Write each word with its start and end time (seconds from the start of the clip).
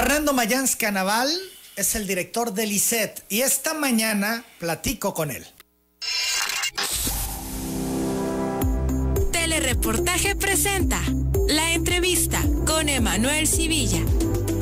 Fernando 0.00 0.32
Mayans 0.32 0.76
Canaval 0.76 1.28
es 1.74 1.96
el 1.96 2.06
director 2.06 2.54
del 2.54 2.70
ICET 2.70 3.24
y 3.28 3.40
esta 3.40 3.74
mañana 3.74 4.44
platico 4.60 5.12
con 5.12 5.32
él. 5.32 5.44
Telereportaje 9.32 10.36
presenta 10.36 11.02
la 11.48 11.72
entrevista 11.72 12.40
con 12.64 12.88
Emanuel 12.88 13.48
Civilla. 13.48 13.98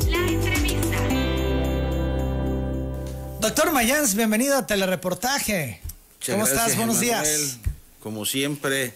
La 0.07 0.17
entrevista. 0.27 0.97
Doctor 3.39 3.71
Mayans, 3.73 4.15
bienvenido 4.15 4.57
a 4.57 4.65
Telereportaje. 4.65 5.81
¿Cómo 6.25 6.47
estás? 6.47 6.75
Buenos 6.75 6.99
días. 6.99 7.59
Como 7.99 8.25
siempre, 8.25 8.95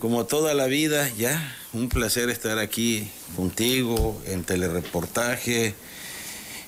como 0.00 0.24
toda 0.24 0.54
la 0.54 0.66
vida, 0.66 1.08
ya 1.10 1.54
un 1.74 1.88
placer 1.88 2.30
estar 2.30 2.58
aquí 2.58 3.10
contigo 3.36 4.20
en 4.26 4.44
telereportaje. 4.44 5.74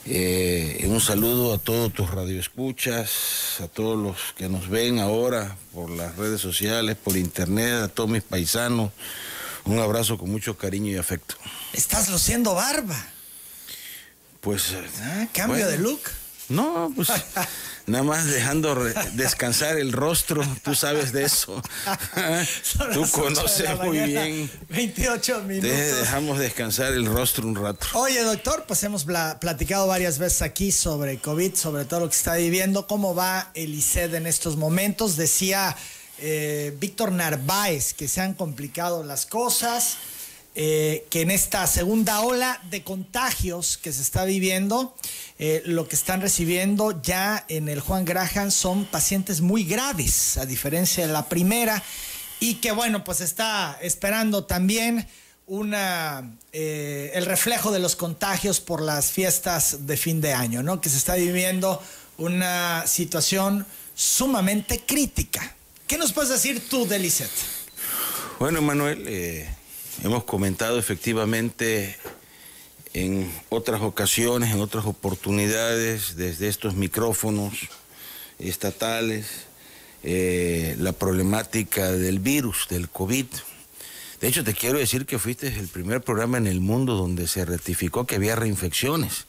Eh, 0.05 0.85
un 0.87 1.01
saludo 1.01 1.55
a 1.55 1.59
todos 1.59 1.93
tus 1.93 2.11
radioescuchas, 2.11 3.61
a 3.61 3.69
todos 3.69 3.99
los 3.99 4.35
que 4.37 4.49
nos 4.49 4.69
ven 4.69 4.99
ahora 4.99 5.57
por 5.73 5.91
las 5.91 6.17
redes 6.17 6.41
sociales, 6.41 6.97
por 6.97 7.17
internet, 7.17 7.85
a 7.85 7.89
todos 7.89 8.11
mis 8.11 8.23
paisanos. 8.23 8.93
Un 9.65 9.79
abrazo 9.79 10.19
con 10.19 10.31
mucho 10.31 10.59
cariño 10.59 10.93
y 10.93 10.97
afecto. 10.97 11.37
Estás 11.73 12.11
luciendo 12.11 12.55
barba. 12.55 12.97
Pues. 14.41 14.75
Ah, 15.01 15.27
cambio 15.33 15.69
de 15.69 15.79
look. 15.79 16.01
No, 16.49 16.93
pues 16.95 17.09
nada 17.87 18.05
más 18.05 18.27
dejando 18.27 18.75
descansar 19.15 19.79
el 19.79 19.93
rostro, 19.93 20.43
tú 20.63 20.75
sabes 20.75 21.13
de 21.13 21.25
eso. 21.25 21.63
tú 22.93 23.09
conoces 23.11 23.79
muy 23.81 24.01
bien. 24.01 24.51
28 24.69 25.43
minutos. 25.43 25.71
dejamos 25.71 26.39
descansar 26.39 26.93
el 26.93 27.07
rostro 27.07 27.47
un 27.47 27.55
rato. 27.55 27.87
Oye, 27.95 28.23
doctor, 28.23 28.65
pues 28.67 28.83
hemos 28.83 29.05
platicado 29.05 29.87
varias 29.87 30.19
veces 30.19 30.43
aquí 30.43 30.73
sobre 30.73 31.19
COVID, 31.19 31.55
sobre 31.55 31.85
todo 31.85 32.01
lo 32.01 32.09
que 32.09 32.17
está 32.17 32.35
viviendo, 32.35 32.87
cómo 32.87 33.15
va 33.15 33.51
el 33.55 33.75
ICED 33.75 34.15
en 34.15 34.27
estos 34.27 34.57
momentos. 34.57 35.17
Decía 35.17 35.77
eh, 36.19 36.77
Víctor 36.79 37.13
Narváez 37.13 37.95
que 37.95 38.09
se 38.09 38.21
han 38.21 38.35
complicado 38.35 39.03
las 39.03 39.27
cosas. 39.27 39.97
Eh, 40.55 41.07
que 41.09 41.23
en 41.23 41.31
esta 41.31 41.67
segunda 41.67 42.21
ola 42.21 42.61
de 42.69 42.83
contagios 42.83 43.79
que 43.79 43.91
se 43.91 44.03
está 44.03 44.27
viviendo, 44.27 44.95
eh, 45.39 45.63
lo 45.65 45.89
que 45.89 45.97
están 45.97 46.21
recibiendo 46.21 47.01
ya 47.01 47.47
en 47.49 47.71
el 47.71 47.81
Juan 47.81 48.05
Graham 48.05 48.51
son 48.51 48.85
pacientes 48.85 49.41
muy 49.41 49.65
graves, 49.65 50.37
a 50.37 50.45
diferencia 50.45 51.07
de 51.07 51.13
la 51.13 51.27
primera, 51.31 51.83
y 52.39 52.57
que 52.57 52.71
bueno, 52.71 53.03
pues 53.03 53.23
está 53.23 53.79
esperando 53.81 54.45
también 54.45 55.09
una, 55.47 56.37
eh, 56.53 57.13
el 57.15 57.25
reflejo 57.25 57.73
de 57.73 57.79
los 57.79 57.97
contagios 57.97 58.61
por 58.61 58.83
las 58.83 59.11
fiestas 59.11 59.87
de 59.87 59.97
fin 59.97 60.21
de 60.21 60.35
año, 60.35 60.63
¿no? 60.63 60.83
Que 60.83 60.91
se 60.91 60.99
está 60.99 61.15
viviendo 61.15 61.83
una 62.19 62.87
situación 62.87 63.65
sumamente 63.95 64.83
crítica. 64.85 65.57
¿Qué 65.87 65.97
nos 65.97 66.13
puedes 66.13 66.29
decir 66.29 66.69
tú, 66.69 66.87
Delicet? 66.87 67.31
Bueno, 68.39 68.61
Manuel, 68.61 69.09
Hemos 70.03 70.25
comentado 70.25 70.81
efectivamente 70.81 71.97
en 72.93 73.33
otras 73.51 73.83
ocasiones, 73.83 74.51
en 74.51 74.61
otras 74.61 74.85
oportunidades, 74.85 76.17
desde 76.17 76.49
estos 76.49 76.75
micrófonos 76.75 77.53
estatales, 78.41 79.27
eh, 80.03 80.75
la 80.81 80.91
problemática 80.91 81.93
del 81.93 82.19
virus, 82.19 82.67
del 82.69 82.89
COVID. 82.89 83.27
De 84.21 84.27
hecho, 84.27 84.43
te 84.43 84.55
quiero 84.55 84.79
decir 84.79 85.07
que 85.07 85.21
fuiste 85.21 85.47
el 85.47 85.69
primer 85.69 86.01
programa 86.01 86.37
en 86.37 86.49
el 86.49 86.61
mundo 86.61 86.97
donde 86.97 87.29
se 87.29 87.45
ratificó 87.45 88.05
que 88.05 88.17
había 88.17 88.35
reinfecciones. 88.35 89.27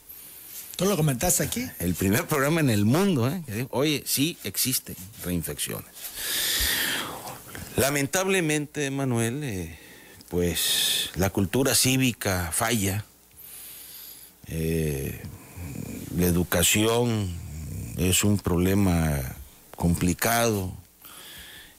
¿Tú 0.74 0.86
lo 0.86 0.96
comentaste 0.96 1.44
aquí? 1.44 1.64
El 1.78 1.94
primer 1.94 2.26
programa 2.26 2.58
en 2.58 2.70
el 2.70 2.84
mundo, 2.84 3.28
¿eh? 3.28 3.68
Oye, 3.70 4.02
sí 4.06 4.38
existen 4.42 4.96
reinfecciones. 5.24 5.86
Lamentablemente, 7.76 8.90
Manuel, 8.90 9.44
eh, 9.44 9.78
pues 10.34 11.10
la 11.14 11.30
cultura 11.30 11.76
cívica 11.76 12.50
falla, 12.52 13.04
eh, 14.48 15.22
la 16.16 16.26
educación 16.26 17.32
es 17.96 18.24
un 18.24 18.38
problema 18.38 19.36
complicado 19.76 20.72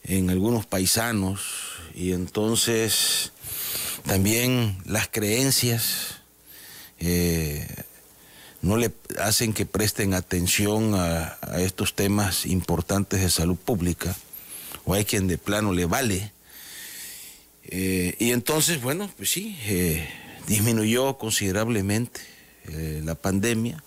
en 0.05 0.29
algunos 0.29 0.65
paisanos 0.65 1.41
y 1.93 2.13
entonces 2.13 3.33
también 4.05 4.77
las 4.85 5.09
creencias 5.09 6.21
eh, 6.99 7.67
no 8.61 8.77
le 8.77 8.93
hacen 9.19 9.51
que 9.51 9.65
presten 9.65 10.13
atención 10.13 10.95
a, 10.95 11.37
a, 11.41 11.59
estos 11.59 11.93
temas 11.93 12.45
importantes 12.45 13.19
de 13.19 13.29
salud 13.29 13.57
pública 13.57 14.15
o 14.85 14.93
hay 14.93 15.03
quien 15.03 15.27
de 15.27 15.37
plano 15.37 15.73
le 15.73 15.83
vale 15.83 16.31
eh, 17.67 18.15
y 18.19 18.31
entonces, 18.31 18.81
bueno, 18.81 19.11
pues 19.17 19.29
sí, 19.31 19.57
eh, 19.65 20.07
disminuyó 20.47 21.17
considerablemente 21.17 22.21
eh, 22.67 23.01
la 23.03 23.15
pandemia. 23.15 23.83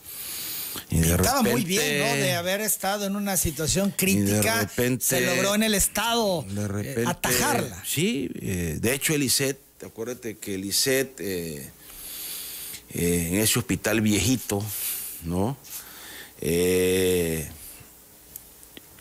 Y 0.90 1.00
Estaba 1.00 1.42
muy 1.42 1.64
bien, 1.64 1.98
¿no? 1.98 2.06
De 2.16 2.34
haber 2.34 2.60
estado 2.60 3.06
en 3.06 3.16
una 3.16 3.36
situación 3.36 3.92
crítica, 3.96 4.70
se 5.00 5.20
logró 5.20 5.54
en 5.54 5.62
el 5.62 5.74
Estado 5.74 6.44
atajarla. 7.06 7.82
Sí, 7.86 8.28
de 8.32 8.94
hecho 8.94 9.14
el 9.14 9.22
ICET, 9.22 9.58
acuérdate 9.84 10.38
que 10.38 10.54
el 10.54 10.64
ICET, 10.64 11.20
en 11.20 11.70
ese 12.94 13.58
hospital 13.58 14.00
viejito, 14.00 14.64
¿no? 15.24 15.56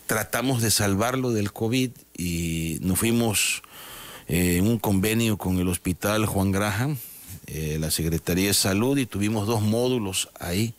tratamos 0.06 0.62
de 0.62 0.70
salvarlo 0.70 1.30
del 1.32 1.52
COVID 1.52 1.90
y 2.16 2.78
nos 2.80 2.98
fuimos 2.98 3.62
en 4.28 4.66
un 4.66 4.78
convenio 4.78 5.38
con 5.38 5.58
el 5.58 5.68
Hospital 5.68 6.26
Juan 6.26 6.52
Graham, 6.52 6.98
eh, 7.46 7.78
la 7.80 7.90
Secretaría 7.90 8.48
de 8.48 8.54
Salud, 8.54 8.98
y 8.98 9.06
tuvimos 9.06 9.46
dos 9.46 9.62
módulos 9.62 10.28
ahí 10.38 10.74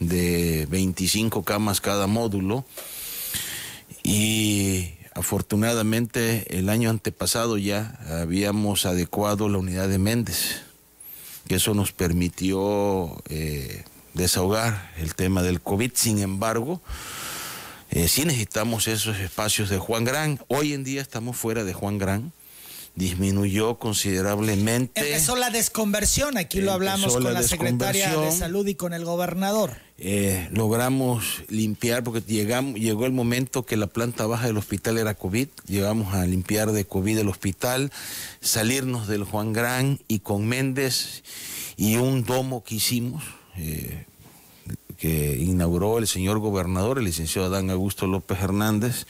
de 0.00 0.66
25 0.70 1.42
camas 1.44 1.82
cada 1.82 2.06
módulo. 2.06 2.64
Y 4.02 4.92
afortunadamente 5.14 6.58
el 6.58 6.70
año 6.70 6.88
antepasado 6.88 7.58
ya 7.58 7.98
habíamos 8.08 8.86
adecuado 8.86 9.50
la 9.50 9.58
unidad 9.58 9.88
de 9.88 9.98
Méndez, 9.98 10.62
que 11.46 11.56
eso 11.56 11.74
nos 11.74 11.92
permitió 11.92 13.22
eh, 13.28 13.84
desahogar 14.14 14.92
el 14.96 15.14
tema 15.14 15.42
del 15.42 15.60
COVID. 15.60 15.90
Sin 15.94 16.20
embargo, 16.20 16.80
eh, 17.90 18.08
sí 18.08 18.24
necesitamos 18.24 18.88
esos 18.88 19.18
espacios 19.18 19.68
de 19.68 19.78
Juan 19.78 20.04
Gran. 20.04 20.40
Hoy 20.48 20.72
en 20.72 20.84
día 20.84 21.02
estamos 21.02 21.36
fuera 21.36 21.64
de 21.64 21.74
Juan 21.74 21.98
Gran 21.98 22.32
disminuyó 22.98 23.78
considerablemente. 23.78 25.00
Empezó 25.00 25.36
la 25.36 25.50
desconversión, 25.50 26.36
aquí 26.36 26.60
lo 26.60 26.72
hablamos 26.72 27.14
con 27.14 27.32
la, 27.32 27.44
secretaria 27.44 28.14
de 28.18 28.32
Salud 28.32 28.66
y 28.66 28.74
con 28.74 28.92
el 28.92 29.04
gobernador. 29.04 29.76
Eh, 29.98 30.48
logramos 30.50 31.44
limpiar, 31.48 32.02
porque 32.02 32.20
llegamos, 32.20 32.74
llegó 32.74 33.06
el 33.06 33.12
momento 33.12 33.64
que 33.64 33.76
la 33.76 33.86
planta 33.86 34.26
baja 34.26 34.48
del 34.48 34.56
hospital 34.56 34.98
era 34.98 35.14
COVID, 35.14 35.46
llegamos 35.66 36.12
a 36.12 36.26
limpiar 36.26 36.72
de 36.72 36.86
COVID 36.86 37.18
el 37.18 37.28
hospital, 37.28 37.92
salirnos 38.40 39.06
del 39.06 39.22
Juan 39.22 39.52
Gran 39.52 40.00
y 40.08 40.18
con 40.18 40.46
Méndez 40.46 41.22
y 41.76 41.96
un 41.96 42.24
domo 42.24 42.64
que 42.64 42.74
hicimos. 42.74 43.22
Eh, 43.56 44.06
que 44.98 45.36
inauguró 45.36 45.98
el 45.98 46.08
señor 46.08 46.40
gobernador, 46.40 46.98
el 46.98 47.04
licenciado 47.04 47.46
Adán 47.46 47.70
Augusto 47.70 48.06
López 48.06 48.40
Hernández, 48.40 49.06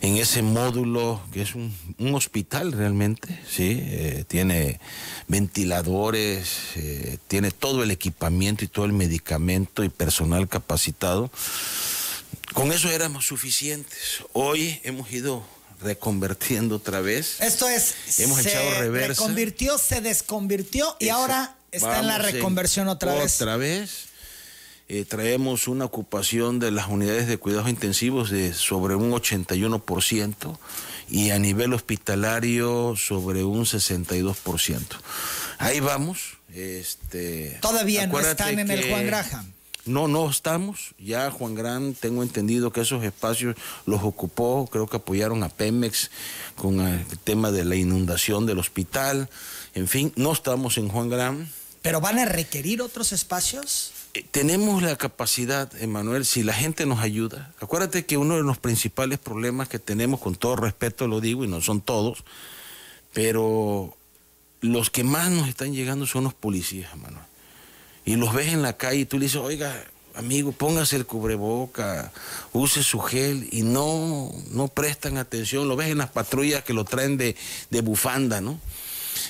en 0.00 0.16
ese 0.18 0.42
módulo 0.42 1.20
que 1.32 1.42
es 1.42 1.54
un, 1.54 1.74
hospital 2.14 2.72
realmente, 2.72 3.40
¿sí? 3.48 3.78
Eh, 3.80 4.24
tiene 4.28 4.80
ventiladores, 5.26 6.48
eh, 6.76 7.18
tiene 7.26 7.50
todo 7.50 7.82
el 7.82 7.90
equipamiento 7.90 8.64
y 8.64 8.68
todo 8.68 8.84
el 8.84 8.92
medicamento 8.92 9.82
y 9.82 9.88
personal 9.88 10.46
capacitado. 10.46 11.30
Con 12.52 12.72
eso 12.72 12.90
éramos 12.90 13.26
suficientes. 13.26 14.24
Hoy 14.34 14.80
hemos 14.84 15.10
ido 15.10 15.42
reconvertiendo 15.80 16.76
otra 16.76 17.00
vez. 17.00 17.40
Esto 17.40 17.68
es, 17.68 18.20
hemos 18.20 18.42
se 18.42 18.50
echado 18.50 18.80
reversa. 18.80 19.08
reconvirtió, 19.08 19.78
se 19.78 20.00
desconvirtió 20.00 20.96
y 20.98 21.08
ahora 21.08 21.56
está 21.72 22.00
en 22.00 22.06
la 22.08 22.18
reconversión 22.18 22.88
otra 22.88 23.14
vez. 23.14 23.40
Otra 23.40 23.56
vez. 23.56 24.08
Eh, 24.90 25.04
traemos 25.04 25.68
una 25.68 25.84
ocupación 25.84 26.58
de 26.60 26.70
las 26.70 26.88
unidades 26.88 27.28
de 27.28 27.36
cuidados 27.36 27.68
intensivos 27.68 28.30
de 28.30 28.54
sobre 28.54 28.94
un 28.94 29.12
81% 29.12 30.58
y 31.10 31.28
a 31.30 31.38
nivel 31.38 31.74
hospitalario 31.74 32.94
sobre 32.96 33.44
un 33.44 33.66
62%. 33.66 34.80
Ahí 35.58 35.80
vamos. 35.80 36.38
Este, 36.54 37.58
Todavía 37.60 38.06
no 38.06 38.18
están 38.18 38.58
en 38.58 38.70
el 38.70 38.88
Juan 38.88 39.06
Graham. 39.06 39.52
No, 39.84 40.08
no 40.08 40.30
estamos. 40.30 40.94
Ya 40.98 41.30
Juan 41.30 41.54
Gran, 41.54 41.94
tengo 41.94 42.22
entendido 42.22 42.72
que 42.72 42.80
esos 42.80 43.04
espacios 43.04 43.56
los 43.84 44.02
ocupó, 44.02 44.68
creo 44.70 44.86
que 44.86 44.96
apoyaron 44.96 45.42
a 45.42 45.50
Pemex 45.50 46.10
con 46.56 46.80
el 46.80 47.06
tema 47.24 47.50
de 47.50 47.64
la 47.66 47.76
inundación 47.76 48.46
del 48.46 48.58
hospital. 48.58 49.28
En 49.74 49.86
fin, 49.86 50.12
no 50.16 50.32
estamos 50.32 50.78
en 50.78 50.88
Juan 50.88 51.10
Gran 51.10 51.48
¿Pero 51.82 52.00
van 52.00 52.18
a 52.18 52.24
requerir 52.24 52.82
otros 52.82 53.12
espacios? 53.12 53.92
Eh, 54.14 54.24
tenemos 54.30 54.82
la 54.82 54.96
capacidad, 54.96 55.70
Emanuel, 55.80 56.24
si 56.24 56.42
la 56.42 56.54
gente 56.54 56.86
nos 56.86 57.00
ayuda. 57.00 57.52
Acuérdate 57.60 58.06
que 58.06 58.16
uno 58.16 58.36
de 58.36 58.42
los 58.42 58.58
principales 58.58 59.18
problemas 59.18 59.68
que 59.68 59.78
tenemos, 59.78 60.20
con 60.20 60.34
todo 60.34 60.56
respeto 60.56 61.06
lo 61.06 61.20
digo, 61.20 61.44
y 61.44 61.48
no 61.48 61.60
son 61.60 61.80
todos, 61.80 62.24
pero 63.12 63.96
los 64.60 64.90
que 64.90 65.04
más 65.04 65.30
nos 65.30 65.48
están 65.48 65.72
llegando 65.72 66.06
son 66.06 66.24
los 66.24 66.34
policías, 66.34 66.92
Emanuel. 66.92 67.24
Y 68.04 68.16
los 68.16 68.32
ves 68.32 68.48
en 68.48 68.62
la 68.62 68.76
calle 68.76 69.00
y 69.00 69.04
tú 69.04 69.18
le 69.18 69.26
dices, 69.26 69.40
oiga, 69.40 69.84
amigo, 70.14 70.52
póngase 70.52 70.96
el 70.96 71.06
cubreboca, 71.06 72.10
use 72.52 72.82
su 72.82 73.00
gel 73.00 73.48
y 73.52 73.62
no, 73.62 74.32
no 74.50 74.68
prestan 74.68 75.18
atención. 75.18 75.68
Lo 75.68 75.76
ves 75.76 75.90
en 75.90 75.98
las 75.98 76.10
patrullas 76.10 76.64
que 76.64 76.72
lo 76.72 76.84
traen 76.84 77.18
de, 77.18 77.36
de 77.70 77.80
bufanda, 77.82 78.40
¿no? 78.40 78.58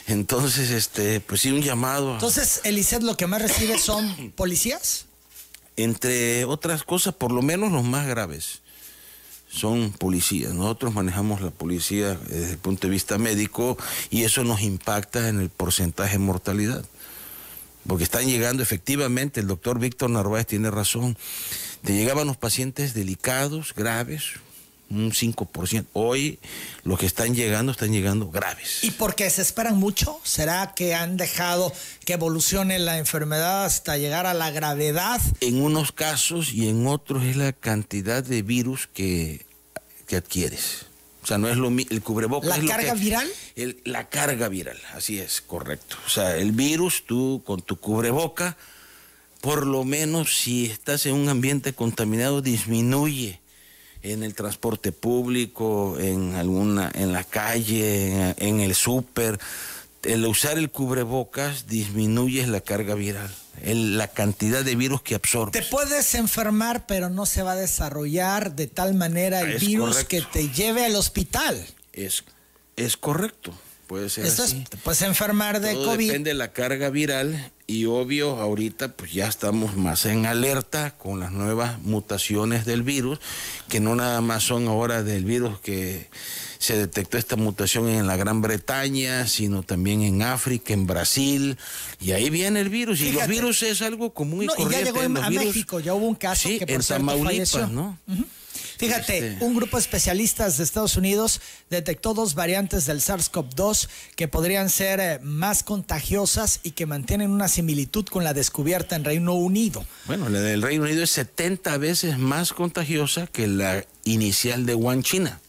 Entonces, 0.06 0.70
este, 0.70 1.20
pues 1.20 1.40
sí, 1.40 1.50
un 1.50 1.62
llamado. 1.62 2.14
Entonces, 2.14 2.60
Eliseth, 2.64 3.02
lo 3.02 3.16
que 3.16 3.26
más 3.26 3.42
recibe 3.42 3.78
son 3.78 4.32
policías. 4.36 5.06
Entre 5.76 6.44
otras 6.44 6.82
cosas, 6.82 7.14
por 7.14 7.32
lo 7.32 7.42
menos 7.42 7.70
los 7.70 7.84
más 7.84 8.06
graves 8.06 8.62
son 9.48 9.92
policías. 9.92 10.54
Nosotros 10.54 10.94
manejamos 10.94 11.40
la 11.40 11.50
policía 11.50 12.14
desde 12.14 12.52
el 12.52 12.58
punto 12.58 12.86
de 12.86 12.92
vista 12.92 13.18
médico 13.18 13.78
y 14.10 14.24
eso 14.24 14.44
nos 14.44 14.62
impacta 14.62 15.28
en 15.28 15.40
el 15.40 15.50
porcentaje 15.50 16.12
de 16.12 16.18
mortalidad. 16.18 16.84
Porque 17.86 18.04
están 18.04 18.26
llegando 18.26 18.62
efectivamente, 18.62 19.40
el 19.40 19.46
doctor 19.46 19.78
Víctor 19.78 20.10
Narváez 20.10 20.46
tiene 20.46 20.70
razón, 20.70 21.16
te 21.82 21.94
llegaban 21.94 22.26
los 22.26 22.36
pacientes 22.36 22.92
delicados, 22.92 23.72
graves, 23.74 24.34
un 24.90 25.12
5%. 25.12 25.86
Hoy 25.92 26.38
los 26.84 26.98
que 26.98 27.06
están 27.06 27.34
llegando 27.34 27.72
están 27.72 27.92
llegando 27.92 28.30
graves. 28.30 28.82
¿Y 28.82 28.90
por 28.92 29.14
qué 29.14 29.28
se 29.30 29.42
esperan 29.42 29.76
mucho? 29.76 30.18
¿Será 30.24 30.74
que 30.74 30.94
han 30.94 31.16
dejado 31.16 31.72
que 32.04 32.14
evolucione 32.14 32.78
la 32.78 32.98
enfermedad 32.98 33.64
hasta 33.64 33.96
llegar 33.98 34.26
a 34.26 34.34
la 34.34 34.50
gravedad? 34.50 35.20
En 35.40 35.62
unos 35.62 35.92
casos 35.92 36.52
y 36.52 36.68
en 36.68 36.86
otros 36.86 37.24
es 37.24 37.36
la 37.36 37.52
cantidad 37.52 38.22
de 38.22 38.42
virus 38.42 38.88
que, 38.92 39.44
que 40.06 40.16
adquieres. 40.16 40.86
O 41.22 41.26
sea, 41.26 41.36
no 41.36 41.48
es 41.48 41.56
lo 41.56 41.68
el 41.68 42.00
cubrebocas. 42.02 42.58
¿La 42.58 42.66
carga 42.66 42.94
viral? 42.94 43.28
la 43.84 44.08
carga 44.08 44.48
viral, 44.48 44.78
así 44.94 45.18
es, 45.18 45.42
correcto. 45.42 45.96
O 46.06 46.08
sea, 46.08 46.36
el 46.36 46.52
virus, 46.52 47.04
tú 47.06 47.42
con 47.44 47.60
tu 47.60 47.76
cubreboca, 47.76 48.56
por 49.42 49.66
lo 49.66 49.84
menos 49.84 50.38
si 50.38 50.66
estás 50.66 51.04
en 51.04 51.14
un 51.14 51.28
ambiente 51.28 51.74
contaminado, 51.74 52.40
disminuye 52.40 53.40
en 54.02 54.22
el 54.22 54.34
transporte 54.34 54.92
público, 54.92 55.96
en 55.98 56.34
alguna, 56.34 56.90
en 56.94 57.12
la 57.12 57.24
calle, 57.24 58.34
en, 58.38 58.60
el 58.60 58.74
súper. 58.74 59.38
El 60.02 60.24
usar 60.26 60.58
el 60.58 60.70
cubrebocas 60.70 61.66
disminuye 61.66 62.46
la 62.46 62.60
carga 62.60 62.94
viral, 62.94 63.34
la 63.64 64.08
cantidad 64.08 64.64
de 64.64 64.76
virus 64.76 65.02
que 65.02 65.14
absorbe. 65.14 65.52
Te 65.52 65.66
puedes 65.66 66.14
enfermar, 66.14 66.86
pero 66.86 67.10
no 67.10 67.26
se 67.26 67.42
va 67.42 67.52
a 67.52 67.56
desarrollar 67.56 68.54
de 68.54 68.68
tal 68.68 68.94
manera 68.94 69.40
el 69.40 69.58
virus 69.58 70.04
que 70.04 70.22
te 70.22 70.48
lleve 70.50 70.84
al 70.84 70.94
hospital. 70.94 71.66
Es, 71.92 72.24
es 72.76 72.96
correcto. 72.96 73.52
Puede 73.88 74.10
ser 74.10 74.26
así. 74.26 74.64
te 74.68 74.76
puedes 74.76 75.02
enfermar 75.02 75.60
de 75.60 75.72
Todo 75.72 75.86
COVID. 75.92 76.06
Depende 76.06 76.30
de 76.30 76.34
la 76.34 76.52
carga 76.52 76.90
viral 76.90 77.52
y 77.70 77.84
obvio 77.84 78.36
ahorita 78.40 78.96
pues 78.96 79.12
ya 79.12 79.28
estamos 79.28 79.76
más 79.76 80.06
en 80.06 80.24
alerta 80.24 80.92
con 80.96 81.20
las 81.20 81.32
nuevas 81.32 81.78
mutaciones 81.82 82.64
del 82.64 82.82
virus, 82.82 83.20
que 83.68 83.78
no 83.78 83.94
nada 83.94 84.22
más 84.22 84.42
son 84.42 84.68
ahora 84.68 85.02
del 85.02 85.26
virus 85.26 85.60
que 85.60 86.08
se 86.58 86.78
detectó 86.78 87.18
esta 87.18 87.36
mutación 87.36 87.90
en 87.90 88.06
la 88.06 88.16
Gran 88.16 88.40
Bretaña, 88.40 89.26
sino 89.26 89.62
también 89.62 90.00
en 90.00 90.22
África, 90.22 90.72
en 90.72 90.86
Brasil, 90.86 91.58
y 92.00 92.12
ahí 92.12 92.30
viene 92.30 92.60
el 92.60 92.70
virus. 92.70 93.02
y 93.02 93.12
los 93.12 93.28
virus 93.28 93.62
es 93.62 93.82
algo 93.82 94.14
común 94.14 94.44
y 94.44 94.46
no, 94.46 94.54
corriente. 94.54 94.90
Y 94.90 94.94
ya 94.94 95.02
llegó 95.02 95.22
a 95.22 95.30
México, 95.30 95.78
ya 95.78 95.92
hubo 95.92 96.06
un 96.06 96.14
caso 96.14 96.48
que 96.48 96.66
por 96.66 96.70
en 96.70 96.82
Tamaulipas, 96.82 97.70
¿no? 97.70 97.98
Fíjate, 98.78 99.32
este, 99.32 99.44
un 99.44 99.56
grupo 99.56 99.76
de 99.76 99.80
especialistas 99.80 100.56
de 100.56 100.62
Estados 100.62 100.96
Unidos 100.96 101.40
detectó 101.68 102.14
dos 102.14 102.34
variantes 102.34 102.86
del 102.86 103.00
SARS-CoV-2 103.00 103.88
que 104.14 104.28
podrían 104.28 104.70
ser 104.70 105.00
eh, 105.00 105.18
más 105.20 105.64
contagiosas 105.64 106.60
y 106.62 106.70
que 106.70 106.86
mantienen 106.86 107.32
una 107.32 107.48
similitud 107.48 108.06
con 108.06 108.22
la 108.22 108.34
descubierta 108.34 108.94
en 108.94 109.02
Reino 109.02 109.34
Unido. 109.34 109.84
Bueno, 110.06 110.28
la 110.28 110.40
del 110.40 110.62
Reino 110.62 110.84
Unido 110.84 111.02
es 111.02 111.10
70 111.10 111.76
veces 111.78 112.18
más 112.18 112.52
contagiosa 112.52 113.26
que 113.26 113.48
la 113.48 113.84
inicial 114.04 114.64
de 114.64 114.76
Wuhan, 114.76 115.02
China. 115.02 115.40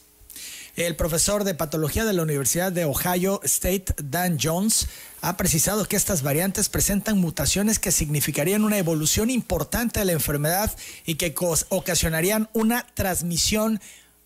El 0.75 0.95
profesor 0.95 1.43
de 1.43 1.53
patología 1.53 2.05
de 2.05 2.13
la 2.13 2.23
Universidad 2.23 2.71
de 2.71 2.85
Ohio 2.85 3.41
State, 3.43 3.93
Dan 4.01 4.37
Jones, 4.41 4.87
ha 5.21 5.37
precisado 5.37 5.85
que 5.85 5.95
estas 5.95 6.21
variantes 6.21 6.69
presentan 6.69 7.19
mutaciones 7.19 7.79
que 7.79 7.91
significarían 7.91 8.63
una 8.63 8.77
evolución 8.77 9.29
importante 9.29 9.99
de 9.99 10.05
la 10.05 10.13
enfermedad 10.13 10.75
y 11.05 11.15
que 11.15 11.33
ocasionarían 11.69 12.49
una 12.53 12.85
transmisión 12.93 13.79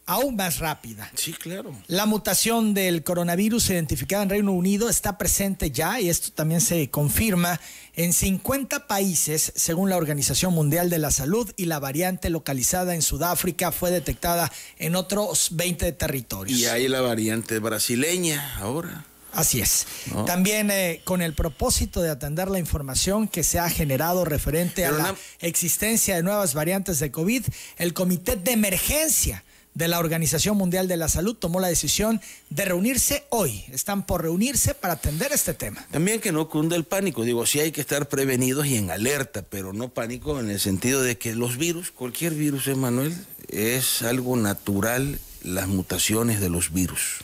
aún 0.05 0.35
más 0.35 0.59
rápida. 0.59 1.09
Sí, 1.15 1.33
claro. 1.33 1.73
La 1.87 2.05
mutación 2.05 2.73
del 2.73 3.03
coronavirus 3.03 3.69
identificada 3.69 4.23
en 4.23 4.29
Reino 4.29 4.51
Unido 4.51 4.89
está 4.89 5.17
presente 5.17 5.71
ya, 5.71 5.99
y 5.99 6.09
esto 6.09 6.31
también 6.33 6.61
se 6.61 6.89
confirma, 6.89 7.59
en 7.95 8.11
50 8.11 8.87
países, 8.87 9.53
según 9.55 9.89
la 9.89 9.97
Organización 9.97 10.53
Mundial 10.53 10.89
de 10.89 10.99
la 10.99 11.11
Salud, 11.11 11.49
y 11.55 11.65
la 11.65 11.79
variante 11.79 12.29
localizada 12.29 12.95
en 12.95 13.01
Sudáfrica 13.01 13.71
fue 13.71 13.91
detectada 13.91 14.51
en 14.77 14.95
otros 14.95 15.49
20 15.53 15.91
territorios. 15.93 16.59
Y 16.59 16.65
hay 16.65 16.87
la 16.87 17.01
variante 17.01 17.59
brasileña 17.59 18.57
ahora. 18.57 19.05
Así 19.33 19.61
es. 19.61 19.87
También 20.25 20.69
eh, 20.69 21.01
con 21.03 21.21
el 21.21 21.33
propósito 21.33 22.01
de 22.01 22.09
atender 22.09 22.49
la 22.49 22.59
información 22.59 23.27
que 23.27 23.43
se 23.43 23.59
ha 23.59 23.69
generado 23.69 24.25
referente 24.25 24.85
a 24.85 24.91
la 24.91 25.15
existencia 25.39 26.15
de 26.15 26.23
nuevas 26.23 26.53
variantes 26.53 26.99
de 26.99 27.11
COVID, 27.11 27.43
el 27.77 27.93
Comité 27.93 28.35
de 28.35 28.51
Emergencia 28.51 29.43
de 29.73 29.87
la 29.87 29.99
Organización 29.99 30.57
Mundial 30.57 30.87
de 30.87 30.97
la 30.97 31.07
Salud 31.07 31.35
tomó 31.35 31.59
la 31.59 31.67
decisión 31.67 32.21
de 32.49 32.65
reunirse 32.65 33.25
hoy. 33.29 33.65
Están 33.71 34.05
por 34.05 34.21
reunirse 34.21 34.75
para 34.75 34.93
atender 34.93 35.31
este 35.31 35.53
tema. 35.53 35.85
También 35.91 36.19
que 36.19 36.31
no 36.31 36.47
cunda 36.47 36.75
el 36.75 36.83
pánico. 36.83 37.23
Digo, 37.23 37.45
sí 37.45 37.59
hay 37.59 37.71
que 37.71 37.81
estar 37.81 38.07
prevenidos 38.07 38.67
y 38.67 38.77
en 38.77 38.91
alerta, 38.91 39.41
pero 39.41 39.73
no 39.73 39.89
pánico 39.89 40.39
en 40.39 40.49
el 40.49 40.59
sentido 40.59 41.01
de 41.01 41.17
que 41.17 41.35
los 41.35 41.57
virus, 41.57 41.91
cualquier 41.91 42.33
virus, 42.33 42.67
Emanuel, 42.67 43.15
es 43.49 44.03
algo 44.03 44.35
natural 44.37 45.19
las 45.43 45.67
mutaciones 45.67 46.39
de 46.39 46.49
los 46.49 46.71
virus. 46.71 47.23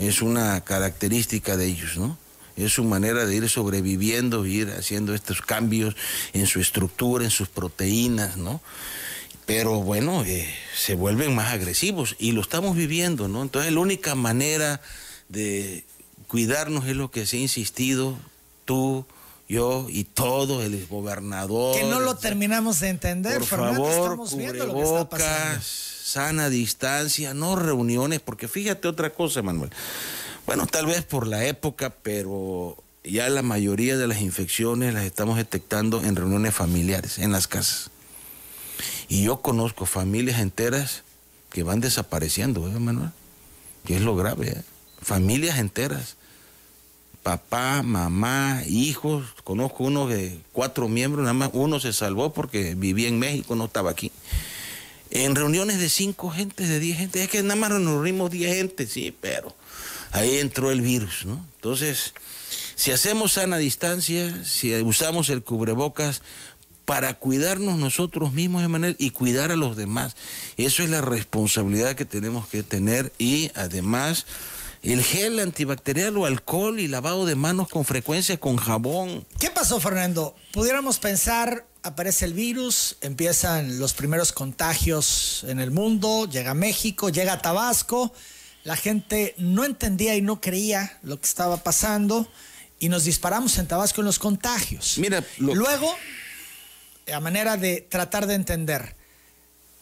Es 0.00 0.22
una 0.22 0.62
característica 0.62 1.56
de 1.56 1.66
ellos, 1.66 1.96
¿no? 1.96 2.18
Es 2.56 2.72
su 2.72 2.84
manera 2.84 3.24
de 3.24 3.36
ir 3.36 3.48
sobreviviendo, 3.48 4.44
ir 4.44 4.70
haciendo 4.70 5.14
estos 5.14 5.40
cambios 5.40 5.94
en 6.32 6.46
su 6.46 6.60
estructura, 6.60 7.24
en 7.24 7.30
sus 7.30 7.48
proteínas, 7.48 8.36
¿no? 8.36 8.60
pero 9.50 9.80
bueno, 9.80 10.22
eh, 10.24 10.48
se 10.76 10.94
vuelven 10.94 11.34
más 11.34 11.52
agresivos 11.52 12.14
y 12.20 12.30
lo 12.30 12.40
estamos 12.40 12.76
viviendo, 12.76 13.26
¿no? 13.26 13.42
Entonces 13.42 13.72
la 13.72 13.80
única 13.80 14.14
manera 14.14 14.80
de 15.28 15.82
cuidarnos 16.28 16.86
es 16.86 16.94
lo 16.94 17.10
que 17.10 17.26
se 17.26 17.36
ha 17.36 17.40
insistido 17.40 18.16
tú, 18.64 19.04
yo 19.50 19.86
y 19.88 20.04
todo, 20.04 20.62
el 20.62 20.86
gobernador. 20.86 21.76
Que 21.76 21.84
no 21.84 21.98
lo 21.98 22.16
terminamos 22.16 22.78
de 22.80 22.88
entender, 22.88 23.38
por 23.38 23.46
favor, 23.48 23.90
estamos 23.90 24.36
viendo 24.36 24.66
lo 24.66 24.74
que 24.74 24.82
está 24.82 25.08
pasando. 25.08 25.60
sana 25.60 26.48
distancia, 26.48 27.34
no 27.34 27.56
reuniones, 27.56 28.20
porque 28.20 28.46
fíjate 28.46 28.86
otra 28.86 29.10
cosa, 29.10 29.42
Manuel. 29.42 29.70
Bueno, 30.46 30.66
tal 30.66 30.86
vez 30.86 31.02
por 31.02 31.26
la 31.26 31.44
época, 31.44 31.90
pero 31.90 32.76
ya 33.02 33.28
la 33.28 33.42
mayoría 33.42 33.96
de 33.96 34.06
las 34.06 34.20
infecciones 34.20 34.94
las 34.94 35.04
estamos 35.04 35.36
detectando 35.36 36.04
en 36.04 36.14
reuniones 36.14 36.54
familiares, 36.54 37.18
en 37.18 37.32
las 37.32 37.48
casas. 37.48 37.90
Y 39.08 39.24
yo 39.24 39.42
conozco 39.42 39.84
familias 39.84 40.38
enteras 40.38 41.02
que 41.50 41.64
van 41.64 41.80
desapareciendo, 41.80 42.68
¿eh, 42.68 42.78
Manuel? 42.78 43.10
Que 43.84 43.96
es 43.96 44.02
lo 44.02 44.14
grave, 44.14 44.50
¿eh? 44.50 44.62
Familias 45.02 45.58
enteras. 45.58 46.16
Papá, 47.30 47.84
mamá, 47.84 48.64
hijos. 48.66 49.24
Conozco 49.44 49.84
uno 49.84 50.08
de 50.08 50.40
cuatro 50.50 50.88
miembros, 50.88 51.22
nada 51.22 51.32
más 51.32 51.50
uno 51.52 51.78
se 51.78 51.92
salvó 51.92 52.32
porque 52.32 52.74
vivía 52.74 53.06
en 53.06 53.20
México, 53.20 53.54
no 53.54 53.66
estaba 53.66 53.92
aquí. 53.92 54.10
En 55.12 55.36
reuniones 55.36 55.78
de 55.78 55.88
cinco 55.90 56.30
gentes, 56.30 56.68
de 56.68 56.80
diez 56.80 56.98
gente, 56.98 57.22
es 57.22 57.30
que 57.30 57.40
nada 57.44 57.54
más 57.54 57.70
nos 57.70 57.84
reunimos 57.84 58.32
diez 58.32 58.56
gente, 58.56 58.84
sí, 58.88 59.14
pero 59.20 59.54
ahí 60.10 60.38
entró 60.38 60.72
el 60.72 60.80
virus, 60.80 61.24
¿no? 61.24 61.46
Entonces, 61.54 62.14
si 62.74 62.90
hacemos 62.90 63.34
sana 63.34 63.58
distancia, 63.58 64.44
si 64.44 64.74
usamos 64.82 65.28
el 65.28 65.44
cubrebocas, 65.44 66.22
para 66.84 67.14
cuidarnos 67.14 67.78
nosotros 67.78 68.32
mismos, 68.32 68.64
Emanuel, 68.64 68.96
y 68.98 69.10
cuidar 69.10 69.52
a 69.52 69.56
los 69.56 69.76
demás. 69.76 70.16
Eso 70.56 70.82
es 70.82 70.90
la 70.90 71.00
responsabilidad 71.00 71.94
que 71.94 72.04
tenemos 72.04 72.48
que 72.48 72.64
tener 72.64 73.12
y 73.18 73.52
además 73.54 74.26
el 74.82 75.02
gel 75.02 75.38
antibacterial 75.40 76.16
o 76.16 76.26
alcohol 76.26 76.80
y 76.80 76.88
lavado 76.88 77.26
de 77.26 77.34
manos 77.34 77.68
con 77.68 77.84
frecuencia 77.84 78.38
con 78.38 78.56
jabón. 78.56 79.26
¿Qué 79.38 79.50
pasó, 79.50 79.80
Fernando? 79.80 80.34
Pudiéramos 80.52 80.98
pensar, 80.98 81.66
aparece 81.82 82.24
el 82.24 82.34
virus, 82.34 82.96
empiezan 83.00 83.78
los 83.78 83.92
primeros 83.92 84.32
contagios 84.32 85.44
en 85.48 85.60
el 85.60 85.70
mundo, 85.70 86.26
llega 86.26 86.52
a 86.52 86.54
México, 86.54 87.10
llega 87.10 87.34
a 87.34 87.42
Tabasco, 87.42 88.12
la 88.64 88.76
gente 88.76 89.34
no 89.38 89.64
entendía 89.64 90.16
y 90.16 90.22
no 90.22 90.40
creía 90.40 90.98
lo 91.02 91.20
que 91.20 91.26
estaba 91.26 91.58
pasando 91.58 92.26
y 92.78 92.88
nos 92.88 93.04
disparamos 93.04 93.58
en 93.58 93.66
Tabasco 93.66 94.00
en 94.00 94.06
los 94.06 94.18
contagios. 94.18 94.96
Mira, 94.98 95.22
luego, 95.38 95.94
a 97.12 97.20
manera 97.20 97.56
de 97.56 97.82
tratar 97.82 98.26
de 98.26 98.34
entender, 98.34 98.96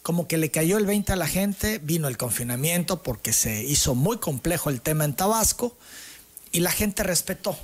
como 0.09 0.27
que 0.27 0.39
le 0.39 0.49
cayó 0.49 0.79
el 0.79 0.87
20 0.87 1.13
a 1.13 1.15
la 1.15 1.27
gente, 1.27 1.77
vino 1.77 2.07
el 2.07 2.17
confinamiento 2.17 3.03
porque 3.03 3.31
se 3.31 3.61
hizo 3.61 3.93
muy 3.93 4.17
complejo 4.17 4.71
el 4.71 4.81
tema 4.81 5.05
en 5.05 5.13
Tabasco 5.13 5.77
y 6.51 6.61
la 6.61 6.71
gente 6.71 7.03
respetó. 7.03 7.55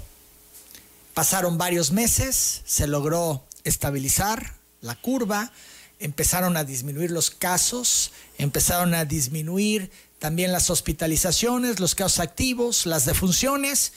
Pasaron 1.15 1.57
varios 1.57 1.89
meses, 1.89 2.61
se 2.63 2.85
logró 2.85 3.43
estabilizar 3.63 4.57
la 4.81 4.93
curva, 4.93 5.51
empezaron 5.97 6.55
a 6.55 6.63
disminuir 6.63 7.09
los 7.09 7.31
casos, 7.31 8.11
empezaron 8.37 8.93
a 8.93 9.05
disminuir 9.05 9.89
también 10.19 10.51
las 10.51 10.69
hospitalizaciones, 10.69 11.79
los 11.79 11.95
casos 11.95 12.19
activos, 12.19 12.85
las 12.85 13.05
defunciones 13.05 13.91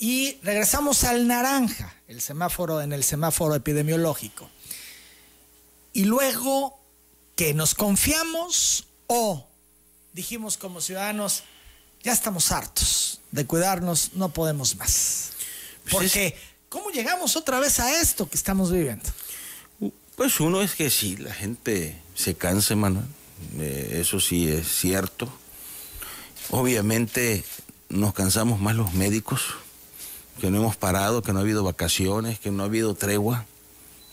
y 0.00 0.40
regresamos 0.42 1.04
al 1.04 1.28
naranja, 1.28 1.94
el 2.08 2.20
semáforo 2.20 2.82
en 2.82 2.92
el 2.92 3.04
semáforo 3.04 3.54
epidemiológico. 3.54 4.50
Y 5.92 6.02
luego 6.02 6.80
que 7.36 7.52
nos 7.52 7.74
confiamos 7.74 8.86
o 9.06 9.46
dijimos 10.14 10.56
como 10.56 10.80
ciudadanos, 10.80 11.44
ya 12.02 12.12
estamos 12.12 12.50
hartos 12.50 13.20
de 13.30 13.46
cuidarnos, 13.46 14.12
no 14.14 14.30
podemos 14.30 14.74
más. 14.76 15.32
Pues 15.84 15.92
Porque, 15.92 16.36
¿cómo 16.70 16.90
llegamos 16.90 17.36
otra 17.36 17.60
vez 17.60 17.78
a 17.78 18.00
esto 18.00 18.28
que 18.28 18.36
estamos 18.36 18.72
viviendo? 18.72 19.04
Pues 20.16 20.40
uno 20.40 20.62
es 20.62 20.74
que 20.74 20.88
sí, 20.88 21.18
la 21.18 21.34
gente 21.34 22.00
se 22.14 22.34
cansa, 22.34 22.74
Manuel. 22.74 23.04
Eh, 23.58 23.98
eso 24.00 24.18
sí 24.18 24.48
es 24.48 24.66
cierto. 24.66 25.30
Obviamente 26.50 27.44
nos 27.90 28.14
cansamos 28.14 28.60
más 28.60 28.76
los 28.76 28.94
médicos, 28.94 29.42
que 30.40 30.50
no 30.50 30.56
hemos 30.56 30.76
parado, 30.76 31.22
que 31.22 31.34
no 31.34 31.40
ha 31.40 31.42
habido 31.42 31.62
vacaciones, 31.62 32.38
que 32.38 32.50
no 32.50 32.62
ha 32.62 32.66
habido 32.66 32.94
tregua, 32.94 33.44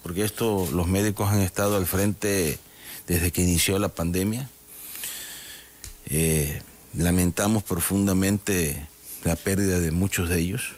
porque 0.03 0.25
esto 0.25 0.67
los 0.73 0.87
médicos 0.87 1.29
han 1.29 1.41
estado 1.41 1.77
al 1.77 1.85
frente 1.85 2.59
desde 3.07 3.31
que 3.31 3.41
inició 3.41 3.79
la 3.79 3.89
pandemia. 3.89 4.49
Eh, 6.05 6.61
lamentamos 6.93 7.63
profundamente 7.63 8.87
la 9.23 9.35
pérdida 9.35 9.79
de 9.79 9.91
muchos 9.91 10.29
de 10.29 10.39
ellos. 10.39 10.73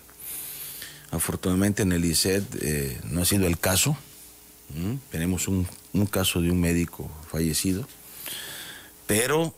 Afortunadamente 1.12 1.84
en 1.84 1.92
el 1.92 2.06
ICED 2.06 2.44
eh, 2.62 3.00
no 3.04 3.22
ha 3.22 3.26
sido 3.26 3.48
el 3.48 3.58
caso. 3.58 3.98
Tenemos 5.12 5.48
un, 5.48 5.68
caso 6.10 6.42
de 6.42 6.52
un 6.52 6.60
médico 6.60 7.10
fallecido. 7.32 7.88
Pero 9.08 9.56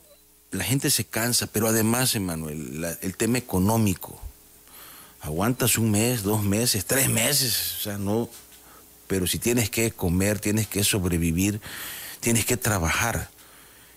la 0.51 0.63
gente 0.63 0.91
se 0.91 1.05
cansa, 1.05 1.47
pero 1.47 1.67
además, 1.67 2.13
Emanuel, 2.15 2.85
el 3.01 3.15
tema 3.15 3.37
económico. 3.37 4.21
Aguantas 5.21 5.77
un 5.77 5.91
mes, 5.91 6.23
dos 6.23 6.43
meses, 6.43 6.85
tres 6.85 7.09
meses, 7.09 7.77
o 7.79 7.83
sea, 7.83 7.97
no. 7.97 8.29
Pero 9.07 9.25
si 9.25 9.39
tienes 9.39 9.69
que 9.69 9.91
comer, 9.91 10.39
tienes 10.39 10.67
que 10.67 10.83
sobrevivir, 10.83 11.61
tienes 12.27 12.45
que 12.45 12.57
trabajar. 12.57 13.29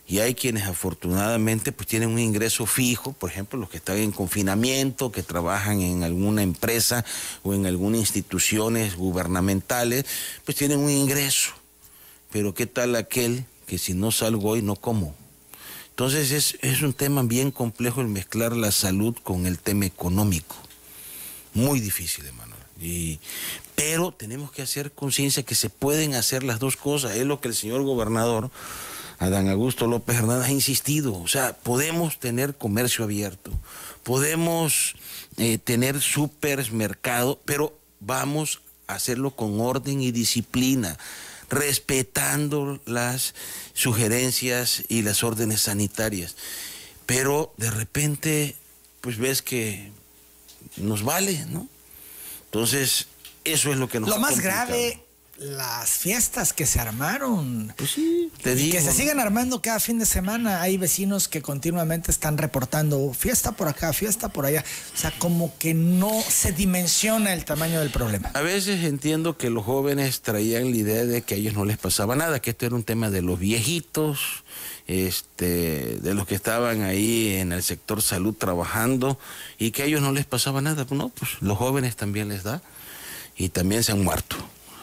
Y 0.07 0.21
hay 0.21 0.37
quienes 0.37 0.63
afortunadamente 0.63 1.73
pues 1.73 1.89
tienen 1.89 2.11
un 2.11 2.21
ingreso 2.21 2.65
fijo, 2.65 3.13
por 3.13 3.29
ejemplo, 3.29 3.59
los 3.59 3.69
que 3.69 3.79
están 3.79 3.97
en 3.97 4.13
confinamiento, 4.13 5.11
que 5.11 5.25
trabajan 5.25 5.81
en 5.81 6.05
alguna 6.05 6.45
empresa 6.45 7.05
o 7.43 7.55
en 7.55 7.67
algunas 7.67 7.99
instituciones 7.99 8.95
gubernamentales, 8.95 10.05
pues 10.45 10.57
tienen 10.57 10.79
un 10.79 10.91
ingreso. 10.91 11.51
Pero 12.31 12.55
¿qué 12.55 12.67
tal 12.67 12.95
aquel 12.95 13.47
que 13.67 13.79
si 13.79 13.95
no 13.95 14.13
salgo 14.13 14.51
hoy 14.51 14.63
no 14.63 14.77
como? 14.77 15.13
Entonces 15.89 16.31
es, 16.31 16.57
es 16.61 16.83
un 16.83 16.93
tema 16.93 17.25
bien 17.25 17.51
complejo 17.51 18.01
el 18.01 18.07
mezclar 18.07 18.55
la 18.55 18.71
salud 18.71 19.17
con 19.25 19.45
el 19.47 19.59
tema 19.59 19.87
económico. 19.87 20.55
Muy 21.53 21.81
difícil, 21.81 22.27
Emanuel. 22.27 22.40
Y, 22.81 23.21
pero 23.75 24.13
tenemos 24.13 24.53
que 24.53 24.63
hacer 24.63 24.93
conciencia 24.93 25.43
que 25.43 25.55
se 25.55 25.71
pueden 25.71 26.15
hacer 26.15 26.43
las 26.43 26.59
dos 26.59 26.77
cosas. 26.77 27.17
Es 27.17 27.27
lo 27.27 27.41
que 27.41 27.49
el 27.49 27.55
señor 27.55 27.83
gobernador 27.83 28.51
Adán 29.21 29.51
Augusto 29.51 29.87
López 29.87 30.17
Hernández 30.17 30.49
ha 30.49 30.53
insistido. 30.53 31.15
O 31.15 31.29
sea, 31.29 31.53
podemos 31.53 32.19
tener 32.19 32.57
comercio 32.57 33.05
abierto, 33.05 33.53
podemos 34.03 34.95
eh, 35.37 35.59
tener 35.59 36.01
supermercado, 36.01 37.39
pero 37.45 37.79
vamos 38.01 38.63
a 38.87 38.95
hacerlo 38.95 39.33
con 39.33 39.61
orden 39.61 40.01
y 40.01 40.11
disciplina, 40.11 40.99
respetando 41.51 42.81
las 42.87 43.35
sugerencias 43.75 44.85
y 44.89 45.03
las 45.03 45.23
órdenes 45.23 45.61
sanitarias. 45.61 46.37
Pero 47.05 47.53
de 47.59 47.71
repente, 47.71 48.57
pues 49.03 49.19
ves 49.19 49.43
que 49.43 49.93
nos 50.79 51.03
vale, 51.03 51.45
¿no? 51.51 51.69
Entonces, 52.53 53.07
eso 53.45 53.71
es 53.71 53.79
lo 53.79 53.89
que 53.89 54.01
nos 54.01 54.11
Lo 54.11 54.19
más 54.19 54.41
grave 54.41 55.01
las 55.41 55.89
fiestas 55.93 56.53
que 56.53 56.67
se 56.67 56.81
armaron. 56.81 57.73
Pues 57.77 57.93
sí, 57.93 58.31
te 58.43 58.53
y 58.55 58.71
que 58.71 58.83
se 58.83 58.93
siguen 58.93 59.19
armando 59.19 59.63
cada 59.63 59.81
fin 59.81 59.99
de 59.99 60.05
semana. 60.05 60.61
Hay 60.61 60.77
vecinos 60.77 61.29
que 61.29 61.41
continuamente 61.41 62.11
están 62.11 62.37
reportando 62.37 63.13
fiesta 63.15 63.53
por 63.53 63.67
acá, 63.67 63.95
fiesta 63.95 64.29
por 64.29 64.45
allá. 64.45 64.63
O 64.95 64.99
sea, 64.99 65.11
como 65.19 65.57
que 65.59 65.73
no 65.73 66.13
se 66.29 66.53
dimensiona 66.53 67.33
el 67.33 67.47
tamaño 67.47 67.81
del 67.81 67.91
problema. 67.91 68.31
A 68.35 68.43
veces 68.43 68.85
entiendo 68.85 69.39
que 69.39 69.49
los 69.49 69.65
jóvenes 69.65 70.21
traían 70.21 70.71
la 70.71 70.77
idea 70.77 71.05
de 71.07 71.23
que 71.23 71.35
a 71.35 71.39
ellos 71.39 71.55
no 71.55 71.65
les 71.65 71.79
pasaba 71.79 72.15
nada, 72.17 72.41
que 72.41 72.51
esto 72.51 72.67
era 72.67 72.75
un 72.75 72.85
tema 72.85 73.09
de 73.09 73.23
los 73.23 73.39
viejitos, 73.39 74.45
este, 74.89 76.01
de 76.01 76.15
los 76.15 76.27
que 76.27 76.35
estaban 76.35 76.83
ahí 76.83 77.37
en 77.37 77.53
el 77.53 77.63
sector 77.63 78.03
salud 78.03 78.35
trabajando 78.35 79.19
y 79.59 79.71
que 79.71 79.85
a 79.85 79.87
ellos 79.87 80.03
no 80.03 80.13
les 80.13 80.27
pasaba 80.27 80.61
nada. 80.61 80.87
No, 80.91 81.09
pues 81.09 81.31
los 81.41 81.57
jóvenes 81.57 81.97
también 81.97 82.29
les 82.29 82.43
da 82.43 82.61
y 83.37 83.49
también 83.49 83.83
se 83.83 83.93
han 83.93 84.05
muerto. 84.05 84.37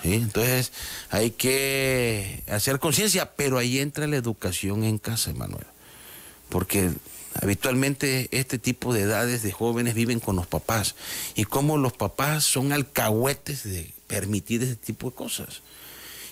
Entonces 0.03 0.71
hay 1.09 1.31
que 1.31 2.43
hacer 2.47 2.79
conciencia, 2.79 3.31
pero 3.35 3.57
ahí 3.57 3.79
entra 3.79 4.07
la 4.07 4.15
educación 4.15 4.83
en 4.83 4.97
casa, 4.97 5.31
Emanuel. 5.31 5.65
Porque 6.49 6.91
habitualmente 7.41 8.29
este 8.31 8.57
tipo 8.57 8.93
de 8.93 9.01
edades 9.01 9.43
de 9.43 9.51
jóvenes 9.51 9.93
viven 9.93 10.19
con 10.19 10.35
los 10.35 10.47
papás 10.47 10.95
y 11.35 11.43
como 11.43 11.77
los 11.77 11.93
papás 11.93 12.43
son 12.43 12.71
alcahuetes 12.71 13.63
de 13.63 13.93
permitir 14.07 14.63
ese 14.63 14.75
tipo 14.75 15.09
de 15.09 15.15
cosas. 15.15 15.61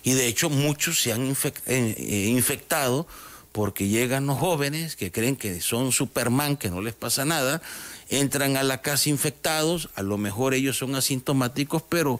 Y 0.03 0.13
de 0.13 0.27
hecho 0.27 0.49
muchos 0.49 1.01
se 1.01 1.11
han 1.13 1.31
eh, 1.31 1.53
eh, 1.65 2.27
infectado 2.29 3.07
porque 3.51 3.87
llegan 3.87 4.27
los 4.27 4.37
jóvenes 4.37 4.95
que 4.95 5.11
creen 5.11 5.35
que 5.35 5.61
son 5.61 5.91
Superman, 5.91 6.57
que 6.57 6.69
no 6.69 6.81
les 6.81 6.93
pasa 6.93 7.23
nada, 7.23 7.61
entran 8.09 8.57
a 8.57 8.63
la 8.63 8.81
casa 8.81 9.09
infectados, 9.09 9.89
a 9.95 10.03
lo 10.03 10.17
mejor 10.17 10.53
ellos 10.53 10.77
son 10.77 10.93
asintomáticos, 10.93 11.81
pero 11.81 12.19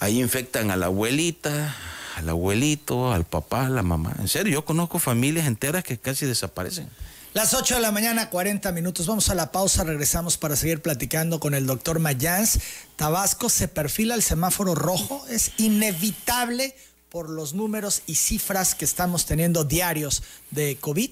Ahí 0.00 0.20
infectan 0.20 0.70
a 0.70 0.76
la 0.76 0.86
abuelita, 0.86 1.74
al 2.16 2.28
abuelito, 2.28 3.12
al 3.12 3.24
papá, 3.24 3.66
a 3.66 3.70
la 3.70 3.82
mamá. 3.82 4.14
En 4.18 4.28
serio, 4.28 4.52
yo 4.54 4.64
conozco 4.64 4.98
familias 4.98 5.46
enteras 5.46 5.84
que 5.84 5.98
casi 5.98 6.26
desaparecen. 6.26 6.88
Las 7.34 7.52
8 7.52 7.74
de 7.74 7.80
la 7.82 7.92
mañana, 7.92 8.30
40 8.30 8.72
minutos. 8.72 9.06
Vamos 9.06 9.28
a 9.28 9.34
la 9.34 9.52
pausa, 9.52 9.84
regresamos 9.84 10.38
para 10.38 10.56
seguir 10.56 10.80
platicando 10.80 11.38
con 11.38 11.52
el 11.52 11.66
doctor 11.66 11.98
Mayans. 11.98 12.60
Tabasco 12.96 13.50
se 13.50 13.68
perfila 13.68 14.14
el 14.14 14.22
semáforo 14.22 14.74
rojo, 14.74 15.22
es 15.28 15.52
inevitable 15.58 16.74
por 17.10 17.28
los 17.28 17.52
números 17.52 18.02
y 18.06 18.14
cifras 18.14 18.74
que 18.74 18.86
estamos 18.86 19.26
teniendo 19.26 19.64
diarios 19.64 20.22
de 20.50 20.78
COVID. 20.80 21.10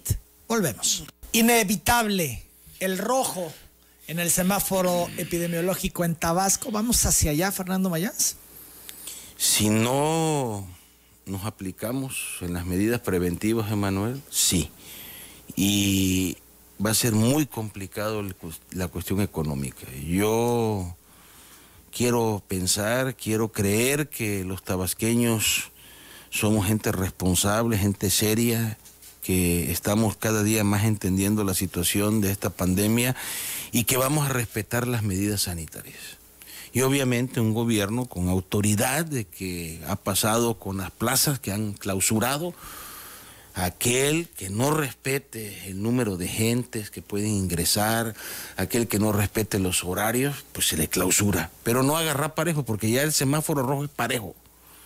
Volvemos. 0.48 1.04
Inevitable 1.32 2.42
el 2.80 2.96
rojo 2.96 3.52
en 4.06 4.18
el 4.18 4.30
semáforo 4.30 5.08
epidemiológico 5.18 6.06
en 6.06 6.14
Tabasco. 6.14 6.70
Vamos 6.70 7.04
hacia 7.04 7.32
allá, 7.32 7.52
Fernando 7.52 7.90
Mayans. 7.90 8.36
Si 9.46 9.68
no 9.68 10.66
nos 11.26 11.44
aplicamos 11.44 12.38
en 12.40 12.54
las 12.54 12.64
medidas 12.64 13.02
preventivas, 13.02 13.70
Emanuel, 13.70 14.22
sí. 14.30 14.70
Y 15.54 16.38
va 16.84 16.92
a 16.92 16.94
ser 16.94 17.12
muy 17.12 17.44
complicado 17.44 18.24
la 18.70 18.88
cuestión 18.88 19.20
económica. 19.20 19.86
Yo 20.02 20.96
quiero 21.94 22.42
pensar, 22.48 23.16
quiero 23.16 23.52
creer 23.52 24.08
que 24.08 24.44
los 24.44 24.64
tabasqueños 24.64 25.70
somos 26.30 26.66
gente 26.66 26.90
responsable, 26.90 27.76
gente 27.76 28.08
seria, 28.08 28.78
que 29.22 29.70
estamos 29.70 30.16
cada 30.16 30.42
día 30.42 30.64
más 30.64 30.84
entendiendo 30.84 31.44
la 31.44 31.52
situación 31.52 32.22
de 32.22 32.32
esta 32.32 32.48
pandemia 32.48 33.14
y 33.72 33.84
que 33.84 33.98
vamos 33.98 34.24
a 34.24 34.32
respetar 34.32 34.88
las 34.88 35.02
medidas 35.02 35.42
sanitarias 35.42 36.23
y 36.74 36.82
obviamente 36.82 37.40
un 37.40 37.54
gobierno 37.54 38.06
con 38.06 38.28
autoridad 38.28 39.06
de 39.06 39.24
que 39.24 39.80
ha 39.86 39.94
pasado 39.94 40.58
con 40.58 40.78
las 40.78 40.90
plazas 40.90 41.38
que 41.38 41.52
han 41.52 41.72
clausurado, 41.72 42.52
aquel 43.54 44.28
que 44.30 44.50
no 44.50 44.72
respete 44.72 45.68
el 45.68 45.80
número 45.80 46.16
de 46.16 46.26
gentes 46.26 46.90
que 46.90 47.00
pueden 47.00 47.30
ingresar, 47.30 48.14
aquel 48.56 48.88
que 48.88 48.98
no 48.98 49.12
respete 49.12 49.60
los 49.60 49.84
horarios, 49.84 50.44
pues 50.50 50.66
se 50.66 50.76
le 50.76 50.88
clausura. 50.88 51.52
Pero 51.62 51.84
no 51.84 51.96
agarra 51.96 52.34
parejo, 52.34 52.64
porque 52.64 52.90
ya 52.90 53.02
el 53.02 53.12
semáforo 53.12 53.62
rojo 53.62 53.84
es 53.84 53.90
parejo. 53.90 54.34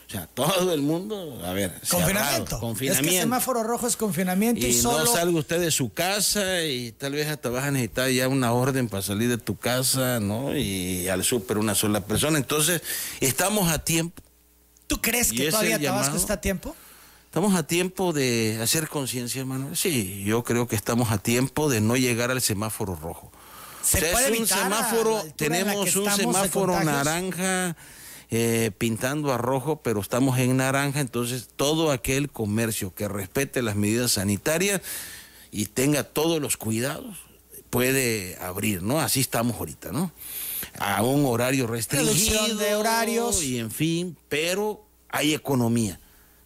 O 0.08 0.10
sea, 0.10 0.26
todo 0.26 0.72
el 0.72 0.80
mundo, 0.80 1.38
a 1.44 1.52
ver, 1.52 1.70
confinamiento. 1.86 2.58
confinamiento. 2.60 3.08
Es 3.10 3.14
que 3.14 3.20
semáforo 3.20 3.62
rojo 3.62 3.86
es 3.86 3.94
confinamiento 3.94 4.66
y, 4.66 4.70
y 4.70 4.72
solo... 4.72 5.04
no 5.04 5.12
salga 5.12 5.38
usted 5.38 5.60
de 5.60 5.70
su 5.70 5.92
casa 5.92 6.62
y 6.62 6.92
tal 6.92 7.12
vez 7.12 7.28
hasta 7.28 7.50
vas 7.50 7.64
a 7.64 7.70
necesitar 7.70 8.08
ya 8.08 8.26
una 8.26 8.54
orden 8.54 8.88
para 8.88 9.02
salir 9.02 9.28
de 9.28 9.36
tu 9.36 9.58
casa, 9.58 10.18
¿no? 10.18 10.56
Y 10.56 11.08
al 11.08 11.24
súper 11.24 11.58
una 11.58 11.74
sola 11.74 12.06
persona. 12.06 12.38
Entonces, 12.38 12.80
estamos 13.20 13.70
a 13.70 13.84
tiempo. 13.84 14.22
¿Tú 14.86 14.98
crees 15.02 15.30
que 15.30 15.50
todavía 15.50 15.78
Tabasco 15.78 16.16
está 16.16 16.34
a 16.34 16.40
tiempo? 16.40 16.74
Estamos 17.26 17.54
a 17.54 17.66
tiempo 17.66 18.14
de 18.14 18.58
hacer 18.62 18.88
conciencia, 18.88 19.40
hermano. 19.40 19.76
Sí, 19.76 20.24
yo 20.24 20.42
creo 20.42 20.66
que 20.66 20.76
estamos 20.76 21.10
a 21.10 21.18
tiempo 21.18 21.68
de 21.68 21.82
no 21.82 21.98
llegar 21.98 22.30
al 22.30 22.40
semáforo 22.40 22.96
rojo. 22.96 23.30
¿Se 23.82 24.00
puede 24.00 24.32
es 24.32 24.40
un 24.40 24.46
semáforo, 24.46 25.22
tenemos 25.36 25.94
un 25.96 26.10
semáforo 26.10 26.82
naranja 26.82 27.76
eh, 28.30 28.70
pintando 28.76 29.32
a 29.32 29.38
rojo, 29.38 29.80
pero 29.82 30.00
estamos 30.00 30.38
en 30.38 30.56
naranja, 30.58 31.00
entonces 31.00 31.49
todo 31.56 31.90
aquel 31.90 32.30
comercio 32.30 32.94
que 32.94 33.08
respete 33.08 33.62
las 33.62 33.76
medidas 33.76 34.12
sanitarias 34.12 34.82
y 35.50 35.66
tenga 35.66 36.04
todos 36.04 36.40
los 36.40 36.56
cuidados 36.56 37.16
puede 37.70 38.37
abrir, 38.40 38.82
¿no? 38.82 39.00
Así 39.00 39.20
estamos 39.20 39.56
ahorita, 39.56 39.92
¿no? 39.92 40.12
A 40.78 41.02
un 41.02 41.26
horario 41.26 41.66
restringido 41.66 42.56
de 42.56 42.75
horarios 42.75 43.42
y 43.42 43.58
en 43.58 43.70
fin, 43.70 44.16
pero 44.28 44.85
hay 45.08 45.35
economía. 45.35 45.99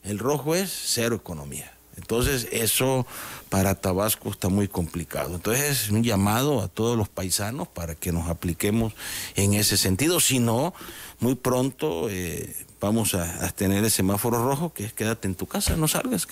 El 0.03 0.19
rojo 0.19 0.55
es 0.55 0.71
cero 0.71 1.17
economía. 1.17 1.73
Entonces 1.97 2.49
eso 2.53 3.07
para 3.49 3.75
Tabasco 3.75 4.31
está 4.31 4.49
muy 4.49 4.69
complicado. 4.69 5.35
Entonces 5.35 5.83
es 5.83 5.91
un 5.91 6.03
llamado 6.03 6.63
a 6.63 6.69
todos 6.69 6.97
los 6.97 7.09
paisanos 7.09 7.69
para 7.69 7.95
que 7.95 8.13
nos 8.13 8.29
apliquemos 8.29 8.95
en 9.35 9.55
ese 9.55 9.77
sentido. 9.77 10.21
Si 10.21 10.39
no, 10.39 10.75
muy 11.21 11.35
pronto 11.35 12.09
eh, 12.09 12.55
vamos 12.81 13.15
a, 13.15 13.49
tener 13.53 13.85
el 13.85 13.91
semáforo 13.91 14.45
rojo, 14.45 14.73
que 14.73 14.85
es 14.85 14.93
quédate 14.93 15.29
en 15.29 15.35
tu 15.35 15.47
casa, 15.47 15.77
no 15.77 15.87
salgas. 15.87 16.27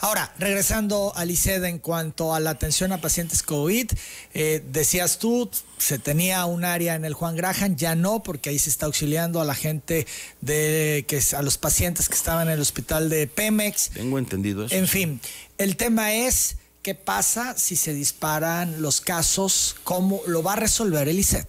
Ahora, 0.00 0.32
regresando 0.38 1.12
a 1.16 1.24
ICED 1.24 1.64
en 1.64 1.78
cuanto 1.78 2.34
a 2.34 2.40
la 2.40 2.50
atención 2.50 2.92
a 2.92 3.00
pacientes 3.00 3.42
COVID, 3.42 3.90
eh, 4.34 4.62
decías 4.70 5.18
tú, 5.18 5.50
se 5.78 5.98
tenía 5.98 6.44
un 6.44 6.64
área 6.64 6.94
en 6.94 7.04
el 7.04 7.14
Juan 7.14 7.36
Graham, 7.36 7.76
ya 7.76 7.94
no, 7.94 8.22
porque 8.22 8.50
ahí 8.50 8.58
se 8.58 8.70
está 8.70 8.86
auxiliando 8.86 9.40
a 9.40 9.44
la 9.44 9.54
gente 9.54 10.06
de 10.40 11.04
que 11.08 11.20
a 11.36 11.42
los 11.42 11.58
pacientes 11.58 12.08
que 12.08 12.14
estaban 12.14 12.48
en 12.48 12.54
el 12.54 12.60
hospital 12.60 13.08
de 13.08 13.26
Pemex. 13.26 13.90
Tengo 13.90 14.18
entendido 14.18 14.64
eso. 14.64 14.74
En 14.74 14.88
fin, 14.88 15.20
el 15.58 15.76
tema 15.76 16.12
es 16.12 16.56
qué 16.82 16.94
pasa 16.94 17.54
si 17.56 17.76
se 17.76 17.94
disparan 17.94 18.82
los 18.82 19.00
casos, 19.00 19.76
cómo 19.84 20.20
lo 20.26 20.42
va 20.42 20.54
a 20.54 20.56
resolver 20.56 21.08
el 21.08 21.18
ICET. 21.18 21.48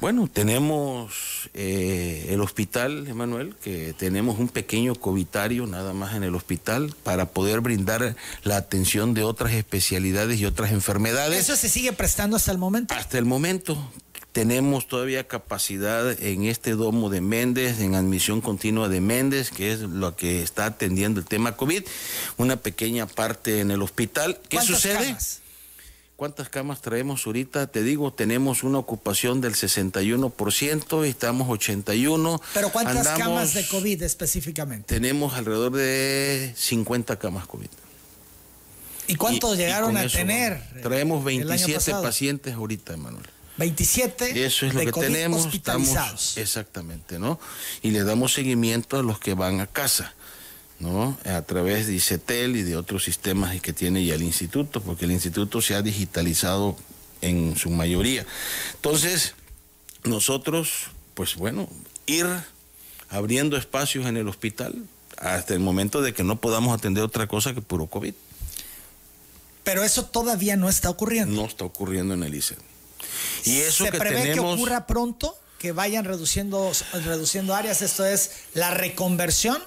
Bueno, 0.00 0.28
tenemos 0.30 1.48
eh, 1.54 2.26
el 2.30 2.40
hospital, 2.40 3.06
Emanuel, 3.08 3.54
que 3.62 3.94
tenemos 3.94 4.38
un 4.38 4.48
pequeño 4.48 4.94
covitario 4.94 5.66
nada 5.66 5.92
más 5.94 6.14
en 6.14 6.22
el 6.22 6.34
hospital 6.34 6.94
para 7.02 7.26
poder 7.26 7.60
brindar 7.60 8.14
la 8.42 8.56
atención 8.56 9.14
de 9.14 9.22
otras 9.22 9.52
especialidades 9.52 10.38
y 10.38 10.44
otras 10.44 10.72
enfermedades. 10.72 11.38
¿Eso 11.38 11.56
se 11.56 11.68
sigue 11.68 11.92
prestando 11.92 12.36
hasta 12.36 12.52
el 12.52 12.58
momento? 12.58 12.94
Hasta 12.94 13.18
el 13.18 13.24
momento. 13.24 13.90
Tenemos 14.32 14.86
todavía 14.86 15.26
capacidad 15.26 16.12
en 16.22 16.44
este 16.44 16.72
domo 16.72 17.08
de 17.08 17.22
Méndez, 17.22 17.80
en 17.80 17.94
admisión 17.94 18.42
continua 18.42 18.90
de 18.90 19.00
Méndez, 19.00 19.50
que 19.50 19.72
es 19.72 19.80
lo 19.80 20.14
que 20.14 20.42
está 20.42 20.66
atendiendo 20.66 21.20
el 21.20 21.26
tema 21.26 21.56
COVID, 21.56 21.84
una 22.36 22.56
pequeña 22.56 23.06
parte 23.06 23.60
en 23.60 23.70
el 23.70 23.80
hospital. 23.80 24.38
¿Qué 24.50 24.60
sucede? 24.60 25.16
¿Cuántas 26.16 26.48
camas 26.48 26.80
traemos 26.80 27.26
ahorita? 27.26 27.66
Te 27.66 27.82
digo, 27.82 28.10
tenemos 28.10 28.62
una 28.62 28.78
ocupación 28.78 29.42
del 29.42 29.52
61%, 29.52 31.04
estamos 31.04 31.50
81. 31.50 32.40
¿Pero 32.54 32.70
cuántas 32.70 33.06
camas 33.08 33.52
de 33.52 33.66
COVID 33.66 34.02
específicamente? 34.02 34.94
Tenemos 34.94 35.34
alrededor 35.34 35.72
de 35.72 36.54
50 36.56 37.18
camas 37.18 37.46
COVID. 37.46 37.68
¿Y 39.08 39.16
cuántos 39.16 39.58
llegaron 39.58 39.94
a 39.98 40.08
tener? 40.08 40.62
Traemos 40.82 41.22
27 41.22 41.92
pacientes 41.92 42.54
ahorita, 42.54 42.94
Emanuel. 42.94 43.26
27 43.58 44.44
Eso 44.44 44.66
es 44.66 44.74
lo 44.74 44.80
que 44.80 44.92
tenemos. 44.92 45.52
Estamos, 45.52 46.36
exactamente, 46.38 47.18
¿no? 47.18 47.38
Y 47.82 47.90
le 47.90 48.04
damos 48.04 48.32
seguimiento 48.32 48.98
a 48.98 49.02
los 49.02 49.18
que 49.18 49.34
van 49.34 49.60
a 49.60 49.66
casa. 49.66 50.14
¿No? 50.78 51.18
a 51.24 51.42
través 51.42 51.86
de 51.86 51.94
ICETEL 51.94 52.56
y 52.56 52.62
de 52.62 52.76
otros 52.76 53.04
sistemas 53.04 53.60
que 53.60 53.72
tiene 53.72 54.04
ya 54.04 54.14
el 54.14 54.22
instituto, 54.22 54.80
porque 54.80 55.04
el 55.04 55.12
instituto 55.12 55.60
se 55.60 55.74
ha 55.74 55.82
digitalizado 55.82 56.76
en 57.22 57.56
su 57.56 57.70
mayoría. 57.70 58.26
Entonces, 58.74 59.34
nosotros, 60.04 60.88
pues 61.14 61.36
bueno, 61.36 61.68
ir 62.06 62.26
abriendo 63.08 63.56
espacios 63.56 64.06
en 64.06 64.16
el 64.16 64.28
hospital 64.28 64.74
hasta 65.18 65.54
el 65.54 65.60
momento 65.60 66.02
de 66.02 66.12
que 66.12 66.24
no 66.24 66.40
podamos 66.40 66.76
atender 66.76 67.02
otra 67.02 67.26
cosa 67.26 67.54
que 67.54 67.62
puro 67.62 67.86
COVID. 67.86 68.14
Pero 69.64 69.82
eso 69.82 70.04
todavía 70.04 70.56
no 70.56 70.68
está 70.68 70.90
ocurriendo. 70.90 71.34
No 71.34 71.46
está 71.46 71.64
ocurriendo 71.64 72.14
en 72.14 72.22
el 72.22 72.34
ICETEL. 72.34 72.64
Y 73.44 73.58
eso 73.58 73.84
¿Se 73.84 73.90
que 73.90 73.98
prevé 73.98 74.22
tenemos... 74.22 74.56
que 74.56 74.62
ocurra 74.62 74.86
pronto? 74.86 75.36
Que 75.58 75.72
vayan 75.72 76.04
reduciendo, 76.04 76.70
reduciendo 76.92 77.54
áreas, 77.54 77.80
esto 77.80 78.04
es 78.04 78.30
la 78.52 78.72
reconversión 78.72 79.60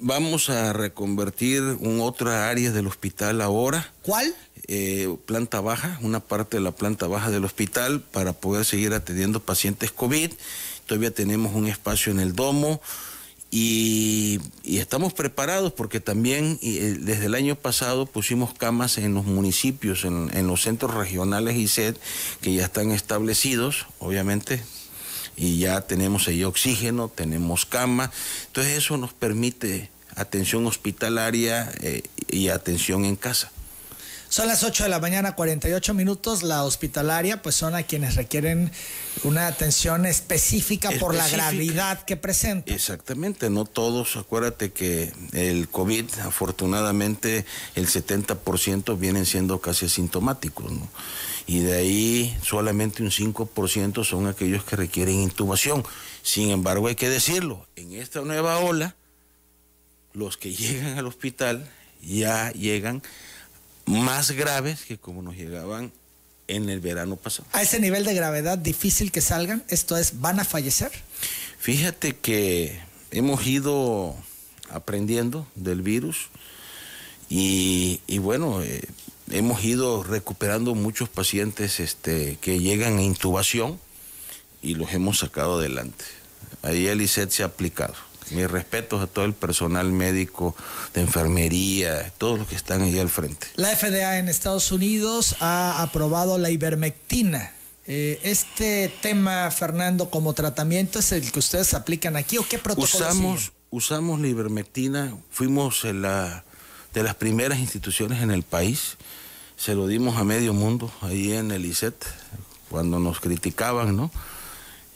Vamos 0.00 0.50
a 0.50 0.72
reconvertir 0.72 1.62
un 1.62 2.00
otra 2.00 2.50
área 2.50 2.70
del 2.72 2.86
hospital 2.86 3.40
ahora. 3.40 3.92
¿Cuál? 4.02 4.34
Eh, 4.66 5.14
planta 5.26 5.60
baja, 5.60 5.98
una 6.02 6.20
parte 6.20 6.56
de 6.56 6.62
la 6.62 6.72
planta 6.72 7.06
baja 7.06 7.30
del 7.30 7.44
hospital 7.44 8.00
para 8.00 8.32
poder 8.32 8.64
seguir 8.64 8.92
atendiendo 8.92 9.40
pacientes 9.40 9.92
COVID. 9.92 10.32
Todavía 10.86 11.10
tenemos 11.10 11.54
un 11.54 11.68
espacio 11.68 12.12
en 12.12 12.20
el 12.20 12.34
domo 12.34 12.80
y, 13.50 14.40
estamos 14.64 15.12
preparados 15.12 15.72
porque 15.72 16.00
también 16.00 16.58
eh, 16.60 16.96
desde 17.00 17.26
el 17.26 17.34
año 17.34 17.54
pasado 17.56 18.06
pusimos 18.06 18.52
camas 18.52 18.98
en 18.98 19.14
los 19.14 19.24
municipios, 19.24 20.04
en, 20.04 20.30
en 20.34 20.46
los 20.46 20.62
centros 20.62 20.94
regionales 20.94 21.56
y 21.56 21.68
SED 21.68 21.96
que 22.40 22.52
ya 22.52 22.64
están 22.64 22.90
establecidos, 22.90 23.86
obviamente 24.00 24.60
y 25.36 25.58
ya 25.58 25.80
tenemos 25.82 26.28
ahí 26.28 26.44
oxígeno, 26.44 27.08
tenemos 27.08 27.66
cama, 27.66 28.10
entonces 28.46 28.78
eso 28.78 28.96
nos 28.96 29.12
permite 29.12 29.90
atención 30.16 30.66
hospitalaria 30.66 31.72
eh, 31.80 32.02
y 32.28 32.48
atención 32.48 33.04
en 33.04 33.16
casa. 33.16 33.50
Son 34.34 34.48
las 34.48 34.64
8 34.64 34.82
de 34.82 34.88
la 34.88 34.98
mañana, 34.98 35.36
48 35.36 35.94
minutos. 35.94 36.42
La 36.42 36.64
hospitalaria, 36.64 37.40
pues 37.40 37.54
son 37.54 37.76
a 37.76 37.84
quienes 37.84 38.16
requieren 38.16 38.72
una 39.22 39.46
atención 39.46 40.06
específica, 40.06 40.90
por 40.98 41.14
la 41.14 41.28
gravedad 41.28 42.04
que 42.04 42.16
presenta. 42.16 42.74
Exactamente, 42.74 43.48
no 43.48 43.64
todos. 43.64 44.16
Acuérdate 44.16 44.72
que 44.72 45.12
el 45.34 45.68
COVID, 45.68 46.18
afortunadamente, 46.24 47.46
el 47.76 47.86
70% 47.86 48.98
vienen 48.98 49.24
siendo 49.24 49.60
casi 49.60 49.86
asintomáticos, 49.86 50.68
¿no? 50.68 50.88
Y 51.46 51.60
de 51.60 51.74
ahí 51.74 52.36
solamente 52.42 53.04
un 53.04 53.12
5% 53.12 54.02
son 54.02 54.26
aquellos 54.26 54.64
que 54.64 54.74
requieren 54.74 55.20
intubación. 55.20 55.84
Sin 56.24 56.50
embargo, 56.50 56.88
hay 56.88 56.96
que 56.96 57.08
decirlo, 57.08 57.68
en 57.76 57.92
esta 57.92 58.22
nueva 58.22 58.58
ola, 58.58 58.96
los 60.12 60.36
que 60.36 60.52
llegan 60.56 60.98
al 60.98 61.06
hospital 61.06 61.70
ya 62.02 62.50
llegan 62.50 63.00
más 63.86 64.30
graves 64.30 64.84
que 64.84 64.98
como 64.98 65.22
nos 65.22 65.36
llegaban 65.36 65.92
en 66.48 66.68
el 66.68 66.80
verano 66.80 67.16
pasado. 67.16 67.48
A 67.52 67.62
ese 67.62 67.80
nivel 67.80 68.04
de 68.04 68.14
gravedad 68.14 68.58
difícil 68.58 69.10
que 69.10 69.20
salgan, 69.20 69.64
esto 69.68 69.96
es, 69.96 70.20
¿van 70.20 70.40
a 70.40 70.44
fallecer? 70.44 70.92
Fíjate 71.58 72.16
que 72.16 72.78
hemos 73.10 73.46
ido 73.46 74.14
aprendiendo 74.70 75.46
del 75.54 75.82
virus 75.82 76.28
y, 77.28 78.00
bueno, 78.18 78.62
eh, 78.62 78.82
hemos 79.30 79.64
ido 79.64 80.02
recuperando 80.02 80.74
muchos 80.74 81.08
pacientes 81.08 81.80
este, 81.80 82.38
que 82.40 82.60
llegan 82.60 82.98
a 82.98 83.02
intubación 83.02 83.80
y 84.62 84.74
los 84.74 84.92
hemos 84.92 85.18
sacado 85.18 85.58
adelante. 85.58 86.04
Ahí 86.62 86.86
el 86.86 87.02
ICET 87.02 87.30
se 87.30 87.42
ha 87.42 87.46
aplicado. 87.46 87.94
Mis 88.30 88.50
respetos 88.50 89.02
a 89.02 89.06
todo 89.06 89.24
el 89.24 89.34
personal 89.34 89.92
médico, 89.92 90.56
de 90.94 91.02
enfermería, 91.02 92.10
todos 92.18 92.38
los 92.38 92.48
que 92.48 92.56
están 92.56 92.82
ahí 92.82 92.98
al 92.98 93.08
frente. 93.08 93.46
La 93.56 93.74
FDA 93.76 94.18
en 94.18 94.28
Estados 94.28 94.72
Unidos 94.72 95.36
ha 95.40 95.82
aprobado 95.82 96.38
la 96.38 96.50
ivermectina. 96.50 97.52
Eh, 97.86 98.18
este 98.22 98.90
tema, 99.02 99.50
Fernando, 99.50 100.08
como 100.08 100.32
tratamiento, 100.32 101.00
¿es 101.00 101.12
el 101.12 101.30
que 101.30 101.38
ustedes 101.38 101.74
aplican 101.74 102.16
aquí 102.16 102.38
o 102.38 102.48
qué 102.48 102.58
protocolo 102.58 102.86
usamos, 102.86 103.52
usamos 103.68 104.20
la 104.20 104.28
ivermectina, 104.28 105.14
fuimos 105.30 105.84
la, 105.84 106.44
de 106.94 107.02
las 107.02 107.14
primeras 107.14 107.58
instituciones 107.58 108.22
en 108.22 108.30
el 108.30 108.42
país, 108.42 108.96
se 109.56 109.74
lo 109.74 109.86
dimos 109.86 110.16
a 110.16 110.24
medio 110.24 110.54
mundo 110.54 110.90
ahí 111.02 111.32
en 111.32 111.50
el 111.50 111.66
ICET, 111.66 111.94
cuando 112.70 112.98
nos 112.98 113.20
criticaban, 113.20 113.96
¿no? 113.96 114.10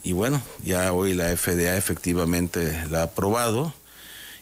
Y 0.08 0.12
bueno, 0.14 0.40
ya 0.64 0.90
hoy 0.94 1.12
la 1.12 1.36
FDA 1.36 1.76
efectivamente 1.76 2.82
la 2.90 3.00
ha 3.00 3.02
aprobado 3.02 3.74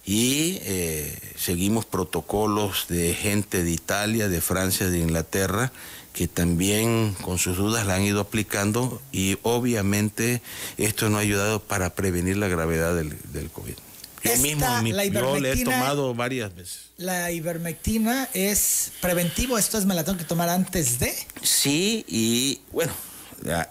y 0.05 0.59
eh, 0.63 1.13
seguimos 1.37 1.85
protocolos 1.85 2.87
de 2.89 3.13
gente 3.15 3.65
de 3.65 3.73
Italia, 3.73 4.29
de 4.29 4.41
Francia, 4.41 4.89
de 4.89 5.01
Inglaterra, 5.01 5.73
que 6.13 6.29
también 6.29 7.17
con 7.21 7.39
sus 7.39 7.57
dudas 7.57 7.85
la 7.85 7.97
han 7.97 8.03
ido 8.03 8.21
aplicando 8.21 9.03
y 9.11 9.39
obviamente 9.43 10.41
esto 10.79 11.11
no 11.11 11.17
ha 11.17 11.23
ayudado 11.23 11.59
para 11.59 11.97
prevenir 11.97 12.37
la 12.37 12.47
gravedad 12.47 12.95
del, 12.95 13.17
del 13.33 13.51
COVID. 13.51 13.75
Yo 14.23 14.37
mismo, 14.37 14.65
Esta, 14.67 14.83
mi- 14.83 14.93
la 14.93 15.05
yo 15.07 15.41
le 15.41 15.51
he 15.51 15.65
tomado 15.65 16.15
varias 16.15 16.55
veces. 16.55 16.91
La 16.97 17.33
ivermectina 17.33 18.29
es 18.35 18.93
preventivo, 19.01 19.59
esto 19.59 19.79
es 19.79 19.85
me 19.85 19.97
la 19.97 20.05
tengo 20.05 20.17
que 20.17 20.25
tomar 20.25 20.49
antes 20.49 21.01
de. 21.01 21.13
Sí, 21.43 22.05
y 22.07 22.61
bueno, 22.71 22.93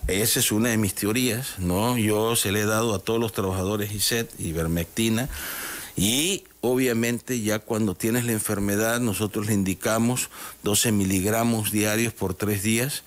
esa 0.07 0.39
es 0.39 0.51
una 0.51 0.69
de 0.69 0.77
mis 0.77 0.95
teorías, 0.95 1.59
¿no? 1.59 1.97
Yo 1.97 2.35
se 2.35 2.51
le 2.51 2.61
he 2.61 2.65
dado 2.65 2.93
a 2.93 2.99
todos 2.99 3.19
los 3.19 3.33
trabajadores 3.33 3.91
ISET, 3.91 4.29
ivermectina, 4.39 5.29
y 5.97 6.43
obviamente 6.61 7.41
ya 7.41 7.59
cuando 7.59 7.95
tienes 7.95 8.25
la 8.25 8.33
enfermedad, 8.33 8.99
nosotros 8.99 9.47
le 9.47 9.53
indicamos 9.53 10.29
12 10.63 10.91
miligramos 10.91 11.71
diarios 11.71 12.13
por 12.13 12.33
tres 12.33 12.63
días, 12.63 13.03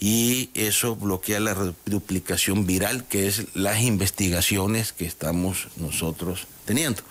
y 0.00 0.50
eso 0.54 0.96
bloquea 0.96 1.40
la 1.40 1.54
duplicación 1.86 2.66
viral, 2.66 3.04
que 3.06 3.26
es 3.26 3.54
las 3.54 3.80
investigaciones 3.80 4.92
que 4.92 5.06
estamos 5.06 5.68
nosotros 5.76 6.46
teniendo. 6.64 7.02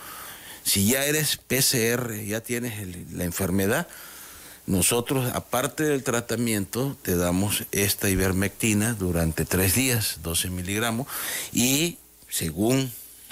Si 0.64 0.86
ya 0.88 1.06
eres 1.06 1.38
PCR, 1.38 2.24
ya 2.24 2.42
tienes 2.42 2.74
la 3.12 3.24
enfermedad, 3.24 3.88
nosotros, 4.66 5.32
aparte 5.34 5.84
del 5.84 6.04
tratamiento, 6.04 6.96
te 7.02 7.16
damos 7.18 7.64
esta 7.72 8.10
ivermectina 8.10 8.94
durante 8.94 9.46
tres 9.46 9.76
días, 9.76 10.20
12 10.24 10.50
miligramos, 10.50 11.08
y 11.52 11.98
según 12.30 12.92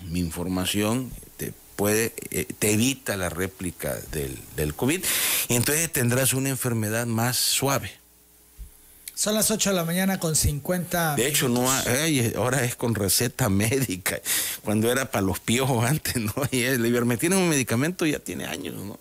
mi 0.09 0.19
información, 0.19 1.09
te 1.37 1.53
puede, 1.75 2.13
eh, 2.31 2.45
te 2.59 2.71
evita 2.73 3.15
la 3.17 3.29
réplica 3.29 3.95
del, 4.11 4.37
del 4.55 4.73
COVID, 4.75 5.03
y 5.47 5.55
entonces 5.55 5.91
tendrás 5.91 6.33
una 6.33 6.49
enfermedad 6.49 7.05
más 7.07 7.37
suave. 7.37 7.91
Son 9.15 9.35
las 9.35 9.51
8 9.51 9.69
de 9.69 9.75
la 9.75 9.85
mañana 9.85 10.19
con 10.19 10.35
50. 10.35 11.15
De 11.15 11.27
hecho, 11.27 11.47
no 11.47 11.71
ha- 11.71 11.83
ay, 12.03 12.33
ahora 12.35 12.63
es 12.65 12.75
con 12.75 12.95
receta 12.95 13.49
médica, 13.49 14.19
cuando 14.63 14.91
era 14.91 15.11
para 15.11 15.21
los 15.21 15.39
piojos 15.39 15.85
antes, 15.89 16.15
¿no? 16.17 16.33
Y 16.51 16.63
la 16.77 16.87
ivermectina 16.87 17.35
es 17.37 17.41
un 17.41 17.49
medicamento, 17.49 18.05
ya 18.05 18.19
tiene 18.19 18.45
años, 18.45 18.75
¿no? 18.75 18.99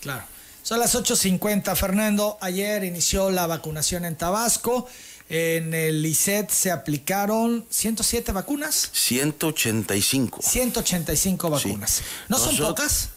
Claro. 0.00 0.24
Son 0.66 0.80
las 0.80 0.96
8.50, 0.96 1.76
Fernando. 1.76 2.38
Ayer 2.40 2.82
inició 2.82 3.30
la 3.30 3.46
vacunación 3.46 4.04
en 4.04 4.16
Tabasco. 4.16 4.88
En 5.28 5.72
el 5.72 6.04
ICET 6.04 6.50
se 6.50 6.72
aplicaron 6.72 7.64
107 7.70 8.32
vacunas, 8.32 8.90
185. 8.92 10.40
185 10.42 11.50
vacunas. 11.50 12.02
¿No 12.28 12.36
son 12.40 12.56
pocas? 12.56 13.10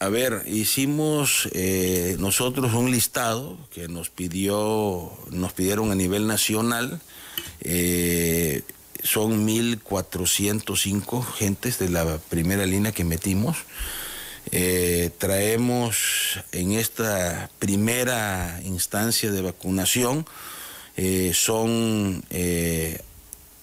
A 0.00 0.08
ver, 0.08 0.42
hicimos 0.48 1.48
eh, 1.52 2.16
nosotros 2.18 2.74
un 2.74 2.90
listado 2.90 3.56
que 3.72 3.86
nos 3.86 4.10
pidió, 4.10 5.12
nos 5.30 5.52
pidieron 5.52 5.92
a 5.92 5.94
nivel 5.94 6.26
nacional. 6.26 7.00
eh, 7.60 8.64
son 9.04 9.46
1.405 9.46 11.24
gentes 11.34 11.78
de 11.78 11.88
la 11.88 12.18
primera 12.18 12.66
línea 12.66 12.90
que 12.90 13.04
metimos. 13.04 13.58
Eh, 14.52 15.10
traemos 15.18 16.40
en 16.52 16.72
esta 16.72 17.50
primera 17.58 18.60
instancia 18.64 19.30
de 19.30 19.42
vacunación, 19.42 20.26
eh, 20.96 21.32
son 21.34 22.24
eh, 22.30 23.00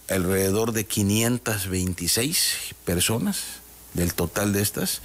alrededor 0.10 0.72
de 0.72 0.86
526 0.86 2.76
personas 2.86 3.44
del 3.94 4.14
total 4.14 4.54
de 4.54 4.62
estas. 4.62 5.02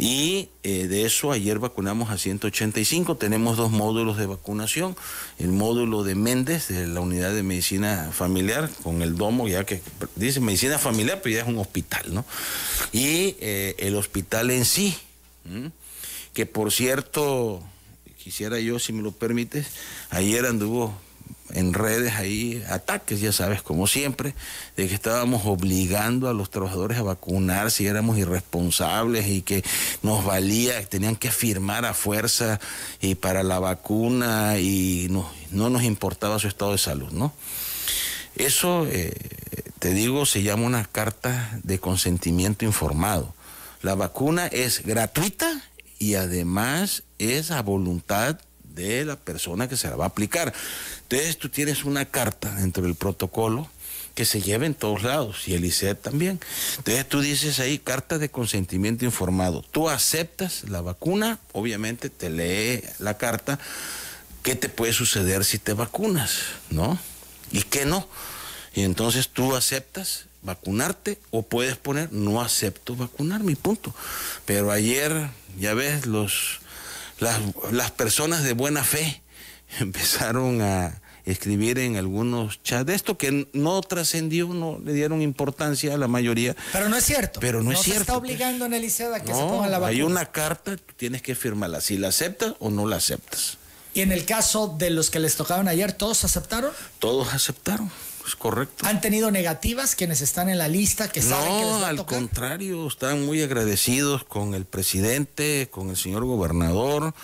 Y 0.00 0.50
eh, 0.62 0.86
de 0.86 1.04
eso 1.04 1.32
ayer 1.32 1.58
vacunamos 1.58 2.10
a 2.10 2.18
185. 2.18 3.16
Tenemos 3.16 3.56
dos 3.56 3.72
módulos 3.72 4.16
de 4.16 4.26
vacunación. 4.26 4.96
El 5.40 5.48
módulo 5.48 6.04
de 6.04 6.14
Méndez, 6.14 6.68
de 6.68 6.86
la 6.86 7.00
unidad 7.00 7.34
de 7.34 7.42
medicina 7.42 8.10
familiar, 8.12 8.70
con 8.84 9.02
el 9.02 9.16
domo, 9.16 9.48
ya 9.48 9.66
que 9.66 9.82
dice 10.14 10.38
medicina 10.38 10.78
familiar, 10.78 11.20
pero 11.20 11.34
ya 11.34 11.42
es 11.42 11.48
un 11.48 11.58
hospital, 11.58 12.14
¿no? 12.14 12.24
Y 12.92 13.34
eh, 13.40 13.74
el 13.78 13.96
hospital 13.96 14.52
en 14.52 14.64
sí, 14.64 14.96
que 16.32 16.46
por 16.46 16.70
cierto, 16.70 17.60
quisiera 18.22 18.60
yo, 18.60 18.78
si 18.78 18.92
me 18.92 19.02
lo 19.02 19.10
permites, 19.10 19.66
ayer 20.10 20.46
anduvo 20.46 20.96
en 21.50 21.72
redes 21.72 22.14
ahí 22.14 22.62
ataques, 22.68 23.20
ya 23.20 23.32
sabes, 23.32 23.62
como 23.62 23.86
siempre, 23.86 24.34
de 24.76 24.88
que 24.88 24.94
estábamos 24.94 25.42
obligando 25.44 26.28
a 26.28 26.34
los 26.34 26.50
trabajadores 26.50 26.98
a 26.98 27.02
vacunar 27.02 27.70
si 27.70 27.86
éramos 27.86 28.18
irresponsables 28.18 29.26
y 29.26 29.42
que 29.42 29.64
nos 30.02 30.24
valía, 30.24 30.84
tenían 30.86 31.16
que 31.16 31.30
firmar 31.30 31.84
a 31.84 31.94
fuerza 31.94 32.60
y 33.00 33.14
para 33.14 33.42
la 33.42 33.58
vacuna 33.58 34.58
y 34.58 35.08
no, 35.10 35.28
no 35.50 35.70
nos 35.70 35.82
importaba 35.82 36.38
su 36.38 36.48
estado 36.48 36.72
de 36.72 36.78
salud, 36.78 37.10
¿no? 37.12 37.32
Eso, 38.36 38.86
eh, 38.86 39.12
te 39.80 39.90
digo, 39.90 40.24
se 40.24 40.42
llama 40.42 40.66
una 40.66 40.84
carta 40.84 41.58
de 41.64 41.80
consentimiento 41.80 42.64
informado. 42.64 43.34
La 43.82 43.94
vacuna 43.94 44.46
es 44.46 44.84
gratuita 44.84 45.62
y 45.98 46.14
además 46.14 47.02
es 47.18 47.50
a 47.50 47.62
voluntad 47.62 48.38
de 48.78 49.04
la 49.04 49.16
persona 49.16 49.68
que 49.68 49.76
se 49.76 49.88
la 49.88 49.96
va 49.96 50.04
a 50.04 50.08
aplicar. 50.08 50.52
Entonces 51.02 51.36
tú 51.36 51.48
tienes 51.48 51.84
una 51.84 52.04
carta 52.04 52.54
dentro 52.54 52.84
del 52.84 52.94
protocolo 52.94 53.68
que 54.14 54.24
se 54.24 54.40
lleva 54.40 54.66
en 54.66 54.74
todos 54.74 55.02
lados 55.02 55.46
y 55.46 55.54
el 55.54 55.64
ICET 55.64 56.00
también. 56.00 56.40
Entonces 56.78 57.08
tú 57.08 57.20
dices 57.20 57.60
ahí 57.60 57.78
carta 57.78 58.18
de 58.18 58.30
consentimiento 58.30 59.04
informado. 59.04 59.62
Tú 59.70 59.88
aceptas 59.88 60.64
la 60.68 60.80
vacuna, 60.80 61.38
obviamente 61.52 62.10
te 62.10 62.30
lee 62.30 62.82
la 62.98 63.16
carta. 63.16 63.58
¿Qué 64.42 64.54
te 64.54 64.68
puede 64.68 64.92
suceder 64.92 65.44
si 65.44 65.58
te 65.58 65.72
vacunas? 65.72 66.38
¿No? 66.70 66.98
¿Y 67.52 67.62
qué 67.62 67.84
no? 67.84 68.08
Y 68.74 68.82
entonces 68.82 69.28
tú 69.28 69.54
aceptas 69.54 70.26
vacunarte 70.42 71.18
o 71.30 71.42
puedes 71.42 71.76
poner 71.76 72.12
no 72.12 72.40
acepto 72.40 72.96
vacunar, 72.96 73.42
mi 73.42 73.54
punto. 73.54 73.94
Pero 74.46 74.70
ayer, 74.70 75.30
ya 75.58 75.74
ves, 75.74 76.06
los, 76.06 76.60
las, 77.20 77.40
las 77.72 77.90
personas 77.90 78.42
de 78.42 78.52
buena 78.52 78.84
fe 78.84 79.22
empezaron 79.80 80.62
a 80.62 81.00
escribir 81.30 81.78
en 81.78 81.96
algunos 81.96 82.62
chats 82.62 82.86
de 82.86 82.94
esto 82.94 83.18
que 83.18 83.48
no 83.52 83.80
trascendió, 83.82 84.48
no 84.48 84.78
le 84.82 84.94
dieron 84.94 85.20
importancia 85.20 85.94
a 85.94 85.98
la 85.98 86.08
mayoría. 86.08 86.56
Pero 86.72 86.88
no 86.88 86.96
es 86.96 87.04
cierto. 87.04 87.40
Pero 87.40 87.62
no 87.62 87.72
es 87.72 87.78
se 87.78 87.84
cierto, 87.84 88.00
está 88.00 88.12
pues. 88.14 88.22
obligando 88.30 88.64
en 88.64 88.74
el 88.74 88.84
ICET 88.84 89.12
a 89.12 89.20
que 89.20 89.34
se 89.34 89.40
ponga 89.40 89.68
la 89.68 89.78
vacuna. 89.78 89.88
hay 89.88 90.02
una 90.02 90.26
carta, 90.26 90.76
tú 90.76 90.94
tienes 90.96 91.22
que 91.22 91.34
firmarla, 91.34 91.80
si 91.80 91.98
la 91.98 92.08
aceptas 92.08 92.54
o 92.60 92.70
no 92.70 92.86
la 92.86 92.96
aceptas. 92.96 93.58
Y 93.94 94.00
en 94.00 94.12
el 94.12 94.24
caso 94.24 94.74
de 94.78 94.90
los 94.90 95.10
que 95.10 95.18
les 95.18 95.36
tocaron 95.36 95.68
ayer, 95.68 95.92
¿todos 95.92 96.24
aceptaron? 96.24 96.70
Todos 96.98 97.34
aceptaron, 97.34 97.90
es 98.28 98.36
correcto. 98.36 98.86
¿Han 98.86 99.00
tenido 99.00 99.30
negativas 99.30 99.94
quienes 99.94 100.20
están 100.20 100.48
en 100.48 100.58
la 100.58 100.68
lista 100.68 101.08
que 101.10 101.20
saben 101.22 101.46
que 101.48 101.54
les 101.54 101.64
No, 101.66 101.80
va 101.80 101.86
a 101.86 101.90
al 101.90 102.04
contrario, 102.06 102.86
están 102.86 103.24
muy 103.26 103.42
agradecidos 103.42 104.24
con 104.24 104.54
el 104.54 104.64
presidente, 104.64 105.68
con 105.70 105.90
el 105.90 105.96
señor 105.96 106.24
gobernador, 106.24 107.14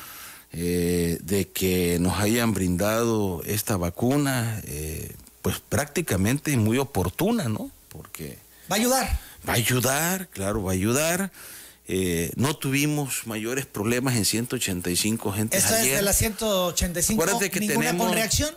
eh, 0.53 1.19
de 1.23 1.49
que 1.49 1.99
nos 2.01 2.19
hayan 2.21 2.55
brindado 2.55 3.43
esta 3.45 3.77
vacuna, 3.77 4.61
eh, 4.65 5.13
pues 5.43 5.61
prácticamente 5.61 6.57
muy 6.57 6.79
oportuna, 6.79 7.49
¿no? 7.49 7.71
Porque 7.89 8.39
Va 8.71 8.77
a 8.77 8.79
ayudar. 8.79 9.21
va 9.49 9.53
a 9.53 9.57
ayudar, 9.57 10.29
claro, 10.29 10.63
va 10.63 10.71
a 10.71 10.75
ayudar. 10.75 11.31
Eh, 11.87 12.33
no 12.37 12.57
tuvimos 12.57 13.27
mayores 13.27 13.67
problemas 13.67 14.17
en 14.17 14.25
185 14.25 15.33
gentes 15.33 15.65
Esto 15.65 15.77
es 15.77 15.85
de 15.91 16.01
las 16.03 16.17
185. 16.17 17.23
Acuérdate 17.23 17.51
que 17.51 17.61
¿Ninguna 17.61 17.87
tenemos- 17.89 18.07
con 18.07 18.15
reacción? 18.17 18.55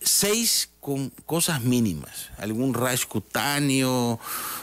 Seis 0.00 0.70
con 0.80 1.10
cosas 1.26 1.62
mínimas, 1.62 2.30
algún 2.38 2.74
rash 2.74 3.06
cutáneo, 3.06 4.20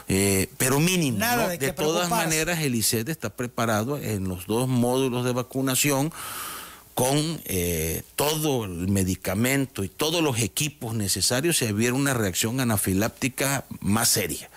eh, 0.08 0.48
pero 0.56 0.80
mínimo. 0.80 1.18
Nada 1.18 1.48
¿no? 1.48 1.50
de 1.50 1.72
todas 1.72 2.08
maneras, 2.08 2.60
el 2.60 2.74
ICET 2.74 3.08
está 3.08 3.30
preparado 3.30 3.98
en 3.98 4.28
los 4.28 4.46
dos 4.46 4.68
módulos 4.68 5.24
de 5.24 5.32
vacunación 5.32 6.12
con 6.94 7.40
eh, 7.44 8.02
todo 8.14 8.64
el 8.64 8.88
medicamento 8.88 9.82
y 9.84 9.88
todos 9.88 10.22
los 10.22 10.38
equipos 10.38 10.94
necesarios 10.94 11.58
si 11.58 11.70
hubiera 11.70 11.94
una 11.94 12.14
reacción 12.14 12.60
anafiláptica 12.60 13.64
más 13.80 14.08
seria. 14.08 14.48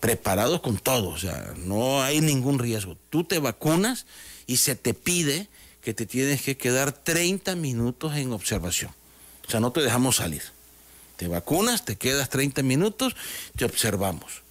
Preparados 0.00 0.60
con 0.60 0.78
todo, 0.78 1.10
o 1.10 1.18
sea, 1.18 1.54
no 1.56 2.02
hay 2.02 2.20
ningún 2.20 2.58
riesgo. 2.58 2.96
Tú 3.10 3.24
te 3.24 3.38
vacunas 3.38 4.06
y 4.46 4.56
se 4.56 4.74
te 4.74 4.94
pide 4.94 5.48
que 5.82 5.94
te 5.94 6.06
tienes 6.06 6.42
que 6.42 6.56
quedar 6.56 6.92
30 6.92 7.54
minutos 7.56 8.16
en 8.16 8.32
observación. 8.32 8.90
O 9.46 9.50
sea, 9.50 9.60
no 9.60 9.72
te 9.72 9.80
dejamos 9.80 10.16
salir. 10.16 10.42
Te 11.16 11.28
vacunas, 11.28 11.84
te 11.84 11.96
quedas 11.96 12.28
30 12.28 12.62
minutos, 12.62 13.16
te 13.56 13.64
observamos. 13.64 14.42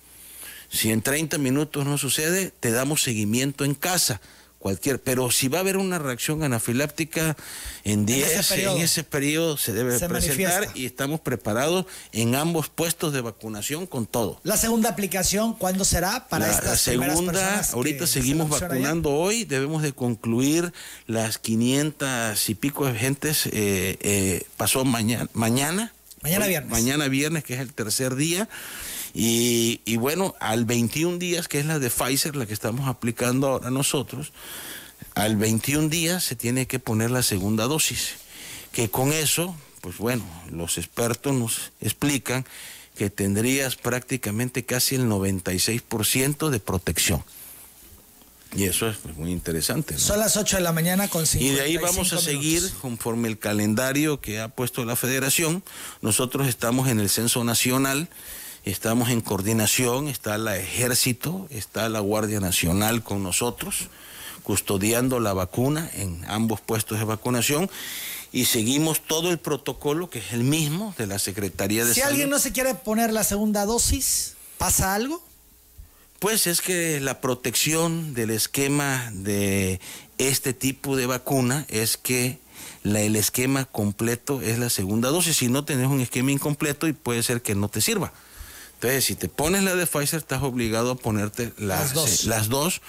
Si 0.69 0.91
en 0.91 1.01
30 1.01 1.37
minutos 1.37 1.85
no 1.85 1.97
sucede, 1.97 2.51
te 2.59 2.71
damos 2.71 3.03
seguimiento 3.03 3.65
en 3.65 3.75
casa. 3.75 4.19
Cualquier, 4.65 4.99
pero 4.99 5.29
si 5.29 5.47
va 5.47 5.59
a 5.59 5.61
haber 5.61 5.77
una 5.77 5.99
reacción 5.99 6.41
anafiláptica 6.41 7.37
en 7.83 8.07
10, 8.07 8.31
ese 8.31 8.63
en 8.63 8.77
ese 8.79 9.03
periodo 9.03 9.57
se 9.57 9.73
debe 9.73 9.91
Se 9.99 10.09
presentar 10.09 10.61
manifiesta. 10.61 10.71
y 10.73 10.87
estamos 10.87 11.19
preparados 11.19 11.85
en 12.11 12.33
ambos 12.33 12.69
puestos 12.69 13.13
de 13.13 13.21
vacunación 13.21 13.85
con 13.85 14.07
todo. 14.07 14.39
La 14.41 14.57
segunda 14.57 14.89
aplicación, 14.89 15.53
¿cuándo 15.53 15.85
será 15.85 16.27
para 16.29 16.47
la, 16.47 16.53
estas 16.53 16.71
la 16.71 16.77
segunda, 16.77 17.31
personas 17.31 17.73
ahorita 17.75 18.07
se 18.07 18.13
seguimos 18.13 18.49
vacunando 18.49 19.11
hoy, 19.11 19.45
debemos 19.45 19.83
de 19.83 19.93
concluir 19.93 20.73
las 21.05 21.37
500 21.37 22.49
y 22.49 22.55
pico 22.55 22.87
de 22.87 22.97
gentes, 22.97 23.45
eh, 23.45 23.99
eh, 24.01 24.47
pasó 24.57 24.83
mañana, 24.83 25.29
mañana. 25.33 25.93
Mañana 26.23 26.47
viernes. 26.47 26.71
Mañana 26.71 27.07
viernes, 27.07 27.43
que 27.43 27.53
es 27.53 27.59
el 27.59 27.71
tercer 27.71 28.15
día. 28.15 28.49
Y, 29.17 29.81
y, 29.85 29.95
bueno, 29.95 30.35
al 30.39 30.65
21 30.65 31.17
días, 31.17 31.47
que 31.47 31.59
es 31.59 31.65
la 31.65 31.79
de 31.79 31.89
Pfizer, 31.89 32.35
la 32.35 32.45
que 32.45 32.53
estamos 32.53 32.89
aplicando 32.89 33.47
ahora 33.47 33.71
nosotros, 33.71 34.33
al 35.15 35.37
21 35.37 35.87
días 35.87 36.23
se 36.23 36.35
tiene 36.35 36.67
que 36.67 36.79
poner 36.79 37.11
la 37.11 37.23
segunda 37.23 37.63
dosis, 37.63 38.15
que 38.73 38.89
con 38.89 39.13
eso, 39.13 39.55
pues 39.79 39.97
bueno, 39.97 40.25
los 40.51 40.77
expertos 40.77 41.33
nos 41.33 41.71
explican 41.79 42.45
que 42.95 43.09
tendrías 43.09 43.77
prácticamente 43.77 44.65
casi 44.65 44.95
el 44.95 45.05
96% 45.05 46.49
de 46.49 46.59
protección. 46.59 47.23
Y 48.55 48.63
eso 48.63 48.87
es 48.87 48.97
pues, 48.97 49.17
muy 49.17 49.31
interesante. 49.31 49.97
Son 49.97 50.19
las 50.19 50.37
8 50.37 50.57
de 50.57 50.61
la 50.61 50.71
mañana 50.71 51.09
con 51.09 51.25
55 51.25 51.53
Y 51.53 51.55
de 51.55 51.61
ahí 51.61 51.77
vamos 51.77 52.13
a 52.13 52.19
seguir 52.19 52.63
conforme 52.81 53.27
el 53.27 53.37
calendario 53.37 54.21
que 54.21 54.39
ha 54.39 54.47
puesto 54.47 54.85
la 54.85 54.95
federación. 54.95 55.61
Nosotros 56.01 56.47
estamos 56.47 56.87
en 56.87 57.01
el 57.01 57.09
censo 57.09 57.43
nacional, 57.43 58.07
estamos 58.65 59.09
en 59.09 59.21
coordinación, 59.21 60.07
está 60.07 60.35
el 60.35 60.47
ejército, 60.47 61.47
está 61.51 61.87
la 61.87 61.99
Guardia 61.99 62.39
Nacional 62.39 63.03
con 63.03 63.23
nosotros, 63.23 63.89
custodiando 64.43 65.19
la 65.19 65.33
vacuna 65.33 65.89
en 65.93 66.25
ambos 66.27 66.61
puestos 66.61 66.99
de 66.99 67.05
vacunación 67.05 67.69
y 68.31 68.45
seguimos 68.45 69.01
todo 69.01 69.31
el 69.31 69.37
protocolo 69.37 70.09
que 70.09 70.19
es 70.19 70.33
el 70.33 70.43
mismo 70.43 70.93
de 70.97 71.07
la 71.07 71.19
Secretaría 71.19 71.85
de 71.85 71.93
si 71.93 72.01
Salud. 72.01 72.09
Si 72.09 72.11
alguien 72.13 72.29
no 72.29 72.39
se 72.39 72.51
quiere 72.51 72.73
poner 72.75 73.13
la 73.13 73.23
segunda 73.23 73.65
dosis, 73.65 74.33
¿pasa 74.57 74.95
algo? 74.95 75.23
Pues 76.19 76.47
es 76.47 76.61
que 76.61 76.99
la 76.99 77.21
protección 77.21 78.13
del 78.13 78.31
esquema 78.31 79.09
de 79.13 79.79
este 80.17 80.53
tipo 80.53 80.95
de 80.95 81.05
vacuna 81.05 81.65
es 81.69 81.97
que 81.97 82.39
la, 82.83 83.01
el 83.01 83.15
esquema 83.15 83.65
completo 83.65 84.41
es 84.41 84.57
la 84.57 84.69
segunda 84.69 85.09
dosis. 85.09 85.37
Si 85.37 85.49
no 85.49 85.65
tenés 85.65 85.87
un 85.87 86.01
esquema 86.01 86.31
incompleto 86.31 86.87
y 86.87 86.93
puede 86.93 87.21
ser 87.21 87.41
que 87.41 87.53
no 87.53 87.69
te 87.69 87.81
sirva. 87.81 88.11
Entonces, 88.75 89.05
si 89.05 89.15
te 89.15 89.29
pones 89.29 89.63
la 89.63 89.75
de 89.75 89.85
Pfizer, 89.87 90.19
estás 90.19 90.43
obligado 90.43 90.91
a 90.91 90.95
ponerte 90.95 91.53
las, 91.57 91.79
Las 91.79 91.93
dos. 91.93 92.23
eh, 92.25 92.27
las 92.29 92.49
dos 92.49 92.81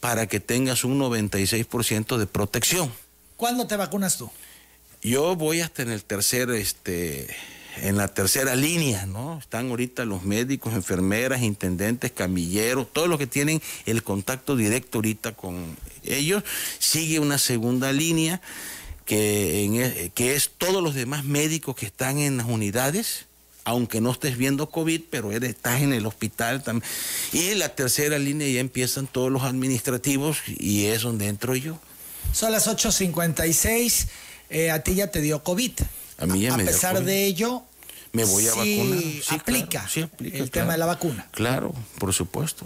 para 0.00 0.26
que 0.26 0.40
tengas 0.40 0.84
un 0.84 0.98
96% 1.00 2.16
de 2.18 2.26
protección. 2.26 2.92
¿Cuándo 3.36 3.66
te 3.66 3.76
vacunas 3.76 4.16
tú? 4.18 4.30
Yo 5.02 5.36
voy 5.36 5.60
hasta 5.60 5.82
en 5.82 5.90
el 5.90 6.02
tercer, 6.04 6.50
este, 6.50 7.28
en 7.76 7.96
la 7.96 8.08
tercera 8.08 8.56
línea, 8.56 9.06
¿no? 9.06 9.38
Están 9.38 9.70
ahorita 9.70 10.04
los 10.04 10.24
médicos, 10.24 10.74
enfermeras, 10.74 11.42
intendentes, 11.42 12.10
camilleros, 12.10 12.92
todos 12.92 13.08
los 13.08 13.18
que 13.18 13.28
tienen 13.28 13.62
el 13.86 14.02
contacto 14.02 14.56
directo 14.56 14.98
ahorita 14.98 15.32
con 15.36 15.76
ellos. 16.04 16.42
Sigue 16.80 17.20
una 17.20 17.38
segunda 17.38 17.92
línea 17.92 18.40
que, 19.06 19.64
en 19.64 19.76
e- 19.82 20.10
que 20.14 20.34
es 20.34 20.50
todos 20.58 20.82
los 20.82 20.94
demás 20.94 21.24
médicos 21.24 21.76
que 21.76 21.86
están 21.86 22.18
en 22.18 22.36
las 22.38 22.46
unidades, 22.46 23.26
aunque 23.68 24.00
no 24.00 24.10
estés 24.10 24.38
viendo 24.38 24.70
COVID, 24.70 25.02
pero 25.10 25.30
eres, 25.30 25.50
estás 25.50 25.82
en 25.82 25.92
el 25.92 26.06
hospital 26.06 26.62
también. 26.62 26.90
Y 27.32 27.54
la 27.54 27.74
tercera 27.74 28.18
línea 28.18 28.48
ya 28.48 28.60
empiezan 28.60 29.06
todos 29.06 29.30
los 29.30 29.42
administrativos 29.42 30.38
y 30.46 30.86
es 30.86 31.02
donde 31.02 31.28
entro 31.28 31.54
yo. 31.54 31.78
Son 32.32 32.50
las 32.50 32.66
8.56. 32.66 34.08
Eh, 34.50 34.70
a 34.70 34.82
ti 34.82 34.94
ya 34.94 35.08
te 35.10 35.20
dio 35.20 35.42
COVID. 35.44 35.72
A 36.18 36.26
mí 36.26 36.40
ya 36.40 36.56
me 36.56 36.62
dio 36.62 36.72
pesar 36.72 36.94
COVID. 36.94 37.06
de 37.06 37.26
ello, 37.26 37.62
Me 38.12 38.24
voy 38.24 38.46
a 38.46 38.52
sí 38.52 38.78
vacunar. 38.78 39.02
Sí, 39.02 39.22
aplica, 39.34 39.68
claro, 39.68 39.88
sí 39.88 40.00
aplica, 40.00 40.38
el 40.38 40.50
claro. 40.50 40.64
tema 40.64 40.72
de 40.72 40.78
la 40.78 40.86
vacuna. 40.86 41.28
Claro, 41.32 41.74
por 41.98 42.14
supuesto. 42.14 42.64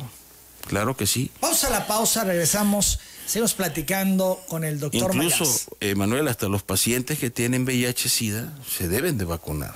Claro 0.68 0.96
que 0.96 1.08
sí. 1.08 1.32
Vamos 1.40 1.64
a 1.64 1.70
la 1.70 1.88
pausa, 1.88 2.22
regresamos, 2.22 3.00
seguimos 3.26 3.54
platicando 3.54 4.40
con 4.46 4.62
el 4.62 4.78
doctor 4.78 5.12
Incluso, 5.12 5.44
eh, 5.80 5.96
Manuel, 5.96 6.28
hasta 6.28 6.46
los 6.46 6.62
pacientes 6.62 7.18
que 7.18 7.30
tienen 7.30 7.64
VIH-Sida 7.64 8.52
se 8.70 8.86
deben 8.86 9.18
de 9.18 9.24
vacunar. 9.24 9.74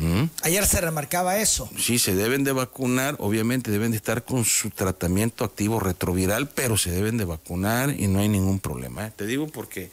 ¿Mm? 0.00 0.24
Ayer 0.42 0.66
se 0.66 0.80
remarcaba 0.80 1.36
eso. 1.38 1.68
Sí, 1.78 1.98
se 1.98 2.14
deben 2.14 2.42
de 2.42 2.52
vacunar, 2.52 3.16
obviamente 3.18 3.70
deben 3.70 3.90
de 3.90 3.98
estar 3.98 4.24
con 4.24 4.44
su 4.44 4.70
tratamiento 4.70 5.44
activo 5.44 5.78
retroviral, 5.78 6.48
pero 6.48 6.78
se 6.78 6.90
deben 6.90 7.18
de 7.18 7.26
vacunar 7.26 7.90
y 7.90 8.06
no 8.08 8.20
hay 8.20 8.28
ningún 8.28 8.58
problema. 8.60 9.06
¿eh? 9.06 9.12
Te 9.14 9.26
digo 9.26 9.46
porque 9.48 9.90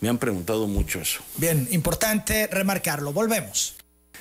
me 0.00 0.08
han 0.08 0.18
preguntado 0.18 0.66
mucho 0.66 1.00
eso. 1.00 1.20
Bien, 1.36 1.68
importante 1.70 2.48
remarcarlo. 2.48 3.12
Volvemos. 3.12 3.76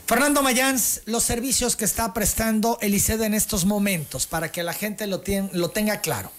Fernando 0.05 0.43
Mayans, 0.43 1.01
los 1.05 1.23
servicios 1.23 1.75
que 1.75 1.85
está 1.85 2.13
prestando 2.13 2.77
el 2.81 2.93
ICED 2.93 3.21
en 3.21 3.33
estos 3.33 3.65
momentos, 3.65 4.27
para 4.27 4.51
que 4.51 4.61
la 4.61 4.73
gente 4.73 5.07
lo, 5.07 5.23
tien- 5.23 5.49
lo 5.53 5.69
tenga 5.69 6.01
claro. 6.01 6.31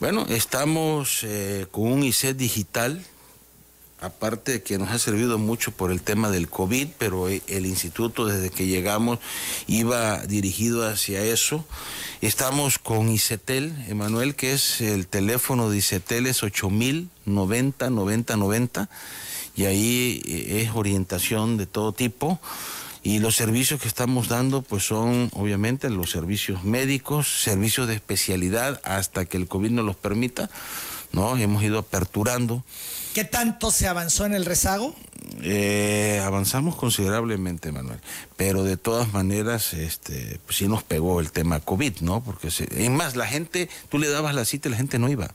Bueno, 0.00 0.24
estamos 0.28 1.20
eh, 1.22 1.66
con 1.70 1.92
un 1.92 2.02
ICET 2.02 2.36
digital, 2.36 3.04
aparte 4.02 4.52
de 4.52 4.62
que 4.62 4.78
nos 4.78 4.90
ha 4.90 4.98
servido 4.98 5.38
mucho 5.38 5.70
por 5.70 5.92
el 5.92 6.02
tema 6.02 6.28
del 6.30 6.48
COVID, 6.48 6.88
pero 6.98 7.28
el 7.28 7.66
instituto 7.66 8.26
desde 8.26 8.50
que 8.50 8.66
llegamos 8.66 9.20
iba 9.68 10.18
dirigido 10.26 10.86
hacia 10.86 11.22
eso. 11.22 11.64
Estamos 12.20 12.78
con 12.78 13.08
ICETEL, 13.08 13.86
Emanuel, 13.88 14.34
que 14.34 14.52
es 14.52 14.80
el 14.80 15.06
teléfono 15.06 15.70
de 15.70 15.78
ICETEL, 15.78 16.26
es 16.26 16.42
8000 16.42 17.10
90 17.24 17.90
90 17.90 18.36
90, 18.36 18.90
y 19.54 19.64
ahí 19.66 20.22
eh, 20.26 20.62
es 20.62 20.74
orientación 20.74 21.56
de 21.56 21.66
todo 21.66 21.92
tipo. 21.92 22.40
Y 23.04 23.18
los 23.18 23.34
servicios 23.34 23.80
que 23.80 23.88
estamos 23.88 24.28
dando, 24.28 24.62
pues 24.62 24.84
son 24.84 25.28
obviamente 25.34 25.90
los 25.90 26.10
servicios 26.10 26.62
médicos, 26.64 27.42
servicios 27.42 27.88
de 27.88 27.94
especialidad, 27.94 28.80
hasta 28.84 29.24
que 29.24 29.36
el 29.36 29.48
COVID 29.48 29.70
nos 29.70 29.84
los 29.84 29.96
permita, 29.96 30.50
¿no? 31.12 31.36
Hemos 31.36 31.62
ido 31.64 31.78
aperturando. 31.78 32.64
¿Qué 33.14 33.24
tanto 33.24 33.70
se 33.70 33.88
avanzó 33.88 34.24
en 34.26 34.34
el 34.34 34.44
rezago? 34.44 34.94
Eh, 35.42 36.22
avanzamos 36.24 36.76
considerablemente, 36.76 37.72
Manuel, 37.72 38.00
pero 38.36 38.64
de 38.64 38.76
todas 38.76 39.12
maneras, 39.12 39.74
este, 39.74 40.40
pues 40.46 40.58
sí 40.58 40.68
nos 40.68 40.82
pegó 40.82 41.20
el 41.20 41.30
tema 41.32 41.60
COVID, 41.60 42.00
¿no? 42.00 42.22
Porque, 42.22 42.50
se- 42.50 42.88
más, 42.90 43.16
la 43.16 43.26
gente, 43.26 43.68
tú 43.90 43.98
le 43.98 44.08
dabas 44.08 44.34
la 44.34 44.44
cita 44.44 44.68
y 44.68 44.72
la 44.72 44.76
gente 44.78 44.98
no 44.98 45.08
iba. 45.08 45.30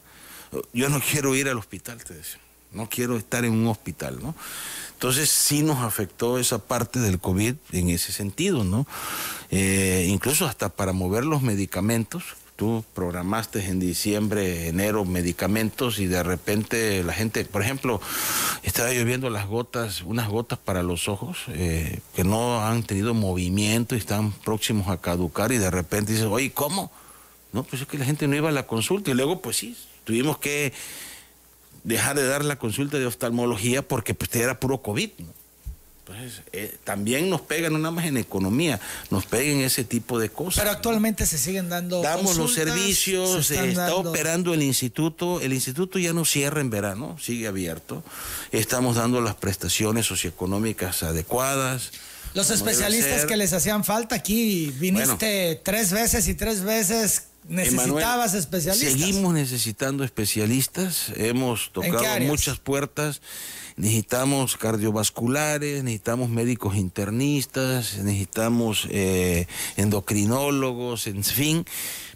Yo 0.74 0.90
no 0.90 1.02
quiero 1.02 1.36
ir 1.36 1.50
al 1.50 1.58
hospital, 1.58 2.04
te 2.04 2.13
decía. 2.13 2.40
No 2.74 2.90
quiero 2.90 3.18
estar 3.18 3.46
en 3.46 3.54
un 3.54 3.68
hospital, 3.68 4.20
¿no? 4.22 4.36
Entonces 4.94 5.30
sí 5.30 5.62
nos 5.62 5.80
afectó 5.80 6.38
esa 6.38 6.60
parte 6.60 7.00
del 7.00 7.20
COVID 7.20 7.56
en 7.72 7.90
ese 7.90 8.12
sentido, 8.12 8.63
¿no? 8.63 8.88
Eh, 9.52 10.08
incluso 10.10 10.46
hasta 10.46 10.70
para 10.70 10.92
mover 10.94 11.24
los 11.26 11.42
medicamentos. 11.42 12.24
Tú 12.58 12.84
programaste 12.96 13.63
en 13.67 13.80
diciembre, 13.80 14.67
enero 14.67 15.06
medicamentos 15.06 16.00
y 16.00 16.08
de 16.08 16.24
repente 16.24 17.04
la 17.04 17.13
gente, 17.13 17.46
por 17.46 17.62
ejemplo, 17.62 18.02
estaba 18.63 18.91
lloviendo 18.91 19.30
las 19.30 19.46
gotas, 19.46 20.02
unas 20.02 20.28
gotas 20.28 20.58
para 20.58 20.82
los 20.82 21.08
ojos 21.08 21.38
eh, 21.50 22.00
que 22.15 22.24
no 22.24 22.65
han 22.65 22.82
tenido 22.82 23.13
movimiento 23.13 23.93
y 23.93 24.00
están 24.00 24.32
próximos 24.32 24.88
a 24.88 24.98
caducar 24.98 25.52
y 25.52 25.60
de 25.60 25.70
repente 25.70 26.13
dices, 26.13 26.28
oye, 26.28 26.52
¿cómo? 26.52 26.91
No, 27.54 27.62
pues 27.62 27.84
es 27.84 27.88
que 27.88 28.00
la 28.00 28.06
gente 28.06 28.28
no 28.28 28.36
iba 28.36 28.50
a 28.50 28.52
la 28.52 28.65
consulta 28.65 29.12
y 29.12 29.13
luego 29.13 29.39
pues 29.39 29.58
sí, 29.58 29.78
tuvimos 30.04 30.39
que 30.39 30.74
dejar 31.84 32.15
de 32.15 32.28
dar 32.28 32.43
la 32.43 32.58
consulta 32.58 32.98
de 32.98 33.06
oftalmología 33.06 33.88
porque 33.88 34.15
pues 34.15 34.36
era 34.36 34.60
puro 34.60 34.82
COVID. 34.82 35.12
¿no? 35.20 35.37
Entonces, 36.08 36.41
eh, 36.54 36.78
también 36.86 37.30
nos 37.30 37.41
pega 37.41 37.70
no 37.70 37.78
nada 37.78 37.91
más 37.91 38.06
en 38.06 38.15
economía, 38.15 38.80
nos 39.10 39.26
pega 39.26 39.52
en 39.52 39.60
ese 39.60 39.84
tipo 39.84 40.20
de 40.20 40.30
cosas. 40.30 40.56
Pero 40.56 40.72
¿no? 40.72 40.78
actualmente 40.78 41.26
se 41.26 41.38
siguen 41.38 41.67
dando. 41.67 42.02
Damos 42.02 42.38
los 42.38 42.54
servicios, 42.54 43.48
se 43.48 43.56
eh, 43.56 43.70
está 43.70 43.89
dando- 43.89 44.10
operando 44.10 44.54
el 44.54 44.63
instituto, 44.63 45.41
el 45.41 45.52
instituto 45.52 46.00
ya 46.00 46.13
no 46.13 46.24
cierra 46.24 46.62
en 46.62 46.70
verano, 46.70 47.17
sigue 47.22 47.48
abierto, 47.48 48.04
estamos 48.54 48.96
dando 48.96 49.20
las 49.20 49.36
prestaciones 49.36 50.06
socioeconómicas 50.06 51.04
adecuadas. 51.04 51.91
Los 52.34 52.52
especialistas 52.52 53.26
que 53.26 53.36
les 53.36 53.52
hacían 53.52 53.84
falta 53.84 54.15
aquí, 54.15 54.74
viniste 54.80 55.60
tres 55.63 55.91
veces 55.91 56.28
y 56.30 56.36
tres 56.36 56.62
veces 56.62 57.24
necesitabas 57.48 58.34
Emanuel, 58.34 58.39
especialistas. 58.39 58.91
Seguimos 58.91 59.34
necesitando 59.34 60.04
especialistas, 60.04 61.12
hemos 61.15 61.72
tocado 61.72 62.20
muchas 62.22 62.60
puertas, 62.60 63.22
necesitamos 63.78 64.58
cardiovasculares, 64.58 65.84
necesitamos 65.84 66.30
médicos 66.30 66.76
internistas, 66.76 67.98
necesitamos 68.00 68.88
eh, 68.90 69.48
endocrinólogos, 69.78 71.08
en 71.08 71.24
fin. 71.24 71.66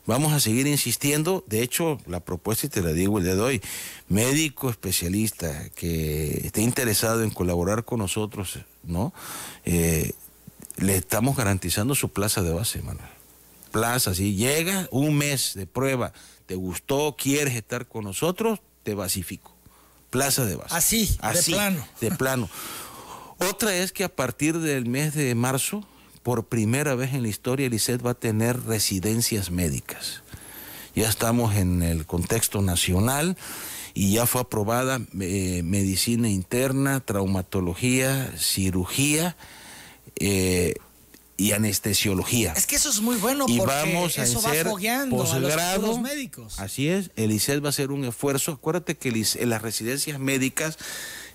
Vamos 0.05 0.33
a 0.33 0.39
seguir 0.39 0.67
insistiendo. 0.67 1.43
De 1.47 1.61
hecho, 1.61 1.99
la 2.07 2.19
propuesta, 2.19 2.65
y 2.65 2.69
te 2.69 2.81
la 2.81 2.91
digo 2.91 3.19
el 3.19 3.23
día 3.23 3.35
de 3.35 3.41
hoy, 3.41 3.61
médico 4.09 4.69
especialista 4.69 5.69
que 5.69 6.45
esté 6.45 6.61
interesado 6.61 7.23
en 7.23 7.29
colaborar 7.29 7.85
con 7.85 7.99
nosotros, 7.99 8.59
¿no? 8.83 9.13
Eh, 9.63 10.11
le 10.77 10.95
estamos 10.97 11.37
garantizando 11.37 11.95
su 11.95 12.09
plaza 12.09 12.41
de 12.41 12.51
base, 12.51 12.81
Manuel 12.81 13.21
plaza, 13.71 14.13
si 14.13 14.35
llega 14.35 14.87
un 14.91 15.17
mes 15.17 15.53
de 15.55 15.65
prueba, 15.65 16.13
te 16.45 16.55
gustó, 16.55 17.15
quieres 17.17 17.55
estar 17.55 17.87
con 17.87 18.03
nosotros, 18.03 18.59
te 18.83 18.93
basifico. 18.93 19.55
Plaza 20.11 20.45
de 20.45 20.55
base. 20.55 20.75
Así, 20.75 21.17
de 21.33 21.43
plano. 21.43 21.87
De 21.99 22.11
plano. 22.11 22.49
Otra 23.39 23.75
es 23.75 23.91
que 23.91 24.03
a 24.03 24.09
partir 24.09 24.59
del 24.59 24.85
mes 24.85 25.15
de 25.15 25.33
marzo, 25.33 25.83
por 26.21 26.45
primera 26.45 26.93
vez 26.93 27.13
en 27.13 27.23
la 27.23 27.29
historia, 27.29 27.65
el 27.65 27.73
ICET 27.73 28.05
va 28.05 28.11
a 28.11 28.13
tener 28.13 28.61
residencias 28.65 29.49
médicas. 29.49 30.21
Ya 30.93 31.09
estamos 31.09 31.55
en 31.55 31.81
el 31.81 32.05
contexto 32.05 32.61
nacional 32.61 33.37
y 33.93 34.13
ya 34.13 34.25
fue 34.27 34.41
aprobada 34.41 34.99
eh, 35.19 35.61
medicina 35.63 36.29
interna, 36.29 36.99
traumatología, 36.99 38.31
cirugía. 38.37 39.35
eh, 40.17 40.75
y 41.41 41.53
anestesiología. 41.53 42.53
Es 42.53 42.67
que 42.67 42.75
eso 42.75 42.89
es 42.89 43.01
muy 43.01 43.15
bueno 43.17 43.45
y 43.47 43.57
porque 43.57 43.73
vamos 43.73 44.19
a 44.19 44.23
eso 44.23 44.41
va 44.43 44.51
hacer 44.51 44.67
fogueando 44.67 45.23
a 45.23 45.39
los 45.39 45.51
posgrado. 45.51 45.97
médicos. 45.97 46.59
Así 46.59 46.87
es, 46.87 47.09
el 47.15 47.31
ICED 47.31 47.63
va 47.63 47.67
a 47.67 47.69
hacer 47.69 47.91
un 47.91 48.05
esfuerzo. 48.05 48.51
Acuérdate 48.51 48.95
que 48.95 49.09
ICED 49.09 49.45
las 49.45 49.63
residencias 49.63 50.19
médicas 50.19 50.77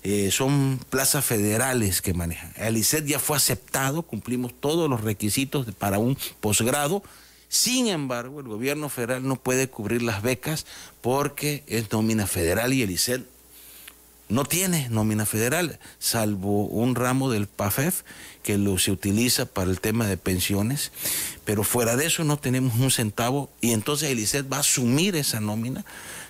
eh, 0.03 0.31
son 0.31 0.79
plazas 0.89 1.25
federales 1.25 2.01
que 2.01 2.13
manejan. 2.13 2.53
El 2.55 2.77
ICED 2.77 3.05
ya 3.05 3.19
fue 3.19 3.35
aceptado, 3.35 4.03
cumplimos 4.03 4.53
todos 4.57 4.89
los 4.89 5.01
requisitos 5.01 5.67
para 5.77 5.99
un 5.99 6.17
posgrado. 6.39 7.03
Sin 7.49 7.87
embargo, 7.87 8.39
el 8.39 8.47
gobierno 8.47 8.87
federal 8.87 9.27
no 9.27 9.35
puede 9.35 9.69
cubrir 9.69 10.03
las 10.03 10.21
becas 10.21 10.65
porque 11.01 11.65
es 11.67 11.91
nómina 11.91 12.27
federal 12.27 12.73
y 12.73 12.81
el 12.81 12.91
ICED 12.91 13.23
no 14.29 14.43
tiene 14.43 14.89
nómina 14.89 15.25
federal, 15.25 15.79
salvo 15.99 16.65
un 16.65 16.95
ramo 16.95 17.29
del 17.29 17.47
PAFEF 17.47 18.03
que 18.43 18.57
lo 18.57 18.77
se 18.77 18.91
utiliza 18.91 19.45
para 19.45 19.69
el 19.69 19.79
tema 19.79 20.07
de 20.07 20.17
pensiones, 20.17 20.91
pero 21.45 21.63
fuera 21.63 21.95
de 21.95 22.05
eso 22.05 22.23
no 22.23 22.37
tenemos 22.37 22.75
un 22.79 22.91
centavo 22.91 23.49
y 23.61 23.71
entonces 23.71 24.09
el 24.09 24.19
ICED 24.19 24.45
va 24.51 24.57
a 24.57 24.61
asumir 24.61 25.15
esa 25.15 25.39
nómina. 25.39 25.85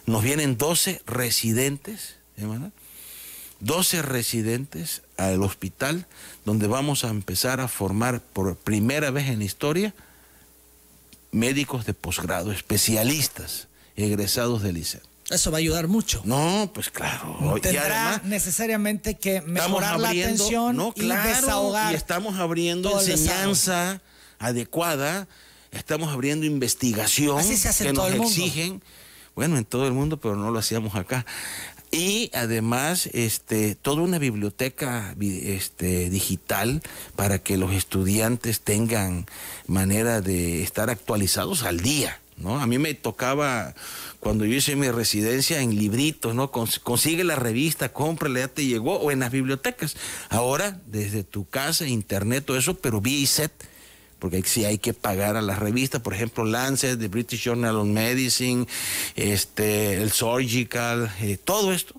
Nos 0.06 0.24
vienen 0.24 0.58
12 0.58 1.02
residentes, 1.06 2.16
¿eh, 2.38 2.46
¿verdad? 2.46 2.72
12 3.60 4.04
residentes 4.04 5.02
al 5.18 5.42
hospital 5.42 6.06
donde 6.46 6.68
vamos 6.68 7.04
a 7.04 7.10
empezar 7.10 7.60
a 7.60 7.68
formar 7.68 8.22
por 8.22 8.56
primera 8.56 9.10
vez 9.10 9.28
en 9.28 9.40
la 9.40 9.46
historia 9.46 9.94
médicos 11.32 11.86
de 11.86 11.94
posgrado, 11.94 12.52
especialistas, 12.52 13.68
egresados 13.96 14.62
del 14.62 14.78
ICED. 14.78 15.02
Eso 15.30 15.52
va 15.52 15.58
a 15.58 15.60
ayudar 15.60 15.88
mucho. 15.88 16.22
No, 16.24 16.72
pues 16.74 16.90
claro. 16.90 17.56
Tendrá 17.62 18.12
además, 18.12 18.24
necesariamente 18.24 19.16
que 19.16 19.42
mejorar 19.42 20.00
la 20.00 20.10
atención 20.10 20.76
no, 20.78 20.94
y 20.96 21.08
desahogar. 21.08 21.92
y 21.92 21.96
estamos 21.96 22.40
abriendo 22.40 23.00
enseñanza 23.02 24.02
adecuada, 24.40 25.28
estamos 25.72 26.14
abriendo 26.14 26.46
investigación 26.46 27.40
Así 27.40 27.58
se 27.58 27.68
hace 27.68 27.84
que 27.84 27.90
en 27.90 27.96
todo 27.96 28.06
nos 28.06 28.14
el 28.14 28.22
mundo. 28.22 28.34
exigen, 28.34 28.84
bueno, 29.36 29.58
en 29.58 29.66
todo 29.66 29.86
el 29.86 29.94
mundo, 29.94 30.18
pero 30.18 30.36
no 30.38 30.50
lo 30.50 30.60
hacíamos 30.60 30.96
acá. 30.96 31.26
Y 31.92 32.32
además, 32.34 33.10
este, 33.14 33.76
toda 33.76 34.02
una 34.02 34.20
biblioteca 34.20 35.16
este, 35.20 36.10
digital 36.10 36.82
para 37.16 37.40
que 37.40 37.58
los 37.58 37.74
estudiantes 37.74 38.62
tengan 38.62 39.26
manera 39.68 40.22
de 40.22 40.64
estar 40.64 40.90
actualizados 40.90 41.64
al 41.64 41.80
día. 41.80 42.20
¿No? 42.38 42.60
A 42.60 42.68
mí 42.68 42.78
me 42.78 42.94
tocaba, 42.94 43.74
cuando 44.20 44.46
yo 44.46 44.56
hice 44.56 44.76
mi 44.76 44.90
residencia, 44.92 45.60
en 45.62 45.76
libritos, 45.76 46.34
¿no? 46.36 46.52
Cons- 46.52 46.80
consigue 46.80 47.24
la 47.24 47.36
revista, 47.36 47.90
cómprala, 47.92 48.40
ya 48.42 48.48
te 48.48 48.66
llegó, 48.66 49.00
o 49.00 49.12
en 49.12 49.20
las 49.20 49.32
bibliotecas. 49.32 49.96
Ahora, 50.30 50.80
desde 50.86 51.24
tu 51.24 51.48
casa, 51.50 51.88
internet, 51.88 52.46
todo 52.46 52.58
eso, 52.58 52.76
pero 52.76 53.02
vía 53.02 53.18
ISET, 53.20 53.52
porque 54.20 54.42
sí 54.46 54.66
hay 54.66 54.78
que 54.80 54.94
pagar 54.94 55.36
a 55.36 55.42
las 55.42 55.60
revistas, 55.60 56.02
por 56.02 56.14
ejemplo, 56.14 56.44
Lancet, 56.46 57.00
The 57.00 57.08
British 57.08 57.44
Journal 57.44 57.76
of 57.76 57.86
Medicine, 57.88 58.66
este, 59.16 60.02
el 60.02 60.12
Surgical, 60.12 61.12
eh, 61.22 61.38
todo 61.38 61.74
esto 61.74 61.94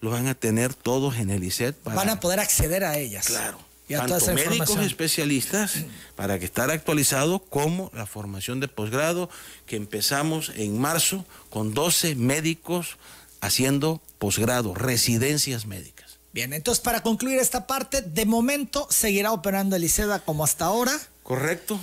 lo 0.00 0.10
van 0.10 0.26
a 0.26 0.34
tener 0.34 0.74
todos 0.74 1.16
en 1.16 1.30
el 1.30 1.42
ISET. 1.44 1.74
para- 1.76 1.96
Van 1.96 2.10
a 2.10 2.20
poder 2.20 2.40
acceder 2.40 2.84
a 2.84 2.98
ellas. 2.98 3.26
Claro. 3.26 3.58
Y 3.88 3.94
a 3.94 4.04
toda 4.04 4.18
Tanto 4.18 4.34
médicos 4.34 4.78
especialistas 4.78 5.74
para 6.16 6.38
que 6.38 6.44
estar 6.44 6.70
actualizado 6.70 7.38
como 7.38 7.90
la 7.94 8.06
formación 8.06 8.58
de 8.58 8.66
posgrado 8.68 9.30
que 9.66 9.76
empezamos 9.76 10.50
en 10.56 10.78
marzo 10.80 11.24
con 11.50 11.72
12 11.72 12.16
médicos 12.16 12.96
haciendo 13.40 14.02
posgrado, 14.18 14.74
residencias 14.74 15.66
médicas. 15.66 16.18
Bien, 16.32 16.52
entonces 16.52 16.82
para 16.82 17.02
concluir 17.02 17.38
esta 17.38 17.66
parte, 17.66 18.02
de 18.02 18.26
momento 18.26 18.88
seguirá 18.90 19.32
operando 19.32 19.76
el 19.76 19.84
ICEDA 19.84 20.18
como 20.20 20.44
hasta 20.44 20.64
ahora, 20.66 20.92
¿Correcto? 21.22 21.80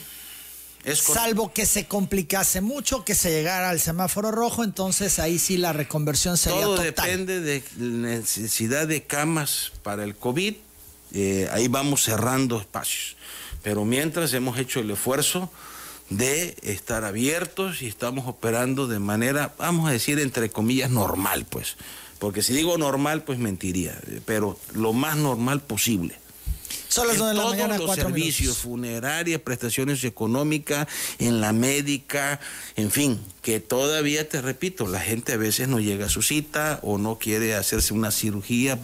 Es 0.85 0.99
salvo 0.99 1.53
que 1.53 1.65
se 1.65 1.85
complicase 1.87 2.61
mucho, 2.61 3.05
que 3.05 3.15
se 3.15 3.29
llegara 3.29 3.69
al 3.69 3.79
semáforo 3.79 4.31
rojo, 4.31 4.63
entonces 4.63 5.19
ahí 5.19 5.39
sí 5.39 5.57
la 5.57 5.73
reconversión 5.73 6.37
sería 6.37 6.61
Todo 6.61 6.75
total. 6.75 6.93
depende 6.93 7.39
de 7.39 7.63
necesidad 7.77 8.87
de 8.87 9.03
camas 9.03 9.71
para 9.81 10.03
el 10.03 10.15
COVID. 10.15 10.55
Eh, 11.13 11.47
ahí 11.51 11.67
vamos 11.67 12.03
cerrando 12.03 12.59
espacios. 12.59 13.15
Pero 13.61 13.85
mientras 13.85 14.33
hemos 14.33 14.57
hecho 14.59 14.79
el 14.81 14.91
esfuerzo 14.91 15.51
de 16.09 16.55
estar 16.61 17.05
abiertos 17.05 17.81
y 17.81 17.87
estamos 17.87 18.27
operando 18.27 18.87
de 18.87 18.99
manera, 18.99 19.53
vamos 19.57 19.89
a 19.89 19.91
decir, 19.93 20.19
entre 20.19 20.49
comillas, 20.49 20.89
normal, 20.89 21.45
pues. 21.49 21.77
Porque 22.19 22.41
si 22.41 22.53
digo 22.53 22.77
normal, 22.77 23.23
pues 23.23 23.39
mentiría, 23.39 23.99
pero 24.25 24.57
lo 24.73 24.93
más 24.93 25.17
normal 25.17 25.61
posible. 25.61 26.15
Son 26.87 27.07
las 27.07 27.15
En 27.15 27.21
9 27.23 27.31
de 27.31 27.37
la 27.37 27.41
todos 27.41 27.55
mañana, 27.55 27.77
los 27.79 27.95
servicios, 27.95 28.41
minutos. 28.41 28.57
funerarias, 28.63 29.41
prestaciones 29.41 30.03
económicas, 30.03 30.87
en 31.17 31.41
la 31.41 31.51
médica, 31.51 32.39
en 32.75 32.91
fin, 32.91 33.19
que 33.41 33.59
todavía 33.59 34.29
te 34.29 34.41
repito, 34.41 34.85
la 34.87 34.99
gente 34.99 35.33
a 35.33 35.37
veces 35.37 35.67
no 35.67 35.79
llega 35.79 36.05
a 36.05 36.09
su 36.09 36.21
cita 36.21 36.79
o 36.83 36.99
no 36.99 37.17
quiere 37.17 37.55
hacerse 37.55 37.93
una 37.95 38.11
cirugía. 38.11 38.79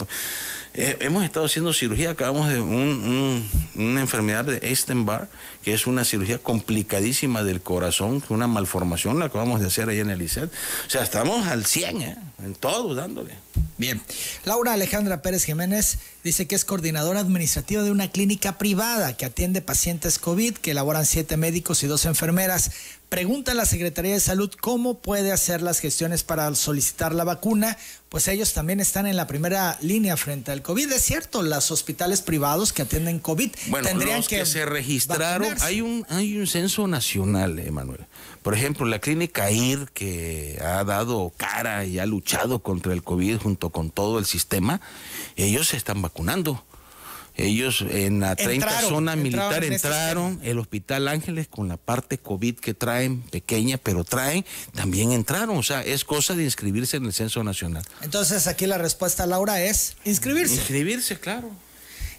Eh, 0.74 0.96
hemos 1.00 1.24
estado 1.24 1.46
haciendo 1.46 1.72
cirugía, 1.72 2.10
acabamos 2.10 2.48
de 2.48 2.60
un- 2.60 2.70
un- 2.70 3.50
una 3.74 4.00
enfermedad 4.00 4.44
de 4.44 4.58
Eisenbarg, 4.58 5.28
que 5.64 5.74
es 5.74 5.86
una 5.88 6.04
cirugía 6.04 6.38
complicadísima 6.38 7.42
del 7.42 7.60
corazón, 7.60 8.22
una 8.28 8.46
malformación, 8.46 9.18
la 9.18 9.26
acabamos 9.26 9.60
de 9.60 9.66
hacer 9.66 9.88
ahí 9.88 9.98
en 9.98 10.10
el 10.10 10.22
ICED. 10.22 10.44
O 10.44 10.90
sea, 10.90 11.02
estamos 11.02 11.46
al 11.48 11.66
100, 11.66 12.02
¿eh? 12.02 12.16
en 12.44 12.54
todo 12.54 12.94
dándole. 12.94 13.34
Bien. 13.78 14.00
Laura 14.44 14.74
Alejandra 14.74 15.22
Pérez 15.22 15.44
Jiménez 15.44 15.98
dice 16.22 16.46
que 16.46 16.54
es 16.54 16.64
coordinadora 16.64 17.20
administrativa 17.20 17.82
de 17.82 17.90
una 17.90 18.08
clínica 18.10 18.56
privada 18.58 19.16
que 19.16 19.24
atiende 19.24 19.62
pacientes 19.62 20.18
COVID, 20.18 20.54
que 20.54 20.70
elaboran 20.70 21.04
siete 21.06 21.36
médicos 21.36 21.82
y 21.82 21.86
dos 21.88 22.04
enfermeras. 22.04 22.70
Pregunta 23.10 23.50
a 23.50 23.54
la 23.56 23.66
Secretaría 23.66 24.14
de 24.14 24.20
Salud 24.20 24.52
cómo 24.60 25.00
puede 25.00 25.32
hacer 25.32 25.62
las 25.62 25.80
gestiones 25.80 26.22
para 26.22 26.54
solicitar 26.54 27.12
la 27.12 27.24
vacuna, 27.24 27.76
pues 28.08 28.28
ellos 28.28 28.52
también 28.52 28.78
están 28.78 29.04
en 29.04 29.16
la 29.16 29.26
primera 29.26 29.76
línea 29.80 30.16
frente 30.16 30.52
al 30.52 30.62
COVID. 30.62 30.92
Es 30.92 31.02
cierto, 31.02 31.42
los 31.42 31.72
hospitales 31.72 32.22
privados 32.22 32.72
que 32.72 32.82
atienden 32.82 33.18
COVID 33.18 33.50
Bueno, 33.66 33.88
tendrían 33.88 34.18
los 34.18 34.28
que, 34.28 34.46
se 34.46 34.64
registraron, 34.64 35.40
vacunarse. 35.40 35.66
hay 35.66 35.80
un, 35.80 36.06
hay 36.08 36.38
un 36.38 36.46
censo 36.46 36.86
nacional, 36.86 37.58
Emanuel. 37.58 38.06
Por 38.42 38.54
ejemplo, 38.54 38.86
la 38.86 39.00
clínica 39.00 39.50
IR, 39.50 39.88
que 39.92 40.60
ha 40.64 40.84
dado 40.84 41.32
cara 41.36 41.86
y 41.86 41.98
ha 41.98 42.06
luchado 42.06 42.60
contra 42.60 42.92
el 42.92 43.02
COVID 43.02 43.38
junto 43.38 43.70
con 43.70 43.90
todo 43.90 44.20
el 44.20 44.24
sistema, 44.24 44.80
ellos 45.34 45.66
se 45.66 45.76
están 45.76 46.00
vacunando. 46.00 46.64
Ellos 47.36 47.84
en 47.88 48.20
la 48.20 48.36
30 48.36 48.52
Entraron, 48.52 48.90
zona 48.90 49.16
militar 49.16 49.64
en 49.64 49.72
entraron, 49.72 50.40
el 50.42 50.58
Hospital 50.58 51.08
Ángeles 51.08 51.48
con 51.48 51.68
la 51.68 51.76
parte 51.76 52.18
COVID 52.18 52.56
que 52.56 52.74
traen, 52.74 53.22
pequeña, 53.22 53.78
pero 53.78 54.04
traen, 54.04 54.44
también 54.74 55.12
entraron. 55.12 55.56
O 55.56 55.62
sea, 55.62 55.82
es 55.82 56.04
cosa 56.04 56.34
de 56.34 56.44
inscribirse 56.44 56.96
en 56.96 57.06
el 57.06 57.12
censo 57.12 57.42
nacional. 57.42 57.84
Entonces 58.02 58.46
aquí 58.46 58.66
la 58.66 58.78
respuesta, 58.78 59.26
Laura, 59.26 59.62
es 59.62 59.96
inscribirse. 60.04 60.54
Inscribirse, 60.54 61.18
claro. 61.18 61.50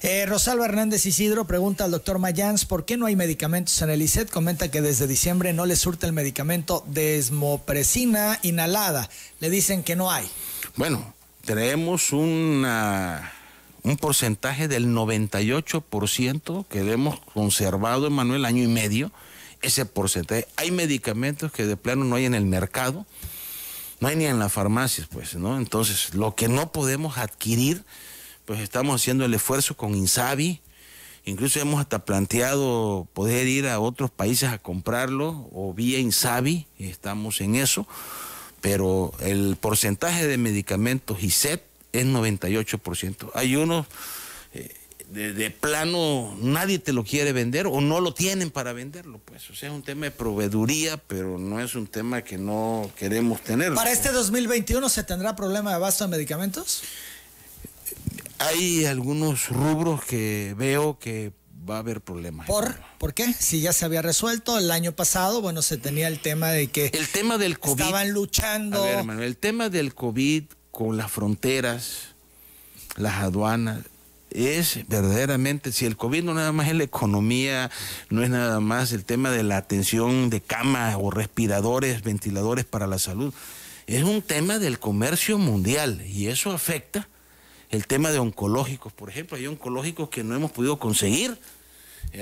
Eh, 0.03 0.25
Rosalba 0.25 0.65
Hernández 0.65 1.05
Isidro 1.05 1.45
pregunta 1.45 1.85
al 1.85 1.91
doctor 1.91 2.17
Mayans 2.17 2.65
por 2.65 2.85
qué 2.85 2.97
no 2.97 3.05
hay 3.05 3.15
medicamentos 3.15 3.79
en 3.83 3.91
el 3.91 4.01
ICET. 4.01 4.31
Comenta 4.31 4.71
que 4.71 4.81
desde 4.81 5.05
diciembre 5.05 5.53
no 5.53 5.67
le 5.67 5.75
surte 5.75 6.07
el 6.07 6.13
medicamento 6.13 6.83
desmopresina 6.87 8.39
inhalada. 8.41 9.09
Le 9.39 9.51
dicen 9.51 9.83
que 9.83 9.95
no 9.95 10.09
hay. 10.09 10.27
Bueno, 10.75 11.13
traemos 11.45 12.13
una, 12.13 13.31
un 13.83 13.97
porcentaje 13.97 14.67
del 14.67 14.87
98% 14.87 16.65
que 16.67 16.91
hemos 16.91 17.19
conservado, 17.19 18.07
Emanuel, 18.07 18.45
año 18.45 18.63
y 18.63 18.67
medio. 18.67 19.11
Ese 19.61 19.85
porcentaje. 19.85 20.47
Hay 20.55 20.71
medicamentos 20.71 21.51
que 21.51 21.65
de 21.65 21.77
plano 21.77 22.03
no 22.03 22.15
hay 22.15 22.25
en 22.25 22.33
el 22.33 22.45
mercado, 22.45 23.05
no 23.99 24.07
hay 24.07 24.15
ni 24.15 24.25
en 24.25 24.39
las 24.39 24.51
farmacias, 24.51 25.07
pues, 25.07 25.35
¿no? 25.35 25.57
Entonces, 25.57 26.15
lo 26.15 26.35
que 26.35 26.47
no 26.47 26.71
podemos 26.71 27.19
adquirir, 27.19 27.83
pues 28.45 28.59
estamos 28.59 28.99
haciendo 28.99 29.23
el 29.23 29.33
esfuerzo 29.35 29.77
con 29.77 29.93
Insabi. 29.93 30.61
Incluso 31.25 31.59
hemos 31.59 31.79
hasta 31.79 32.05
planteado 32.05 33.07
poder 33.13 33.47
ir 33.47 33.67
a 33.67 33.79
otros 33.79 34.09
países 34.09 34.49
a 34.49 34.57
comprarlo 34.57 35.47
o 35.53 35.73
vía 35.75 35.99
Insabi, 35.99 36.65
estamos 36.79 37.41
en 37.41 37.55
eso 37.55 37.87
pero 38.61 39.11
el 39.19 39.57
porcentaje 39.59 40.27
de 40.27 40.37
medicamentos 40.37 41.23
ISET 41.23 41.63
es 41.93 42.05
98%. 42.05 43.31
Hay 43.33 43.55
unos 43.55 43.85
eh, 44.53 44.73
de, 45.09 45.33
de 45.33 45.51
plano, 45.51 46.37
nadie 46.41 46.79
te 46.79 46.93
lo 46.93 47.03
quiere 47.03 47.33
vender 47.33 47.67
o 47.67 47.81
no 47.81 47.99
lo 47.99 48.13
tienen 48.13 48.49
para 48.49 48.71
venderlo, 48.73 49.19
pues. 49.25 49.49
O 49.49 49.55
sea, 49.55 49.69
es 49.69 49.75
un 49.75 49.83
tema 49.83 50.05
de 50.05 50.11
proveeduría, 50.11 50.97
pero 50.97 51.37
no 51.37 51.59
es 51.59 51.75
un 51.75 51.87
tema 51.87 52.21
que 52.23 52.37
no 52.37 52.89
queremos 52.97 53.41
tener. 53.41 53.73
¿Para 53.73 53.91
este 53.91 54.11
2021 54.11 54.87
se 54.89 55.03
tendrá 55.03 55.35
problema 55.35 55.71
de 55.71 55.75
abasto 55.75 56.05
de 56.05 56.11
medicamentos? 56.11 56.83
Hay 58.39 58.85
algunos 58.85 59.49
rubros 59.49 60.03
que 60.03 60.55
veo 60.57 60.97
que 60.97 61.31
va 61.69 61.75
a 61.75 61.79
haber 61.79 62.01
problemas. 62.01 62.47
¿Por? 62.47 62.75
¿Por 62.97 63.13
qué? 63.13 63.33
Si 63.33 63.61
ya 63.61 63.71
se 63.73 63.85
había 63.85 64.01
resuelto 64.01 64.57
el 64.57 64.71
año 64.71 64.93
pasado, 64.93 65.41
bueno, 65.41 65.61
se 65.61 65.77
tenía 65.77 66.07
el 66.07 66.19
tema 66.19 66.49
de 66.51 66.67
que 66.67 66.87
El 66.93 67.07
tema 67.09 67.37
del 67.37 67.59
COVID. 67.59 67.81
estaban 67.81 68.11
luchando. 68.11 68.81
A 68.81 68.85
ver, 68.85 68.97
hermano, 68.99 69.21
el 69.21 69.37
tema 69.37 69.69
del 69.69 69.93
COVID 69.93 70.45
con 70.71 70.97
las 70.97 71.11
fronteras, 71.11 72.09
las 72.97 73.15
aduanas, 73.15 73.79
es 74.29 74.87
verdaderamente, 74.87 75.71
si 75.71 75.85
el 75.85 75.97
COVID 75.97 76.23
no 76.23 76.33
nada 76.33 76.51
más 76.51 76.69
es 76.69 76.75
la 76.75 76.85
economía, 76.85 77.69
no 78.09 78.23
es 78.23 78.29
nada 78.29 78.59
más 78.59 78.93
el 78.93 79.03
tema 79.03 79.29
de 79.29 79.43
la 79.43 79.57
atención 79.57 80.29
de 80.29 80.41
cama 80.41 80.97
o 80.97 81.11
respiradores, 81.11 82.01
ventiladores 82.01 82.65
para 82.65 82.87
la 82.87 82.97
salud, 82.97 83.33
es 83.87 84.03
un 84.03 84.21
tema 84.21 84.57
del 84.57 84.79
comercio 84.79 85.37
mundial 85.37 86.01
y 86.07 86.27
eso 86.27 86.51
afecta 86.51 87.07
el 87.71 87.87
tema 87.87 88.11
de 88.11 88.19
oncológicos, 88.19 88.91
por 88.91 89.09
ejemplo, 89.09 89.37
hay 89.37 89.47
oncológicos 89.47 90.09
que 90.09 90.23
no 90.23 90.35
hemos 90.35 90.51
podido 90.51 90.77
conseguir. 90.77 91.37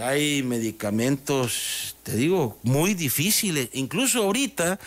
Hay 0.04 0.44
medicamentos, 0.44 1.96
te 2.04 2.16
digo, 2.16 2.60
muy 2.62 2.94
difíciles. 2.94 3.70
Incluso 3.74 4.24
ahorita, 4.24 4.80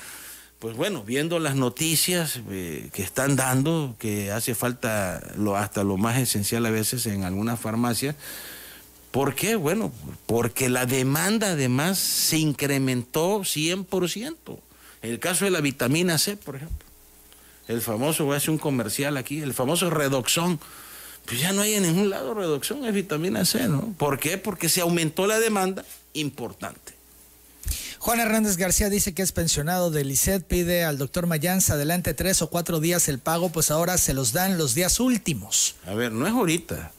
pues 0.63 0.77
bueno, 0.77 1.03
viendo 1.03 1.41
las 1.41 1.57
noticias 1.57 2.41
eh, 2.49 2.89
que 2.93 3.03
están 3.03 3.35
dando, 3.35 3.97
que 3.99 4.31
hace 4.31 4.55
falta 4.55 5.21
hasta 5.57 5.83
lo 5.83 5.97
más 5.97 6.21
esencial 6.21 6.65
a 6.65 6.71
veces 6.71 7.05
en 7.07 7.25
algunas 7.25 7.59
farmacias. 7.59 8.15
¿Por 9.11 9.35
qué? 9.35 9.57
Bueno, 9.57 9.93
porque 10.27 10.69
la 10.69 10.87
demanda 10.87 11.51
además 11.51 11.99
se 11.99 12.39
incrementó 12.39 13.41
100%. 13.41 14.37
En 15.03 15.11
el 15.11 15.19
caso 15.19 15.47
de 15.47 15.51
la 15.51 15.61
vitamina 15.61 16.17
C, 16.17 16.37
por 16.37 16.55
ejemplo. 16.55 16.87
El 17.67 17.81
famoso, 17.81 18.25
voy 18.25 18.35
a 18.35 18.37
hacer 18.37 18.51
un 18.51 18.59
comercial 18.59 19.17
aquí, 19.17 19.41
el 19.41 19.55
famoso 19.55 19.91
redoxón. 19.91 20.61
Pues 21.27 21.41
ya 21.41 21.53
no 21.53 21.63
hay 21.63 21.75
en 21.75 21.83
ningún 21.83 22.09
lado 22.09 22.35
redoxón, 22.35 22.85
es 22.85 22.95
vitamina 22.95 23.45
C, 23.45 23.67
¿no? 23.67 23.93
¿Por 23.99 24.21
qué? 24.21 24.39
Porque 24.39 24.69
se 24.69 24.81
aumentó 24.81 25.27
la 25.27 25.41
demanda 25.41 25.85
importante. 26.13 27.02
Juan 28.03 28.19
Hernández 28.19 28.57
García 28.57 28.91
dice 28.91 29.15
que 29.15 29.23
es 29.23 29.31
pensionado 29.31 29.93
del 29.93 30.11
ICED, 30.11 30.43
pide 30.43 30.83
al 30.83 30.99
doctor 30.99 31.29
Mayanza 31.29 31.75
adelante 31.75 32.15
tres 32.15 32.43
o 32.43 32.51
cuatro 32.51 32.81
días 32.81 33.07
el 33.07 33.21
pago, 33.21 33.51
pues 33.51 33.71
ahora 33.71 33.97
se 33.97 34.13
los 34.13 34.33
dan 34.33 34.59
los 34.59 34.75
días 34.75 34.99
últimos. 34.99 35.77
A 35.87 35.95
ver, 35.95 36.11
no 36.11 36.27
es 36.27 36.33
ahorita. 36.33 36.91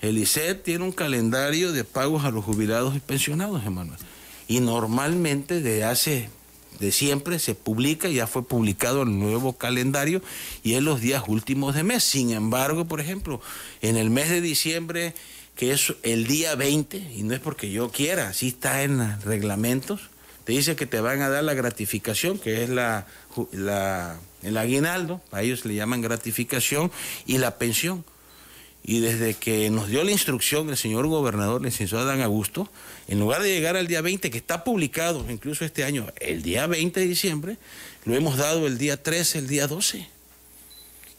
El 0.00 0.16
ICED 0.16 0.60
tiene 0.60 0.84
un 0.84 0.92
calendario 0.92 1.72
de 1.72 1.82
pagos 1.82 2.24
a 2.24 2.30
los 2.30 2.44
jubilados 2.44 2.94
y 2.94 3.00
pensionados, 3.00 3.66
Emanuel. 3.66 3.98
Y 4.46 4.60
normalmente 4.60 5.60
de 5.60 5.82
hace 5.82 6.28
de 6.78 6.92
siempre 6.92 7.40
se 7.40 7.56
publica, 7.56 8.08
ya 8.08 8.28
fue 8.28 8.46
publicado 8.46 9.02
el 9.02 9.18
nuevo 9.18 9.54
calendario 9.54 10.22
y 10.62 10.74
es 10.74 10.82
los 10.84 11.00
días 11.00 11.24
últimos 11.26 11.74
de 11.74 11.82
mes. 11.82 12.04
Sin 12.04 12.30
embargo, 12.30 12.84
por 12.84 13.00
ejemplo, 13.00 13.40
en 13.82 13.96
el 13.96 14.08
mes 14.08 14.30
de 14.30 14.40
diciembre, 14.40 15.14
que 15.56 15.72
es 15.72 15.94
el 16.04 16.28
día 16.28 16.54
20, 16.54 16.96
y 17.16 17.24
no 17.24 17.34
es 17.34 17.40
porque 17.40 17.72
yo 17.72 17.90
quiera, 17.90 18.28
así 18.28 18.48
está 18.48 18.84
en 18.84 19.20
reglamentos, 19.22 20.13
te 20.44 20.52
dice 20.52 20.76
que 20.76 20.86
te 20.86 21.00
van 21.00 21.22
a 21.22 21.30
dar 21.30 21.42
la 21.42 21.54
gratificación, 21.54 22.38
que 22.38 22.62
es 22.62 22.68
la, 22.68 23.06
el 24.42 24.56
aguinaldo, 24.56 25.22
a 25.32 25.42
ellos 25.42 25.64
le 25.64 25.74
llaman 25.74 26.02
gratificación, 26.02 26.90
y 27.26 27.38
la 27.38 27.58
pensión. 27.58 28.04
Y 28.86 29.00
desde 29.00 29.32
que 29.32 29.70
nos 29.70 29.88
dio 29.88 30.04
la 30.04 30.10
instrucción 30.10 30.68
el 30.68 30.76
señor 30.76 31.06
gobernador, 31.06 31.62
el 31.62 31.66
licenciado 31.66 32.04
Adán 32.04 32.20
Augusto, 32.20 32.68
en 33.08 33.18
lugar 33.18 33.42
de 33.42 33.48
llegar 33.48 33.76
al 33.76 33.86
día 33.86 34.02
20, 34.02 34.30
que 34.30 34.36
está 34.36 34.62
publicado 34.62 35.24
incluso 35.30 35.64
este 35.64 35.84
año, 35.84 36.06
el 36.20 36.42
día 36.42 36.66
20 36.66 37.00
de 37.00 37.06
diciembre, 37.06 37.56
lo 38.04 38.14
hemos 38.14 38.36
dado 38.36 38.66
el 38.66 38.76
día 38.76 39.02
13, 39.02 39.38
el 39.38 39.46
día 39.46 39.66
12. 39.66 40.06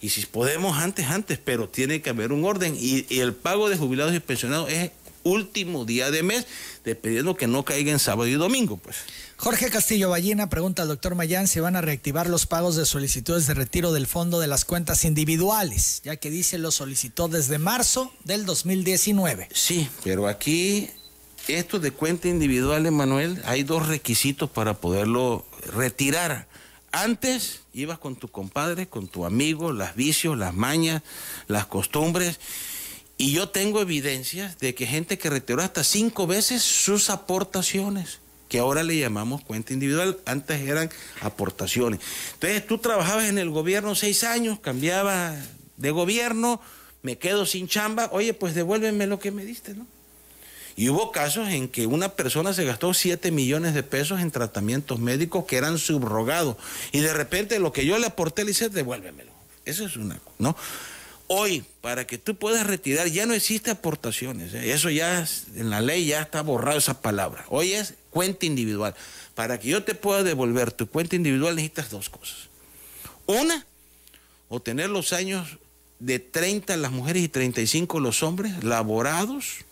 Y 0.01 0.09
si 0.09 0.23
podemos 0.28 0.78
antes, 0.78 1.07
antes, 1.07 1.39
pero 1.43 1.67
tiene 1.67 2.03
que 2.03 2.11
haber 2.11 2.32
un 2.32 2.45
orden. 2.45 2.76
Y, 2.80 3.07
y 3.09 3.21
el 3.21 3.34
pago 3.34 3.69
de 3.69 3.78
jubilados 3.78 4.13
y 4.13 4.19
pensionados 4.19 4.69
es 4.71 4.91
último 5.26 5.84
día 5.86 6.11
de 6.11 6.23
mes, 6.23 6.45
dependiendo 6.86 7.36
que 7.36 7.47
no 7.47 7.65
caiga 7.65 7.91
en 7.91 7.99
sábado 7.99 8.28
y 8.28 8.34
domingo, 8.34 8.78
pues. 8.78 8.95
Jorge 9.38 9.69
Castillo 9.69 10.11
Ballina 10.11 10.49
pregunta 10.49 10.84
al 10.84 10.88
doctor 10.88 11.15
Mayán 11.15 11.47
si 11.47 11.59
van 11.59 11.76
a 11.76 11.82
reactivar 11.82 12.30
los 12.30 12.45
pagos 12.45 12.78
de 12.78 12.86
solicitudes 12.86 13.47
de 13.47 13.53
retiro 13.53 13.91
del 13.91 14.07
fondo 14.07 14.39
de 14.39 14.47
las 14.47 14.63
cuentas 14.63 15.03
individuales, 15.03 16.01
ya 16.05 16.15
que 16.15 16.30
dice 16.30 16.57
lo 16.57 16.71
solicitó 16.71 17.28
desde 17.28 17.57
marzo 17.57 18.13
del 18.23 18.45
2019. 18.45 19.49
Sí, 19.51 19.89
pero 20.03 20.28
aquí, 20.28 20.89
esto 21.47 21.80
de 21.80 21.91
cuenta 21.91 22.30
individual, 22.30 22.86
Emanuel, 22.86 23.41
hay 23.45 23.63
dos 23.63 23.88
requisitos 23.88 24.49
para 24.49 24.76
poderlo 24.76 25.45
retirar. 25.73 26.47
Antes 26.91 27.61
ibas 27.73 27.99
con 27.99 28.15
tu 28.15 28.30
compadre, 28.30 28.88
con 28.88 29.07
tu 29.07 29.26
amigo, 29.26 29.73
las 29.73 29.95
vicios, 29.95 30.38
las 30.38 30.53
mañas, 30.53 31.01
las 31.47 31.65
costumbres. 31.65 32.39
Y 33.18 33.32
yo 33.32 33.49
tengo 33.49 33.82
evidencias 33.82 34.57
de 34.59 34.76
que 34.76 34.86
gente 34.86 35.18
que 35.18 35.30
retiró 35.30 35.61
hasta 35.61 35.84
cinco 35.84 36.28
veces 36.28 36.61
sus 36.61 37.09
aportaciones 37.09 38.20
que 38.49 38.59
ahora 38.59 38.84
le 38.84 38.97
llamamos 38.97 39.43
cuenta 39.43 39.74
individual, 39.74 40.20
antes 40.26 40.61
eran 40.61 40.89
aportaciones. 41.22 41.99
Entonces 42.34 42.66
tú 42.68 42.78
trabajabas 42.78 43.26
en 43.26 43.38
el 43.38 43.49
gobierno 43.49 43.95
seis 43.95 44.24
años, 44.24 44.59
cambiaba 44.59 45.36
de 45.78 45.91
gobierno, 45.91 46.61
me 47.01 47.18
quedo 47.18 47.45
sin 47.45 47.68
chamba, 47.68 48.09
oye, 48.11 48.34
pues 48.34 48.55
devuélveme 48.55 49.07
lo 49.07 49.20
que 49.20 49.32
me 49.32 49.45
diste, 49.45 49.74
¿no? 49.74 49.88
Y 50.78 50.89
hubo 50.89 51.11
casos 51.11 51.47
en 51.49 51.70
que 51.70 51.88
una 51.88 52.09
persona 52.09 52.53
se 52.53 52.66
gastó 52.66 52.93
7 52.93 53.32
millones 53.32 53.74
de 53.74 53.82
pesos 53.82 54.20
en 54.20 54.30
tratamientos 54.30 54.99
médicos 54.99 55.45
que 55.45 55.55
eran 55.55 55.78
subrogados. 55.78 56.57
Y 56.91 56.99
de 56.99 57.13
repente 57.13 57.59
lo 57.59 57.72
que 57.72 57.86
yo 57.86 57.97
le 57.97 58.07
aporté 58.07 58.43
le 58.43 58.49
dice, 58.49 58.68
devuélvemelo. 58.68 59.32
Eso 59.63 59.86
es 59.86 59.95
una 59.95 60.20
¿no? 60.38 60.55
Hoy, 61.28 61.65
para 61.82 62.05
que 62.05 62.17
tú 62.17 62.36
puedas 62.36 62.67
retirar, 62.67 63.07
ya 63.07 63.26
no 63.26 63.34
existe 63.34 63.71
aportaciones. 63.71 64.53
¿eh? 64.53 64.73
Eso 64.73 64.89
ya 64.89 65.28
en 65.55 65.69
la 65.69 65.82
ley 65.82 66.05
ya 66.05 66.21
está 66.21 66.41
borrado 66.41 66.78
esa 66.78 67.01
palabra. 67.01 67.45
Hoy 67.49 67.73
es 67.73 67.95
cuenta 68.11 68.45
individual. 68.45 68.95
Para 69.34 69.59
que 69.59 69.69
yo 69.69 69.84
te 69.84 69.95
pueda 69.95 70.23
devolver 70.23 70.71
tu 70.71 70.88
cuenta 70.88 71.15
individual 71.15 71.55
necesitas 71.55 71.89
dos 71.89 72.09
cosas. 72.09 72.49
Una, 73.26 73.65
obtener 74.49 74.89
los 74.89 75.13
años 75.13 75.57
de 75.99 76.19
30 76.19 76.78
las 76.78 76.91
mujeres 76.91 77.23
y 77.23 77.28
35 77.30 77.99
los 77.99 78.21
hombres, 78.21 78.63
laborados, 78.63 79.65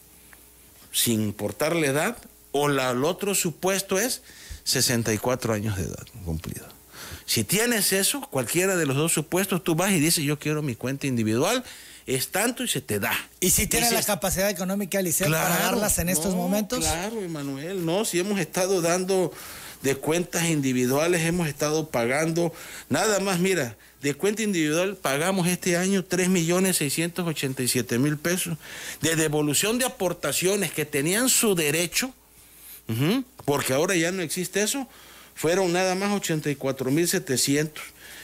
sin 0.91 1.21
importar 1.21 1.75
la 1.75 1.87
edad, 1.87 2.17
o 2.51 2.67
la, 2.67 2.91
el 2.91 3.03
otro 3.03 3.35
supuesto 3.35 3.99
es 3.99 4.23
64 4.63 5.53
años 5.53 5.77
de 5.77 5.83
edad 5.83 6.05
cumplido. 6.25 6.72
Si 7.25 7.43
tienes 7.43 7.91
eso, 7.93 8.21
cualquiera 8.21 8.75
de 8.75 8.85
los 8.85 8.95
dos 8.95 9.13
supuestos, 9.13 9.63
tú 9.63 9.75
vas 9.75 9.91
y 9.91 9.99
dices, 9.99 10.23
yo 10.23 10.39
quiero 10.39 10.61
mi 10.61 10.75
cuenta 10.75 11.07
individual, 11.07 11.63
es 12.05 12.29
tanto 12.29 12.63
y 12.63 12.67
se 12.67 12.81
te 12.81 12.99
da. 12.99 13.13
¿Y 13.39 13.51
si 13.51 13.67
tienes 13.67 13.91
la 13.91 14.03
capacidad 14.03 14.49
económica, 14.49 15.01
Liceo, 15.01 15.29
para 15.29 15.57
darlas 15.57 15.99
en 15.99 16.09
estos 16.09 16.35
momentos? 16.35 16.79
Claro, 16.79 17.21
Emanuel, 17.21 17.85
no, 17.85 18.03
si 18.05 18.19
hemos 18.19 18.39
estado 18.39 18.81
dando 18.81 19.31
de 19.81 19.95
cuentas 19.95 20.45
individuales, 20.45 21.21
hemos 21.21 21.47
estado 21.47 21.89
pagando, 21.89 22.53
nada 22.89 23.19
más, 23.19 23.39
mira, 23.39 23.77
de 24.01 24.15
cuenta 24.15 24.43
individual 24.43 24.97
pagamos 24.97 25.47
este 25.47 25.77
año 25.77 26.03
3.687.000 26.03 28.17
pesos 28.17 28.57
de 29.01 29.15
devolución 29.15 29.79
de 29.79 29.85
aportaciones 29.85 30.73
que 30.73 30.83
tenían 30.85 31.29
su 31.29 31.55
derecho, 31.55 32.13
porque 33.45 33.73
ahora 33.73 33.95
ya 33.95 34.11
no 34.11 34.21
existe 34.21 34.61
eso, 34.61 34.89
fueron 35.35 35.73
nada 35.73 35.95
más 35.95 36.11
84.700 36.11 37.71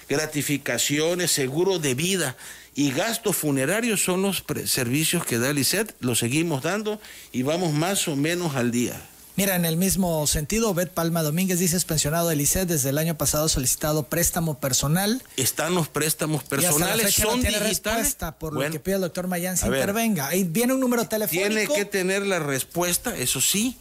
gratificaciones, 0.08 1.32
seguro 1.32 1.80
de 1.80 1.94
vida 1.94 2.36
y 2.76 2.92
gastos 2.92 3.36
funerarios 3.36 4.04
son 4.04 4.22
los 4.22 4.44
servicios 4.66 5.26
que 5.26 5.38
da 5.38 5.50
el 5.50 5.60
ICET, 5.60 5.96
los 6.00 6.20
seguimos 6.20 6.64
dando 6.64 7.00
y 7.32 7.44
vamos 7.44 7.74
más 7.74 8.08
o 8.08 8.16
menos 8.16 8.56
al 8.56 8.72
día. 8.72 9.00
Mira, 9.36 9.56
en 9.56 9.64
el 9.64 9.78
mismo 9.78 10.28
sentido, 10.28 10.74
Bet 10.74 10.92
Palma 10.92 11.24
Domínguez 11.24 11.60
dice 11.60 11.78
es 11.78 11.86
pensionado 11.86 12.28
del 12.28 12.42
ICET 12.42 12.68
desde 12.68 12.90
el 12.90 12.98
año 12.98 13.18
pasado 13.18 13.48
solicitado 13.48 14.04
préstamo 14.04 14.60
personal. 14.60 15.24
Están 15.38 15.76
los 15.76 15.88
préstamos 15.88 16.44
personales, 16.44 17.14
son 17.16 17.40
tiene 17.40 17.58
respuesta, 17.60 18.38
por 18.38 18.54
lo 18.54 18.70
que 18.70 18.82
pide 18.82 18.96
el 18.96 19.02
doctor 19.02 19.28
Mayán 19.28 19.56
si 19.56 19.66
intervenga. 19.66 20.28
Ahí 20.28 20.44
viene 20.44 20.74
un 20.74 20.82
número 20.82 21.08
telefónico. 21.08 21.48
Tiene 21.48 21.68
que 21.68 21.86
tener 21.86 22.28
la 22.28 22.40
respuesta, 22.40 23.16
eso 23.16 23.40
sí, 23.40 23.78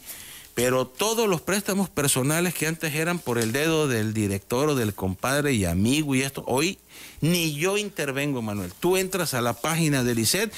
pero 0.61 0.85
todos 0.85 1.29
los 1.29 1.39
préstamos 1.39 1.89
personales 1.89 2.53
que 2.53 2.67
antes 2.67 2.93
eran 2.93 3.17
por 3.17 3.37
el 3.37 3.53
dedo 3.53 3.87
del 3.87 4.13
director 4.13 4.67
o 4.67 4.75
del 4.75 4.93
compadre 4.93 5.53
y 5.53 5.63
amigo 5.63 6.15
y 6.15 6.21
esto, 6.21 6.43
hoy 6.47 6.79
ni 7.21 7.53
yo 7.53 7.77
intervengo, 7.77 8.41
Manuel. 8.41 8.73
Tú 8.77 8.97
entras 8.97 9.33
a 9.33 9.39
la 9.39 9.53
página 9.53 10.03
del 10.03 10.19
ICED, 10.19 10.51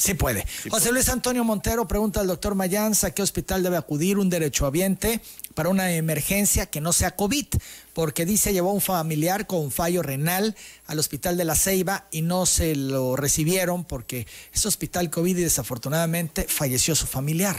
Sí 0.03 0.15
puede. 0.15 0.45
José 0.69 0.91
Luis 0.91 1.07
Antonio 1.07 1.45
Montero 1.45 1.87
pregunta 1.87 2.19
al 2.19 2.27
doctor 2.27 2.55
Mayans 2.55 3.05
a 3.05 3.11
qué 3.11 3.21
hospital 3.21 3.63
debe 3.63 3.77
acudir 3.77 4.17
un 4.17 4.29
derechohabiente 4.29 5.21
para 5.55 5.69
una 5.69 5.93
emergencia 5.93 6.65
que 6.65 6.81
no 6.81 6.91
sea 6.91 7.15
COVID, 7.15 7.45
porque 7.93 8.25
dice 8.25 8.51
llevó 8.51 8.73
un 8.73 8.81
familiar 8.81 9.47
con 9.47 9.71
fallo 9.71 10.01
renal 10.01 10.57
al 10.87 10.99
hospital 10.99 11.37
de 11.37 11.45
la 11.45 11.55
Ceiba 11.55 12.07
y 12.11 12.21
no 12.21 12.45
se 12.45 12.75
lo 12.75 13.15
recibieron 13.15 13.85
porque 13.85 14.27
es 14.51 14.65
hospital 14.65 15.09
COVID 15.09 15.37
y 15.37 15.43
desafortunadamente 15.43 16.47
falleció 16.49 16.95
su 16.95 17.07
familiar. 17.07 17.55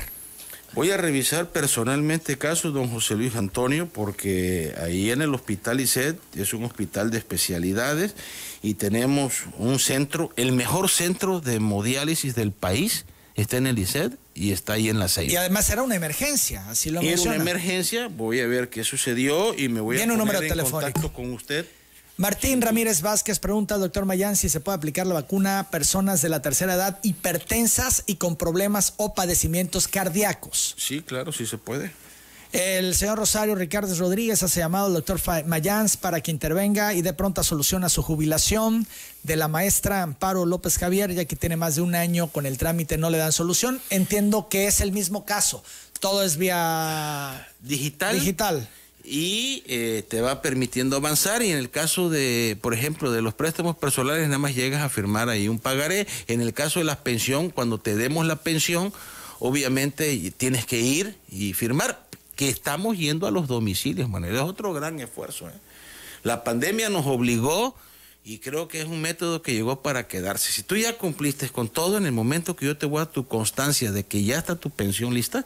Voy 0.74 0.90
a 0.90 0.96
revisar 0.96 1.50
personalmente 1.50 2.36
casos, 2.36 2.74
don 2.74 2.90
José 2.90 3.14
Luis 3.14 3.36
Antonio, 3.36 3.88
porque 3.88 4.74
ahí 4.82 5.12
en 5.12 5.22
el 5.22 5.32
hospital 5.32 5.80
ICED 5.80 6.16
es 6.34 6.52
un 6.52 6.64
hospital 6.64 7.12
de 7.12 7.18
especialidades 7.18 8.16
y 8.60 8.74
tenemos 8.74 9.44
un 9.56 9.78
centro, 9.78 10.32
el 10.34 10.50
mejor 10.50 10.90
centro 10.90 11.40
de 11.40 11.56
hemodiálisis 11.56 12.34
del 12.34 12.50
país 12.50 13.04
está 13.36 13.56
en 13.56 13.68
el 13.68 13.78
ICED 13.78 14.14
y 14.34 14.50
está 14.50 14.72
ahí 14.72 14.88
en 14.88 14.98
la 14.98 15.06
Ceiba. 15.06 15.32
Y 15.32 15.36
además 15.36 15.70
era 15.70 15.84
una 15.84 15.94
emergencia, 15.94 16.68
así 16.68 16.90
lo 16.90 17.00
Era 17.02 17.22
una 17.22 17.36
emergencia, 17.36 18.08
voy 18.08 18.40
a 18.40 18.46
ver 18.48 18.68
qué 18.68 18.82
sucedió 18.82 19.54
y 19.56 19.68
me 19.68 19.80
voy 19.80 20.00
a 20.00 20.06
poner 20.08 20.44
en 20.44 20.58
contacto 20.58 21.12
con 21.12 21.32
usted. 21.32 21.66
Martín 22.16 22.62
Ramírez 22.62 23.02
Vázquez 23.02 23.40
pregunta 23.40 23.74
al 23.74 23.80
doctor 23.80 24.04
Mayán 24.04 24.36
si 24.36 24.48
se 24.48 24.60
puede 24.60 24.76
aplicar 24.76 25.04
la 25.04 25.14
vacuna 25.14 25.58
a 25.58 25.70
personas 25.70 26.22
de 26.22 26.28
la 26.28 26.40
tercera 26.42 26.74
edad 26.74 27.00
hipertensas 27.02 28.04
y 28.06 28.16
con 28.16 28.36
problemas 28.36 28.94
o 28.98 29.14
padecimientos 29.14 29.88
cardíacos. 29.88 30.76
Sí, 30.78 31.02
claro, 31.02 31.32
sí 31.32 31.44
se 31.44 31.58
puede. 31.58 31.90
El 32.52 32.94
señor 32.94 33.18
Rosario 33.18 33.56
Ricardo 33.56 33.92
Rodríguez 33.96 34.44
hace 34.44 34.60
llamado 34.60 34.86
al 34.86 34.92
doctor 34.92 35.20
Mayans 35.44 35.96
para 35.96 36.20
que 36.20 36.30
intervenga 36.30 36.94
y 36.94 37.02
dé 37.02 37.12
pronta 37.14 37.42
solución 37.42 37.82
a 37.82 37.88
su 37.88 38.00
jubilación 38.00 38.86
de 39.24 39.34
la 39.34 39.48
maestra 39.48 40.02
Amparo 40.02 40.46
López 40.46 40.78
Javier, 40.78 41.12
ya 41.12 41.24
que 41.24 41.34
tiene 41.34 41.56
más 41.56 41.74
de 41.74 41.82
un 41.82 41.96
año 41.96 42.28
con 42.28 42.46
el 42.46 42.58
trámite, 42.58 42.96
no 42.96 43.10
le 43.10 43.18
dan 43.18 43.32
solución. 43.32 43.80
Entiendo 43.90 44.48
que 44.48 44.68
es 44.68 44.80
el 44.80 44.92
mismo 44.92 45.24
caso. 45.24 45.64
Todo 45.98 46.22
es 46.22 46.36
vía 46.36 47.44
digital. 47.60 48.14
Digital 48.14 48.68
y 49.04 49.62
eh, 49.66 50.02
te 50.08 50.22
va 50.22 50.40
permitiendo 50.40 50.96
avanzar 50.96 51.42
y 51.42 51.50
en 51.50 51.58
el 51.58 51.70
caso 51.70 52.08
de, 52.08 52.56
por 52.60 52.72
ejemplo, 52.72 53.12
de 53.12 53.20
los 53.20 53.34
préstamos 53.34 53.76
personales 53.76 54.26
nada 54.26 54.38
más 54.38 54.54
llegas 54.54 54.82
a 54.82 54.88
firmar 54.88 55.28
ahí 55.28 55.48
un 55.48 55.58
pagaré. 55.58 56.06
En 56.26 56.40
el 56.40 56.54
caso 56.54 56.78
de 56.80 56.86
la 56.86 57.02
pensión, 57.02 57.50
cuando 57.50 57.78
te 57.78 57.96
demos 57.96 58.26
la 58.26 58.36
pensión, 58.36 58.92
obviamente 59.40 60.32
tienes 60.36 60.64
que 60.64 60.80
ir 60.80 61.16
y 61.28 61.52
firmar, 61.52 62.02
que 62.34 62.48
estamos 62.48 62.96
yendo 62.98 63.26
a 63.26 63.30
los 63.30 63.46
domicilios, 63.46 64.08
Manuel, 64.08 64.36
es 64.36 64.40
otro 64.40 64.72
gran 64.72 64.98
esfuerzo. 64.98 65.48
¿eh? 65.48 65.52
La 66.22 66.42
pandemia 66.42 66.88
nos 66.88 67.06
obligó 67.06 67.76
y 68.24 68.38
creo 68.38 68.68
que 68.68 68.80
es 68.80 68.86
un 68.86 69.02
método 69.02 69.42
que 69.42 69.52
llegó 69.52 69.82
para 69.82 70.08
quedarse. 70.08 70.50
Si 70.50 70.62
tú 70.62 70.76
ya 70.76 70.96
cumpliste 70.96 71.50
con 71.50 71.68
todo 71.68 71.98
en 71.98 72.06
el 72.06 72.12
momento 72.12 72.56
que 72.56 72.64
yo 72.64 72.76
te 72.76 72.86
voy 72.86 73.02
a 73.02 73.06
tu 73.06 73.28
constancia 73.28 73.92
de 73.92 74.04
que 74.04 74.24
ya 74.24 74.38
está 74.38 74.56
tu 74.56 74.70
pensión 74.70 75.12
lista, 75.12 75.44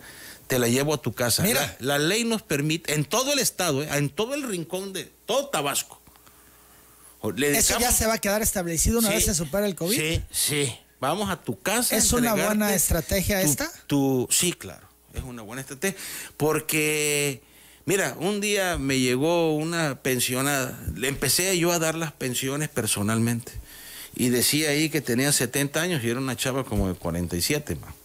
te 0.48 0.58
la 0.58 0.66
llevo 0.66 0.94
a 0.94 1.00
tu 1.00 1.12
casa. 1.12 1.42
Mira, 1.42 1.76
la, 1.78 1.98
ley 1.98 2.24
nos 2.24 2.42
permite, 2.42 2.94
en 2.94 3.04
todo 3.04 3.32
el 3.32 3.38
estado, 3.38 3.82
eh, 3.82 3.88
en 3.92 4.08
todo 4.08 4.34
el 4.34 4.42
rincón 4.42 4.92
de 4.92 5.04
todo 5.26 5.48
Tabasco. 5.48 6.00
¿Eso 7.36 7.78
ya 7.78 7.92
se 7.92 8.06
va 8.06 8.14
a 8.14 8.18
quedar 8.18 8.42
establecido 8.42 9.00
una 9.00 9.10
vez 9.10 9.24
se 9.24 9.34
supera 9.34 9.66
el 9.66 9.74
COVID? 9.74 9.96
Sí, 9.96 10.22
sí. 10.30 10.74
Vamos 11.00 11.30
a 11.30 11.36
tu 11.36 11.60
casa. 11.60 11.96
¿Es 11.96 12.12
una 12.12 12.34
buena 12.34 12.74
estrategia 12.74 13.42
esta? 13.42 13.70
Tu, 13.86 14.26
sí, 14.30 14.52
claro. 14.52 14.88
Es 15.12 15.22
una 15.22 15.42
buena 15.42 15.60
estrategia. 15.60 15.98
Porque, 16.36 17.42
mira, 17.84 18.16
un 18.18 18.40
día 18.40 18.78
me 18.78 18.98
llegó 18.98 19.54
una 19.54 20.00
pensionada. 20.02 20.80
Le 20.94 21.08
empecé 21.08 21.56
yo 21.58 21.72
a 21.72 21.78
dar 21.78 21.94
las 21.94 22.12
pensiones 22.12 22.68
personalmente. 22.68 23.52
Y 24.14 24.30
decía 24.30 24.70
ahí 24.70 24.88
que 24.88 25.00
tenía 25.00 25.30
70 25.30 25.80
años 25.80 26.02
y 26.02 26.10
era 26.10 26.18
una 26.18 26.36
chava 26.36 26.64
como 26.64 26.88
de 26.88 26.94
47, 26.94 27.76
más 27.76 27.97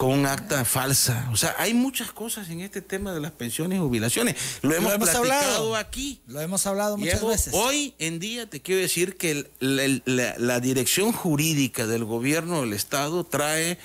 con 0.00 0.12
un 0.12 0.24
acta 0.24 0.64
falsa. 0.64 1.28
O 1.30 1.36
sea, 1.36 1.54
hay 1.58 1.74
muchas 1.74 2.10
cosas 2.10 2.48
en 2.48 2.62
este 2.62 2.80
tema 2.80 3.12
de 3.12 3.20
las 3.20 3.32
pensiones 3.32 3.76
y 3.76 3.82
jubilaciones. 3.82 4.34
Lo 4.62 4.74
hemos, 4.74 5.14
hablado 5.14 5.76
aquí. 5.76 6.22
Lo 6.26 6.40
hemos 6.40 6.66
hablado 6.66 6.96
muchas 6.96 7.22
veces. 7.22 7.52
Hoy 7.52 7.92
en 7.98 8.18
día 8.18 8.48
te 8.48 8.62
quiero 8.62 8.80
decir 8.80 9.18
que 9.18 9.50
la, 9.60 10.60
dirección 10.60 11.12
jurídica 11.12 11.86
del 11.86 12.06
gobierno 12.06 12.62
del 12.62 12.72
Estado 12.72 13.24
trae 13.24 13.76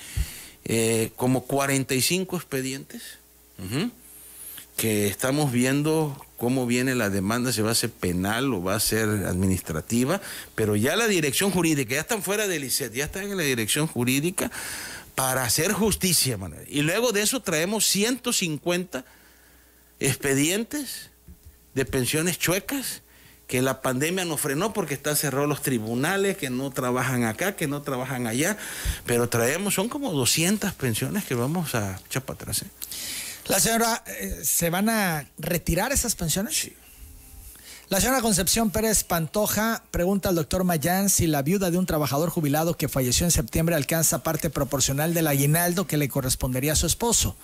eh, 0.64 1.10
como 1.16 1.42
45 1.42 2.34
expedientes 2.34 3.02
que 4.78 5.08
estamos 5.08 5.52
viendo 5.52 6.16
cómo 6.38 6.66
viene 6.66 6.94
la 6.94 7.10
demanda, 7.10 7.52
si 7.52 7.60
va 7.60 7.72
a 7.72 7.74
ser 7.74 7.90
penal 7.90 8.54
o 8.54 8.62
va 8.62 8.74
a 8.74 8.80
ser 8.80 9.06
administrativa, 9.26 10.22
pero 10.54 10.76
ya 10.76 10.96
la 10.96 11.08
dirección 11.08 11.50
jurídica, 11.50 11.94
ya 11.94 12.00
están 12.00 12.22
fuera 12.22 12.46
del 12.46 12.64
ICET, 12.64 12.94
ya 12.94 13.04
están 13.04 13.24
en 13.24 13.36
la 13.36 13.42
dirección 13.42 13.86
jurídica 13.86 14.50
para 15.16 15.42
hacer 15.44 15.72
justicia, 15.72 16.36
Manuel. 16.36 16.64
Y 16.68 16.82
luego 16.82 17.10
de 17.10 17.22
eso 17.22 17.40
traemos 17.40 17.86
150 17.86 19.04
expedientes 19.98 21.10
de 21.74 21.84
pensiones 21.86 22.38
chuecas 22.38 23.02
que 23.46 23.62
la 23.62 23.80
pandemia 23.80 24.24
nos 24.24 24.40
frenó 24.40 24.72
porque 24.72 24.94
están 24.94 25.16
cerrados 25.16 25.48
los 25.48 25.62
tribunales, 25.62 26.36
que 26.36 26.50
no 26.50 26.70
trabajan 26.70 27.24
acá, 27.24 27.56
que 27.56 27.66
no 27.66 27.80
trabajan 27.80 28.26
allá, 28.26 28.58
pero 29.06 29.28
traemos, 29.28 29.74
son 29.74 29.88
como 29.88 30.12
200 30.12 30.74
pensiones 30.74 31.24
que 31.24 31.34
vamos 31.34 31.74
a 31.74 31.98
echar 32.06 32.22
para 32.22 32.36
atrás. 32.36 32.62
¿eh? 32.62 32.66
La 33.46 33.58
señora, 33.58 34.04
eh, 34.06 34.40
¿se 34.44 34.68
van 34.68 34.90
a 34.90 35.26
retirar 35.38 35.92
esas 35.92 36.14
pensiones? 36.14 36.58
Sí. 36.58 36.76
La 37.88 38.00
señora 38.00 38.20
Concepción 38.20 38.70
Pérez 38.70 39.04
Pantoja 39.04 39.84
pregunta 39.92 40.30
al 40.30 40.34
doctor 40.34 40.64
Mayán 40.64 41.08
si 41.08 41.28
la 41.28 41.42
viuda 41.42 41.70
de 41.70 41.78
un 41.78 41.86
trabajador 41.86 42.30
jubilado 42.30 42.76
que 42.76 42.88
falleció 42.88 43.24
en 43.26 43.30
septiembre 43.30 43.76
alcanza 43.76 44.24
parte 44.24 44.50
proporcional 44.50 45.14
del 45.14 45.28
aguinaldo 45.28 45.86
que 45.86 45.96
le 45.96 46.08
correspondería 46.08 46.72
a 46.72 46.76
su 46.76 46.88
esposo. 46.88 47.36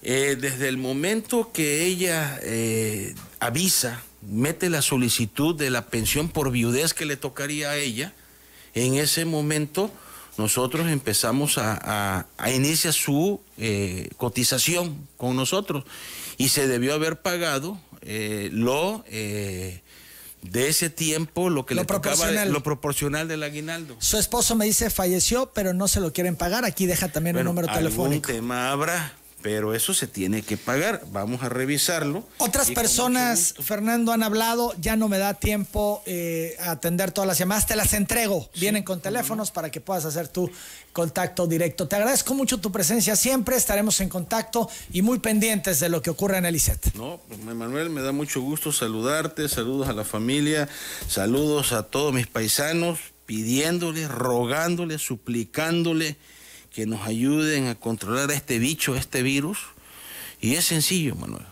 Eh, 0.00 0.38
desde 0.40 0.68
el 0.68 0.78
momento 0.78 1.52
que 1.52 1.84
ella 1.84 2.40
eh, 2.42 3.14
avisa, 3.40 4.00
mete 4.22 4.70
la 4.70 4.80
solicitud 4.80 5.54
de 5.54 5.68
la 5.68 5.84
pensión 5.84 6.30
por 6.30 6.50
viudez 6.50 6.94
que 6.94 7.04
le 7.04 7.18
tocaría 7.18 7.68
a 7.68 7.76
ella, 7.76 8.14
en 8.72 8.94
ese 8.94 9.26
momento 9.26 9.90
nosotros 10.38 10.88
empezamos 10.88 11.58
a, 11.58 12.26
iniciar 12.54 12.94
su 12.94 13.38
eh, 13.58 14.08
cotización 14.16 15.06
con 15.18 15.36
nosotros 15.36 15.84
y 16.38 16.48
se 16.48 16.68
debió 16.68 16.94
haber 16.94 17.20
pagado 17.20 17.78
eh, 18.04 18.50
lo 18.52 19.04
eh, 19.08 19.82
de 20.42 20.68
ese 20.68 20.90
tiempo, 20.90 21.48
lo 21.48 21.64
que 21.66 21.74
le 21.74 21.84
tocaba, 21.84 22.44
lo 22.44 22.62
proporcional 22.62 23.28
del 23.28 23.42
aguinaldo. 23.42 23.96
Su 23.98 24.18
esposo 24.18 24.54
me 24.54 24.66
dice 24.66 24.90
falleció, 24.90 25.50
pero 25.54 25.72
no 25.72 25.88
se 25.88 26.00
lo 26.00 26.12
quieren 26.12 26.36
pagar. 26.36 26.64
Aquí 26.64 26.86
deja 26.86 27.08
también 27.08 27.36
un 27.36 27.44
número 27.44 27.68
telefónico. 27.68 28.30
Un 28.30 28.36
tema 28.36 28.70
habrá 28.70 29.14
pero 29.44 29.74
eso 29.74 29.92
se 29.92 30.06
tiene 30.06 30.40
que 30.40 30.56
pagar. 30.56 31.02
Vamos 31.12 31.42
a 31.42 31.50
revisarlo. 31.50 32.26
Otras 32.38 32.70
personas, 32.70 33.52
Fernando, 33.62 34.10
han 34.10 34.22
hablado, 34.22 34.72
ya 34.80 34.96
no 34.96 35.06
me 35.06 35.18
da 35.18 35.34
tiempo 35.34 36.02
eh, 36.06 36.56
atender 36.60 37.12
todas 37.12 37.28
las 37.28 37.36
llamadas, 37.36 37.66
te 37.66 37.76
las 37.76 37.92
entrego. 37.92 38.48
Vienen 38.58 38.84
con 38.84 39.02
teléfonos 39.02 39.50
para 39.50 39.70
que 39.70 39.82
puedas 39.82 40.06
hacer 40.06 40.28
tu 40.28 40.50
contacto 40.94 41.46
directo. 41.46 41.86
Te 41.86 41.96
agradezco 41.96 42.32
mucho 42.32 42.56
tu 42.56 42.72
presencia 42.72 43.16
siempre, 43.16 43.56
estaremos 43.56 44.00
en 44.00 44.08
contacto 44.08 44.70
y 44.94 45.02
muy 45.02 45.18
pendientes 45.18 45.78
de 45.78 45.90
lo 45.90 46.00
que 46.00 46.08
ocurre 46.08 46.38
en 46.38 46.46
el 46.46 46.56
ICET. 46.56 46.94
No, 46.94 47.20
pues 47.28 47.38
Manuel, 47.40 47.90
me 47.90 48.00
da 48.00 48.12
mucho 48.12 48.40
gusto 48.40 48.72
saludarte, 48.72 49.50
saludos 49.50 49.90
a 49.90 49.92
la 49.92 50.04
familia, 50.04 50.70
saludos 51.06 51.72
a 51.72 51.82
todos 51.82 52.14
mis 52.14 52.28
paisanos, 52.28 52.98
pidiéndole, 53.26 54.08
rogándole, 54.08 54.98
suplicándole 54.98 56.16
que 56.74 56.86
nos 56.86 57.06
ayuden 57.06 57.68
a 57.68 57.76
controlar 57.76 58.30
a 58.30 58.34
este 58.34 58.58
bicho, 58.58 58.94
a 58.94 58.98
este 58.98 59.22
virus. 59.22 59.58
Y 60.40 60.54
es 60.54 60.64
sencillo, 60.64 61.14
Manuel, 61.14 61.46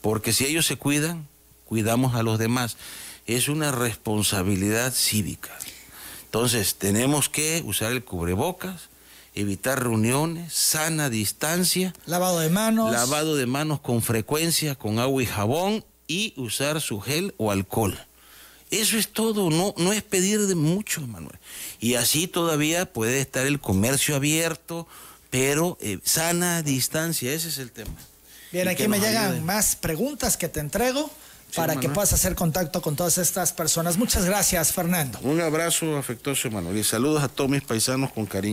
porque 0.00 0.32
si 0.32 0.44
ellos 0.44 0.66
se 0.66 0.76
cuidan, 0.76 1.28
cuidamos 1.64 2.14
a 2.14 2.22
los 2.22 2.38
demás. 2.38 2.76
Es 3.26 3.48
una 3.48 3.70
responsabilidad 3.70 4.92
cívica. 4.92 5.56
Entonces, 6.24 6.74
tenemos 6.74 7.28
que 7.28 7.62
usar 7.64 7.92
el 7.92 8.04
cubrebocas, 8.04 8.88
evitar 9.34 9.82
reuniones, 9.82 10.52
sana 10.52 11.08
distancia. 11.08 11.94
Lavado 12.06 12.40
de 12.40 12.50
manos. 12.50 12.90
Lavado 12.90 13.36
de 13.36 13.46
manos 13.46 13.80
con 13.80 14.02
frecuencia, 14.02 14.74
con 14.74 14.98
agua 14.98 15.22
y 15.22 15.26
jabón 15.26 15.84
y 16.08 16.34
usar 16.36 16.80
su 16.80 17.00
gel 17.00 17.34
o 17.38 17.52
alcohol. 17.52 17.96
Eso 18.80 18.96
es 18.98 19.08
todo, 19.08 19.50
no, 19.50 19.74
no 19.76 19.92
es 19.92 20.02
pedir 20.02 20.46
de 20.46 20.54
mucho, 20.54 21.00
Manuel. 21.06 21.38
Y 21.80 21.94
así 21.94 22.26
todavía 22.26 22.92
puede 22.92 23.20
estar 23.20 23.46
el 23.46 23.60
comercio 23.60 24.16
abierto, 24.16 24.86
pero 25.30 25.78
eh, 25.80 25.98
sana 26.02 26.62
distancia, 26.62 27.32
ese 27.32 27.48
es 27.48 27.58
el 27.58 27.70
tema. 27.70 27.94
Bien, 28.52 28.68
aquí 28.68 28.86
me 28.88 29.00
llegan 29.00 29.44
más 29.44 29.76
preguntas 29.76 30.36
que 30.36 30.48
te 30.48 30.60
entrego. 30.60 31.10
para 31.56 31.78
que 31.78 31.88
puedas 31.88 32.12
hacer 32.12 32.34
contacto 32.34 32.82
con 32.82 32.96
todas 32.96 33.16
estas 33.18 33.52
personas. 33.52 33.96
Muchas 33.96 34.24
gracias, 34.24 34.72
Fernando. 34.72 35.20
Un 35.22 35.40
abrazo 35.40 35.96
afectuoso, 35.96 36.50
Manuel, 36.50 36.76
y 36.76 36.82
saludos 36.82 37.22
a 37.22 37.28
todos 37.28 37.48
mis 37.48 37.62
paisanos 37.62 38.12
con 38.12 38.26
cariño. 38.26 38.52